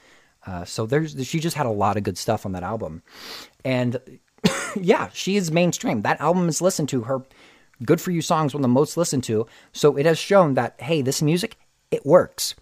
Uh, 0.45 0.65
so 0.65 0.85
there's 0.85 1.15
she 1.27 1.39
just 1.39 1.55
had 1.55 1.67
a 1.67 1.71
lot 1.71 1.97
of 1.97 2.03
good 2.03 2.17
stuff 2.17 2.45
on 2.45 2.53
that 2.53 2.63
album, 2.63 3.03
and 3.63 4.19
yeah, 4.75 5.09
she 5.13 5.35
is 5.35 5.51
mainstream. 5.51 6.01
That 6.01 6.19
album 6.19 6.49
is 6.49 6.61
listened 6.61 6.89
to. 6.89 7.01
Her 7.03 7.23
Good 7.83 8.01
for 8.01 8.11
You 8.11 8.21
songs 8.21 8.53
one 8.53 8.61
of 8.61 8.63
the 8.63 8.67
most 8.67 8.95
listened 8.95 9.23
to. 9.25 9.47
So 9.71 9.97
it 9.97 10.05
has 10.05 10.19
shown 10.19 10.53
that 10.55 10.79
hey, 10.81 11.01
this 11.01 11.21
music 11.21 11.57
it 11.89 12.05
works. 12.05 12.55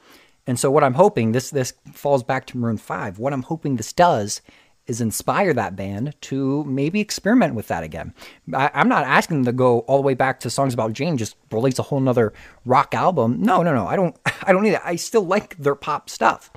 And 0.47 0.59
so 0.59 0.71
what 0.71 0.83
I'm 0.83 0.95
hoping 0.95 1.31
this 1.31 1.49
this 1.51 1.73
falls 1.93 2.23
back 2.23 2.45
to 2.47 2.57
Maroon 2.57 2.77
Five. 2.77 3.19
What 3.19 3.33
I'm 3.33 3.43
hoping 3.43 3.75
this 3.75 3.93
does 3.93 4.41
is 4.89 4.99
inspire 4.99 5.53
that 5.53 5.75
band 5.75 6.15
to 6.21 6.63
maybe 6.65 6.99
experiment 6.99 7.53
with 7.53 7.67
that 7.67 7.83
again. 7.83 8.13
I, 8.53 8.71
am 8.73 8.89
not 8.89 9.05
asking 9.05 9.37
them 9.37 9.45
to 9.45 9.51
go 9.51 9.79
all 9.81 9.97
the 9.97 10.03
way 10.03 10.15
back 10.15 10.39
to 10.41 10.49
songs 10.49 10.73
about 10.73 10.93
Jane, 10.93 11.17
just 11.17 11.35
release 11.51 11.77
a 11.77 11.83
whole 11.83 11.99
nother 11.99 12.33
rock 12.65 12.95
album. 12.95 13.41
No, 13.41 13.61
no, 13.61 13.73
no. 13.73 13.87
I 13.87 13.95
don't 13.95 14.17
I 14.43 14.51
don't 14.51 14.63
need 14.63 14.73
it. 14.73 14.81
I 14.83 14.95
still 14.95 15.23
like 15.23 15.55
their 15.57 15.75
pop 15.75 16.09
stuff. 16.09 16.51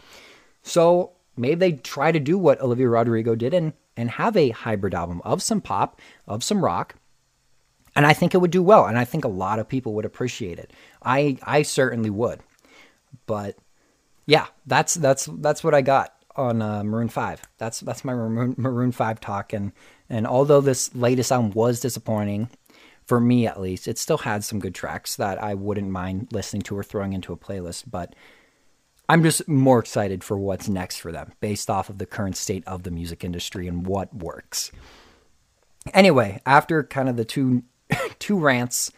So 0.63 1.13
maybe 1.37 1.55
they 1.57 1.73
try 1.73 2.11
to 2.11 2.19
do 2.19 2.39
what 2.39 2.61
Olivia 2.61 2.89
Rodrigo 2.89 3.35
did 3.35 3.53
and 3.55 3.75
and 3.97 4.11
have 4.13 4.37
a 4.37 4.51
hybrid 4.51 4.95
album 4.95 5.21
of 5.23 5.43
some 5.43 5.61
pop, 5.61 6.01
of 6.27 6.43
some 6.43 6.65
rock. 6.65 6.95
And 7.95 8.07
I 8.07 8.15
think 8.15 8.35
it 8.35 8.39
would 8.39 8.51
do 8.51 8.63
well. 8.63 8.87
And 8.87 8.97
I 8.97 9.05
think 9.05 9.25
a 9.25 9.29
lot 9.29 9.59
of 9.59 9.69
people 9.69 9.93
would 9.93 10.07
appreciate 10.07 10.59
it. 10.59 10.73
I 11.03 11.37
I 11.43 11.63
certainly 11.63 12.11
would. 12.11 12.41
But 13.27 13.57
yeah, 14.25 14.47
that's 14.65 14.95
that's 14.95 15.29
that's 15.31 15.63
what 15.63 15.75
I 15.75 15.83
got 15.83 16.15
on 16.37 16.63
uh, 16.63 16.83
Maroon 16.85 17.09
Five. 17.09 17.43
That's 17.59 17.81
that's 17.81 18.05
my 18.05 18.15
Maroon, 18.15 18.55
Maroon 18.57 18.93
Five 18.93 19.21
talk. 19.21 19.53
And 19.53 19.73
and 20.09 20.27
although 20.27 20.61
this 20.61 20.95
latest 20.95 21.33
album 21.33 21.51
was 21.53 21.81
disappointing, 21.81 22.51
for 23.07 23.21
me 23.21 23.47
at 23.47 23.61
least, 23.61 23.89
it 23.89 23.99
still 23.99 24.19
had 24.19 24.45
some 24.45 24.59
good 24.61 24.75
tracks 24.75 25.17
that 25.17 25.43
I 25.43 25.55
wouldn't 25.55 25.91
mind 25.91 26.29
listening 26.33 26.63
to 26.63 26.77
or 26.77 26.83
throwing 26.83 27.13
into 27.13 27.33
a 27.33 27.37
playlist. 27.37 27.85
But 27.91 28.15
I'm 29.09 29.23
just 29.23 29.49
more 29.49 29.79
excited 29.79 30.25
for 30.25 30.39
what's 30.39 30.69
next 30.69 30.97
for 30.97 31.13
them, 31.13 31.33
based 31.41 31.69
off 31.69 31.91
of 31.91 31.99
the 31.99 32.07
current 32.07 32.37
state 32.37 32.65
of 32.67 32.83
the 32.83 32.91
music 32.91 33.25
industry 33.25 33.69
and 33.69 33.87
what 33.87 34.15
works. 34.15 34.73
Anyway, 35.93 36.41
after 36.47 36.83
kind 36.83 37.09
of 37.09 37.17
the 37.17 37.25
two 37.25 37.65
two 38.19 38.39
rants 38.39 38.91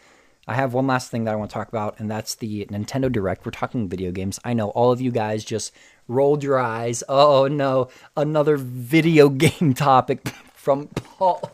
I 0.47 0.53
have 0.53 0.73
one 0.73 0.85
last 0.85 1.09
thing 1.09 1.23
that 1.23 1.33
I 1.33 1.35
want 1.35 1.49
to 1.49 1.53
talk 1.55 1.69
about, 1.69 1.99
and 1.99 2.09
that's 2.09 2.35
the 2.35 2.67
Nintendo 2.67 3.11
Direct. 3.11 3.45
We're 3.45 3.51
talking 3.51 3.89
video 3.89 4.11
games. 4.11 4.39
I 4.43 4.53
know 4.53 4.69
all 4.69 4.91
of 4.91 5.01
you 5.01 5.09
guys 5.09 5.43
just 5.43 5.73
rolled 6.07 6.43
your 6.43 6.59
eyes. 6.59 7.03
Oh 7.09 7.47
no, 7.47 7.89
another 8.15 8.55
video 8.57 9.29
game 9.43 9.73
topic 9.73 10.27
from 10.53 10.87
Paul. 10.89 11.51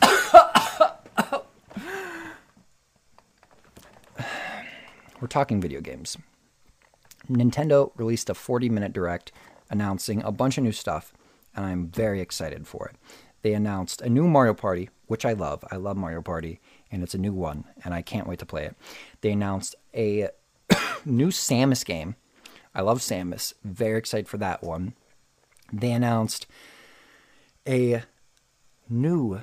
We're 5.20 5.26
talking 5.28 5.60
video 5.60 5.80
games. 5.80 6.16
Nintendo 7.28 7.90
released 7.96 8.30
a 8.30 8.34
40 8.34 8.68
minute 8.70 8.92
direct 8.92 9.32
announcing 9.70 10.22
a 10.22 10.30
bunch 10.30 10.56
of 10.56 10.62
new 10.62 10.70
stuff, 10.72 11.12
and 11.56 11.66
I'm 11.66 11.88
very 11.88 12.20
excited 12.20 12.68
for 12.68 12.86
it. 12.86 12.96
They 13.42 13.54
announced 13.54 14.00
a 14.02 14.08
new 14.08 14.28
Mario 14.28 14.54
Party, 14.54 14.88
which 15.06 15.24
I 15.24 15.32
love. 15.32 15.64
I 15.72 15.76
love 15.76 15.96
Mario 15.96 16.22
Party 16.22 16.60
and 16.90 17.02
it's 17.02 17.14
a 17.14 17.18
new 17.18 17.32
one, 17.32 17.64
and 17.84 17.94
I 17.94 18.02
can't 18.02 18.26
wait 18.26 18.38
to 18.40 18.46
play 18.46 18.64
it. 18.64 18.76
They 19.20 19.32
announced 19.32 19.76
a 19.94 20.28
new 21.04 21.28
Samus 21.28 21.84
game. 21.84 22.16
I 22.74 22.82
love 22.82 22.98
Samus. 22.98 23.52
Very 23.64 23.98
excited 23.98 24.28
for 24.28 24.38
that 24.38 24.62
one. 24.62 24.94
They 25.72 25.92
announced 25.92 26.46
a 27.66 28.02
new 28.88 29.40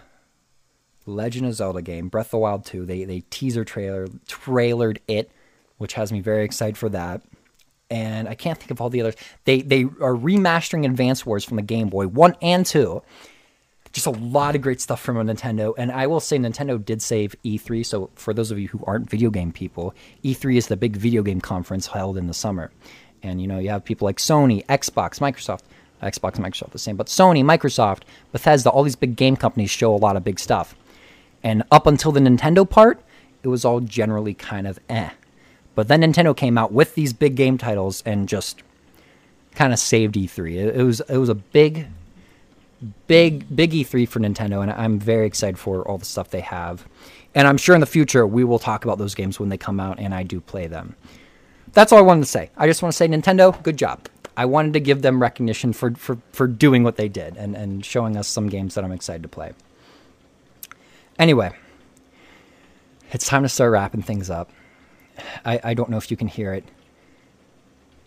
Legend 1.05 1.45
of 1.45 1.53
Zelda 1.53 1.81
game, 1.81 2.09
Breath 2.09 2.27
of 2.27 2.31
the 2.31 2.37
Wild 2.39 2.65
2. 2.65 2.85
They 2.85 3.03
they 3.05 3.21
teaser 3.29 3.63
trailer 3.63 4.07
trailered 4.27 4.97
it, 5.07 5.31
which 5.77 5.93
has 5.93 6.11
me 6.11 6.19
very 6.19 6.43
excited 6.43 6.77
for 6.77 6.89
that. 6.89 7.21
And 7.89 8.27
I 8.27 8.35
can't 8.35 8.59
think 8.59 8.71
of 8.71 8.81
all 8.81 8.89
the 8.89 9.01
others. 9.01 9.15
They 9.45 9.61
they 9.61 9.83
are 9.83 10.15
remastering 10.15 10.85
Advance 10.85 11.25
Wars 11.25 11.45
from 11.45 11.55
the 11.55 11.63
Game 11.63 11.87
Boy 11.87 12.07
1 12.07 12.35
and 12.41 12.65
2 12.65 13.01
just 13.91 14.07
a 14.07 14.11
lot 14.11 14.55
of 14.55 14.61
great 14.61 14.81
stuff 14.81 15.01
from 15.01 15.15
Nintendo. 15.17 15.73
And 15.77 15.91
I 15.91 16.07
will 16.07 16.19
say 16.19 16.37
Nintendo 16.37 16.83
did 16.83 17.01
save 17.01 17.35
E3. 17.43 17.85
So 17.85 18.09
for 18.15 18.33
those 18.33 18.51
of 18.51 18.59
you 18.59 18.67
who 18.67 18.83
aren't 18.85 19.09
video 19.09 19.29
game 19.29 19.51
people, 19.51 19.93
E3 20.23 20.57
is 20.57 20.67
the 20.67 20.77
big 20.77 20.97
video 20.97 21.23
game 21.23 21.41
conference 21.41 21.87
held 21.87 22.17
in 22.17 22.27
the 22.27 22.33
summer. 22.33 22.71
And 23.23 23.41
you 23.41 23.47
know, 23.47 23.59
you 23.59 23.69
have 23.69 23.83
people 23.83 24.05
like 24.05 24.17
Sony, 24.17 24.65
Xbox, 24.65 25.19
Microsoft. 25.19 25.61
Xbox 26.01 26.33
Microsoft 26.33 26.71
the 26.71 26.77
same, 26.77 26.95
but 26.95 27.07
Sony, 27.07 27.43
Microsoft, 27.43 28.03
Bethesda, 28.31 28.69
all 28.69 28.83
these 28.83 28.95
big 28.95 29.15
game 29.15 29.35
companies 29.35 29.71
show 29.71 29.93
a 29.93 29.97
lot 29.97 30.15
of 30.15 30.23
big 30.23 30.39
stuff. 30.39 30.75
And 31.43 31.63
up 31.71 31.87
until 31.87 32.11
the 32.11 32.19
Nintendo 32.19 32.69
part, 32.69 33.01
it 33.43 33.47
was 33.47 33.65
all 33.65 33.79
generally 33.79 34.33
kind 34.33 34.67
of 34.67 34.79
eh. 34.89 35.09
But 35.75 35.87
then 35.87 36.01
Nintendo 36.01 36.35
came 36.35 36.57
out 36.57 36.71
with 36.71 36.95
these 36.95 37.13
big 37.13 37.35
game 37.35 37.57
titles 37.57 38.03
and 38.05 38.27
just 38.27 38.61
kind 39.55 39.73
of 39.73 39.79
saved 39.79 40.15
E3. 40.15 40.75
It, 40.75 40.83
was 40.83 41.01
it 41.01 41.17
was 41.17 41.29
a 41.29 41.35
big 41.35 41.87
big 43.07 43.55
big 43.55 43.71
E3 43.71 44.07
for 44.07 44.19
Nintendo, 44.19 44.61
and 44.61 44.71
I'm 44.71 44.99
very 44.99 45.25
excited 45.25 45.57
for 45.57 45.87
all 45.87 45.97
the 45.97 46.05
stuff 46.05 46.29
they 46.29 46.41
have. 46.41 46.87
And 47.35 47.47
I'm 47.47 47.57
sure 47.57 47.75
in 47.75 47.81
the 47.81 47.87
future 47.87 48.25
we 48.25 48.43
will 48.43 48.59
talk 48.59 48.83
about 48.83 48.97
those 48.97 49.15
games 49.15 49.39
when 49.39 49.49
they 49.49 49.57
come 49.57 49.79
out, 49.79 49.99
and 49.99 50.13
I 50.13 50.23
do 50.23 50.39
play 50.39 50.67
them. 50.67 50.95
That's 51.73 51.91
all 51.91 51.99
I 51.99 52.01
wanted 52.01 52.21
to 52.21 52.27
say. 52.27 52.49
I 52.57 52.67
just 52.67 52.81
want 52.81 52.93
to 52.93 52.97
say 52.97 53.07
Nintendo, 53.07 53.61
good 53.63 53.77
job. 53.77 54.07
I 54.35 54.45
wanted 54.45 54.73
to 54.73 54.79
give 54.79 55.01
them 55.01 55.21
recognition 55.21 55.73
for, 55.73 55.95
for, 55.95 56.17
for 56.31 56.47
doing 56.47 56.83
what 56.83 56.95
they 56.95 57.09
did 57.09 57.37
and, 57.37 57.55
and 57.55 57.83
showing 57.83 58.15
us 58.15 58.27
some 58.27 58.49
games 58.49 58.75
that 58.75 58.83
I'm 58.83 58.91
excited 58.91 59.23
to 59.23 59.29
play. 59.29 59.53
Anyway, 61.17 61.51
it's 63.11 63.25
time 63.25 63.41
to 63.43 63.49
start 63.49 63.71
wrapping 63.71 64.03
things 64.03 64.29
up. 64.29 64.51
I, 65.43 65.59
I 65.63 65.73
don't 65.73 65.89
know 65.89 65.97
if 65.97 66.11
you 66.11 66.17
can 66.17 66.27
hear 66.27 66.53
it, 66.53 66.63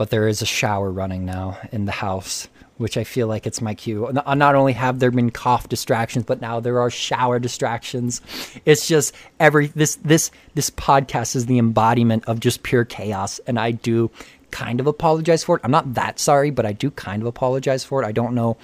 but 0.00 0.08
there 0.08 0.28
is 0.28 0.40
a 0.40 0.46
shower 0.46 0.90
running 0.90 1.26
now 1.26 1.58
in 1.72 1.84
the 1.84 1.92
house 1.92 2.48
which 2.78 2.96
I 2.96 3.04
feel 3.04 3.26
like 3.26 3.46
it's 3.46 3.60
my 3.60 3.74
cue. 3.74 4.06
Uh, 4.06 4.34
not 4.34 4.54
only 4.54 4.72
have 4.72 4.98
there 4.98 5.10
been 5.10 5.28
cough 5.28 5.68
distractions, 5.68 6.24
but 6.24 6.40
now 6.40 6.58
there 6.58 6.80
are 6.80 6.88
shower 6.88 7.38
distractions. 7.38 8.22
It's 8.64 8.88
just 8.88 9.14
every 9.38 9.66
this 9.66 9.96
this 9.96 10.30
this 10.54 10.70
podcast 10.70 11.36
is 11.36 11.44
the 11.44 11.58
embodiment 11.58 12.24
of 12.26 12.40
just 12.40 12.62
pure 12.62 12.86
chaos, 12.86 13.40
and 13.40 13.58
I 13.58 13.72
do 13.72 14.10
kind 14.50 14.80
of 14.80 14.86
apologize 14.86 15.44
for 15.44 15.56
it. 15.56 15.60
I'm 15.64 15.70
not 15.70 15.92
that 15.92 16.18
sorry, 16.18 16.48
but 16.50 16.64
I 16.64 16.72
do 16.72 16.90
kind 16.90 17.20
of 17.20 17.28
apologize 17.28 17.84
for 17.84 18.02
it. 18.02 18.06
I 18.06 18.12
don't 18.12 18.34
know, 18.34 18.56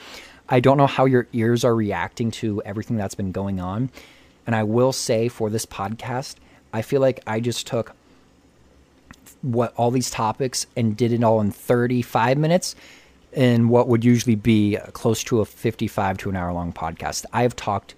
I 0.49 0.61
don't 0.61 0.79
know 0.79 0.87
how 0.87 1.05
your 1.05 1.29
ears 1.35 1.64
are 1.64 1.77
reacting 1.77 2.31
to 2.40 2.62
everything 2.64 2.96
that's 2.96 3.14
been 3.14 3.33
going 3.33 3.61
on, 3.61 3.90
and 4.46 4.57
I 4.57 4.62
will 4.62 4.94
say 4.94 5.29
for 5.29 5.51
this 5.51 5.66
podcast, 5.66 6.37
I 6.72 6.81
feel 6.81 7.03
like 7.03 7.20
I 7.27 7.40
just 7.40 7.66
took 7.66 7.94
what 9.42 9.72
all 9.76 9.90
these 9.90 10.10
topics 10.10 10.66
and 10.76 10.96
did 10.96 11.12
it 11.12 11.22
all 11.22 11.40
in 11.40 11.50
35 11.50 12.38
minutes 12.38 12.74
in 13.32 13.68
what 13.68 13.88
would 13.88 14.04
usually 14.04 14.34
be 14.34 14.78
close 14.92 15.22
to 15.24 15.40
a 15.40 15.44
55 15.44 16.18
to 16.18 16.30
an 16.30 16.37
hour 16.37 16.52
long 16.52 16.72
podcast. 16.72 17.26
I 17.32 17.42
have 17.42 17.54
talked 17.54 17.94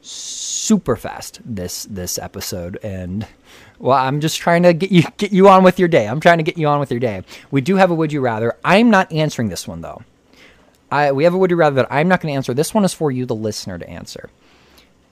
super 0.00 0.96
fast 0.96 1.40
this 1.46 1.84
this 1.84 2.18
episode 2.18 2.78
and 2.82 3.26
well 3.78 3.96
I'm 3.96 4.20
just 4.20 4.38
trying 4.38 4.62
to 4.64 4.74
get 4.74 4.92
you 4.92 5.02
get 5.16 5.32
you 5.32 5.48
on 5.48 5.64
with 5.64 5.78
your 5.78 5.88
day. 5.88 6.06
I'm 6.06 6.20
trying 6.20 6.38
to 6.38 6.44
get 6.44 6.58
you 6.58 6.66
on 6.66 6.78
with 6.78 6.90
your 6.90 7.00
day. 7.00 7.22
We 7.50 7.60
do 7.62 7.76
have 7.76 7.90
a 7.90 7.94
would 7.94 8.12
you 8.12 8.20
rather. 8.20 8.54
I'm 8.64 8.90
not 8.90 9.10
answering 9.10 9.48
this 9.48 9.66
one 9.66 9.80
though. 9.80 10.02
I 10.92 11.12
we 11.12 11.24
have 11.24 11.34
a 11.34 11.38
would 11.38 11.50
you 11.50 11.56
rather 11.56 11.76
that 11.76 11.88
I'm 11.90 12.06
not 12.08 12.20
going 12.20 12.32
to 12.32 12.36
answer. 12.36 12.54
This 12.54 12.74
one 12.74 12.84
is 12.84 12.94
for 12.94 13.10
you 13.10 13.26
the 13.26 13.34
listener 13.34 13.78
to 13.78 13.88
answer. 13.88 14.30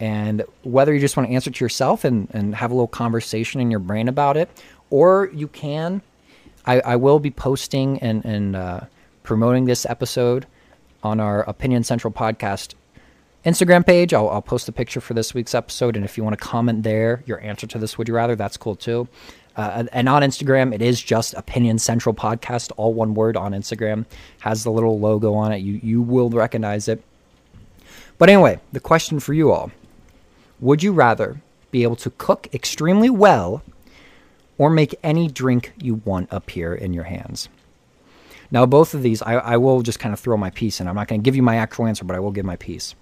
And 0.03 0.43
whether 0.65 0.93
you 0.93 0.99
just 0.99 1.17
want 1.17 1.29
to 1.29 1.35
answer 1.37 1.49
to 1.49 1.65
yourself 1.65 2.05
and, 2.05 2.27
and 2.33 2.57
have 2.57 2.73
a 2.73 2.75
little 2.75 2.89
conversation 2.89 3.61
in 3.61 3.71
your 3.71 3.79
brain 3.79 4.09
about 4.09 4.37
it, 4.37 4.51
or 4.91 5.31
you 5.33 5.47
can, 5.47 6.03
I, 6.67 6.81
I 6.81 6.97
will 6.97 7.21
be 7.21 7.31
posting 7.31 8.01
and, 8.01 8.25
and 8.25 8.57
uh, 8.57 8.81
promoting 9.23 9.67
this 9.67 9.87
episode 9.87 10.49
on 11.05 11.21
our 11.21 11.49
Opinion 11.49 11.85
Central 11.85 12.13
podcast 12.13 12.75
Instagram 13.45 13.87
page. 13.87 14.13
I'll, 14.13 14.29
I'll, 14.29 14.43
post 14.43 14.69
a 14.69 14.73
picture 14.73 15.01
for 15.01 15.15
this 15.15 15.35
week's 15.35 15.55
episode. 15.55 15.95
And 15.95 16.05
if 16.05 16.19
you 16.19 16.25
want 16.25 16.37
to 16.37 16.45
comment 16.45 16.83
there, 16.83 17.23
your 17.25 17.41
answer 17.41 17.69
to 17.69 17.79
this, 17.79 17.97
would 17.97 18.09
you 18.09 18.15
rather, 18.15 18.35
that's 18.35 18.57
cool 18.57 18.75
too. 18.75 19.07
Uh, 19.57 19.85
and 19.93 20.09
on 20.09 20.23
Instagram, 20.23 20.75
it 20.75 20.83
is 20.83 21.01
just 21.01 21.33
Opinion 21.35 21.79
Central 21.79 22.13
Podcast, 22.13 22.73
all 22.77 22.93
one 22.93 23.15
word 23.15 23.37
on 23.37 23.53
Instagram. 23.53 24.07
Has 24.41 24.65
the 24.65 24.73
little 24.73 24.99
logo 24.99 25.33
on 25.35 25.53
it. 25.53 25.59
You, 25.59 25.79
you 25.81 26.03
will 26.03 26.29
recognize 26.29 26.89
it. 26.89 27.05
But 28.19 28.31
anyway, 28.31 28.59
the 28.73 28.81
question 28.81 29.21
for 29.21 29.33
you 29.33 29.53
all 29.53 29.71
Would 30.63 30.85
you 30.85 30.93
rather 30.93 31.43
be 31.73 31.83
able 31.83 31.97
to 31.97 32.11
cook 32.11 32.47
extremely 32.55 33.11
well 33.11 33.65
or 34.59 34.71
make 34.71 34.95
any 35.03 35.27
drink 35.27 35.73
you 35.77 35.95
want 36.05 36.29
appear 36.31 36.73
in 36.73 36.93
your 36.93 37.03
hands? 37.03 37.49
Now, 38.49 38.65
both 38.65 38.95
of 38.95 39.03
these, 39.03 39.23
I, 39.23 39.35
I 39.35 39.57
will 39.57 39.83
just 39.83 39.99
kind 39.99 40.13
of 40.13 40.21
throw 40.21 40.37
my 40.37 40.51
piece 40.51 40.81
in. 40.81 40.87
I'm 40.87 40.95
not 40.95 41.09
going 41.09 41.21
to 41.21 41.25
give 41.25 41.35
you 41.35 41.43
my 41.43 41.57
actual 41.57 41.89
answer, 41.89 42.05
but 42.05 42.15
I 42.15 42.21
will 42.21 42.31
give 42.31 42.45
my 42.45 42.55
piece. 42.55 42.95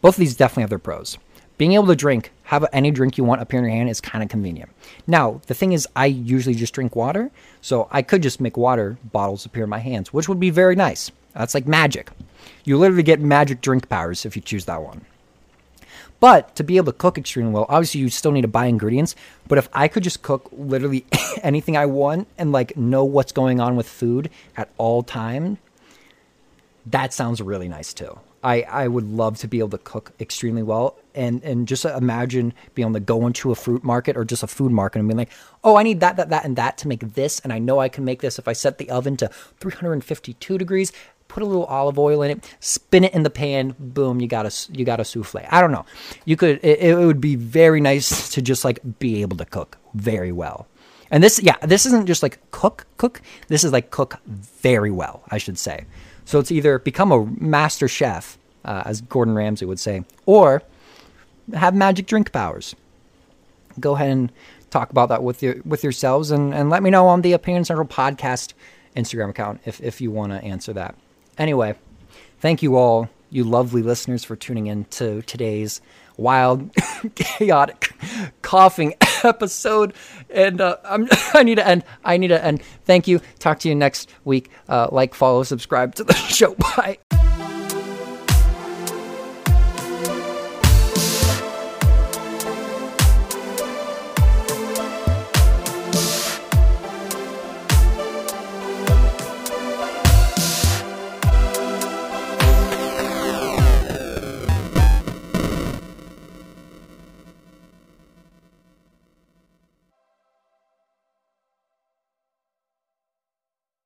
Both 0.00 0.14
of 0.14 0.20
these 0.20 0.36
definitely 0.36 0.60
have 0.60 0.70
their 0.70 0.78
pros. 0.78 1.18
Being 1.56 1.72
able 1.72 1.88
to 1.88 1.96
drink, 1.96 2.30
have 2.44 2.64
any 2.72 2.92
drink 2.92 3.18
you 3.18 3.24
want 3.24 3.42
appear 3.42 3.58
in 3.58 3.64
your 3.64 3.74
hand 3.74 3.90
is 3.90 4.00
kind 4.00 4.22
of 4.22 4.30
convenient. 4.30 4.70
Now, 5.08 5.40
the 5.48 5.54
thing 5.54 5.72
is, 5.72 5.88
I 5.96 6.06
usually 6.06 6.54
just 6.54 6.72
drink 6.72 6.94
water, 6.94 7.32
so 7.60 7.88
I 7.90 8.02
could 8.02 8.22
just 8.22 8.40
make 8.40 8.56
water 8.56 8.96
bottles 9.10 9.44
appear 9.44 9.64
in 9.64 9.70
my 9.70 9.80
hands, 9.80 10.12
which 10.12 10.28
would 10.28 10.38
be 10.38 10.50
very 10.50 10.76
nice. 10.76 11.10
That's 11.34 11.54
like 11.54 11.66
magic. 11.66 12.12
You 12.62 12.78
literally 12.78 13.02
get 13.02 13.18
magic 13.18 13.60
drink 13.60 13.88
powers 13.88 14.24
if 14.24 14.36
you 14.36 14.42
choose 14.42 14.66
that 14.66 14.82
one. 14.82 15.04
But 16.20 16.56
to 16.56 16.64
be 16.64 16.76
able 16.76 16.92
to 16.92 16.98
cook 16.98 17.16
extremely 17.16 17.52
well, 17.52 17.66
obviously 17.68 18.00
you 18.00 18.08
still 18.08 18.32
need 18.32 18.42
to 18.42 18.48
buy 18.48 18.66
ingredients. 18.66 19.14
But 19.46 19.58
if 19.58 19.68
I 19.72 19.88
could 19.88 20.02
just 20.02 20.22
cook 20.22 20.48
literally 20.52 21.04
anything 21.42 21.76
I 21.76 21.86
want 21.86 22.28
and 22.36 22.52
like 22.52 22.76
know 22.76 23.04
what's 23.04 23.32
going 23.32 23.60
on 23.60 23.76
with 23.76 23.88
food 23.88 24.30
at 24.56 24.68
all 24.78 25.02
time, 25.02 25.58
that 26.86 27.12
sounds 27.12 27.40
really 27.40 27.68
nice 27.68 27.92
too. 27.92 28.18
I, 28.42 28.62
I 28.62 28.88
would 28.88 29.04
love 29.04 29.36
to 29.38 29.48
be 29.48 29.58
able 29.58 29.70
to 29.70 29.78
cook 29.78 30.12
extremely 30.20 30.62
well 30.62 30.96
and 31.14 31.42
and 31.42 31.66
just 31.66 31.84
imagine 31.84 32.54
being 32.74 32.86
able 32.86 32.94
to 32.94 33.00
go 33.00 33.26
into 33.26 33.50
a 33.50 33.56
fruit 33.56 33.82
market 33.82 34.16
or 34.16 34.24
just 34.24 34.44
a 34.44 34.46
food 34.46 34.70
market 34.70 35.00
and 35.00 35.08
being 35.08 35.18
like, 35.18 35.32
oh, 35.64 35.76
I 35.76 35.82
need 35.82 35.98
that, 36.00 36.16
that, 36.16 36.30
that, 36.30 36.44
and 36.44 36.54
that 36.54 36.78
to 36.78 36.88
make 36.88 37.00
this, 37.00 37.40
and 37.40 37.52
I 37.52 37.58
know 37.58 37.80
I 37.80 37.88
can 37.88 38.04
make 38.04 38.20
this 38.20 38.38
if 38.38 38.46
I 38.46 38.52
set 38.52 38.78
the 38.78 38.88
oven 38.90 39.16
to 39.18 39.28
352 39.58 40.56
degrees 40.56 40.92
put 41.28 41.42
a 41.42 41.46
little 41.46 41.64
olive 41.66 41.98
oil 41.98 42.22
in 42.22 42.30
it, 42.32 42.56
spin 42.60 43.04
it 43.04 43.14
in 43.14 43.22
the 43.22 43.30
pan, 43.30 43.74
boom, 43.78 44.20
you 44.20 44.26
got 44.26 44.46
a 44.46 44.72
you 44.72 44.84
got 44.84 45.00
a 45.00 45.04
souffle. 45.04 45.46
I 45.50 45.60
don't 45.60 45.72
know. 45.72 45.86
You 46.24 46.36
could 46.36 46.60
it, 46.62 46.80
it 46.80 46.96
would 46.96 47.20
be 47.20 47.36
very 47.36 47.80
nice 47.80 48.30
to 48.30 48.42
just 48.42 48.64
like 48.64 48.80
be 48.98 49.22
able 49.22 49.36
to 49.36 49.44
cook 49.44 49.78
very 49.94 50.32
well. 50.32 50.66
And 51.10 51.22
this 51.22 51.40
yeah, 51.42 51.56
this 51.62 51.86
isn't 51.86 52.06
just 52.06 52.22
like 52.22 52.38
cook 52.50 52.86
cook. 52.96 53.20
This 53.48 53.64
is 53.64 53.72
like 53.72 53.90
cook 53.90 54.16
very 54.26 54.90
well, 54.90 55.22
I 55.30 55.38
should 55.38 55.58
say. 55.58 55.84
So 56.24 56.38
it's 56.38 56.50
either 56.50 56.78
become 56.78 57.12
a 57.12 57.24
master 57.24 57.88
chef, 57.88 58.36
uh, 58.64 58.82
as 58.84 59.00
Gordon 59.00 59.34
Ramsay 59.34 59.64
would 59.64 59.80
say, 59.80 60.04
or 60.26 60.62
have 61.54 61.74
magic 61.74 62.06
drink 62.06 62.32
powers. 62.32 62.74
Go 63.80 63.94
ahead 63.94 64.10
and 64.10 64.32
talk 64.70 64.90
about 64.90 65.08
that 65.08 65.22
with 65.22 65.42
your 65.42 65.56
with 65.64 65.82
yourselves 65.82 66.30
and, 66.30 66.52
and 66.52 66.68
let 66.68 66.82
me 66.82 66.90
know 66.90 67.06
on 67.06 67.22
the 67.22 67.32
Opinion 67.32 67.64
Central 67.64 67.86
podcast 67.86 68.52
Instagram 68.96 69.30
account 69.30 69.60
if, 69.64 69.80
if 69.80 70.00
you 70.00 70.10
want 70.10 70.32
to 70.32 70.42
answer 70.42 70.72
that. 70.74 70.94
Anyway, 71.38 71.74
thank 72.40 72.62
you 72.62 72.76
all, 72.76 73.08
you 73.30 73.44
lovely 73.44 73.82
listeners, 73.82 74.24
for 74.24 74.36
tuning 74.36 74.66
in 74.66 74.84
to 74.86 75.22
today's 75.22 75.80
wild, 76.16 76.70
chaotic, 77.14 77.94
coughing 78.42 78.94
episode. 79.24 79.94
And 80.30 80.60
uh, 80.60 80.76
I 81.34 81.42
need 81.42 81.56
to 81.56 81.66
end. 81.66 81.84
I 82.04 82.16
need 82.16 82.28
to 82.28 82.44
end. 82.44 82.62
Thank 82.84 83.08
you. 83.08 83.20
Talk 83.38 83.60
to 83.60 83.68
you 83.68 83.74
next 83.74 84.10
week. 84.24 84.50
Uh, 84.68 84.88
like, 84.90 85.14
follow, 85.14 85.42
subscribe 85.44 85.94
to 85.96 86.04
the 86.04 86.14
show. 86.14 86.54
Bye. 86.54 86.98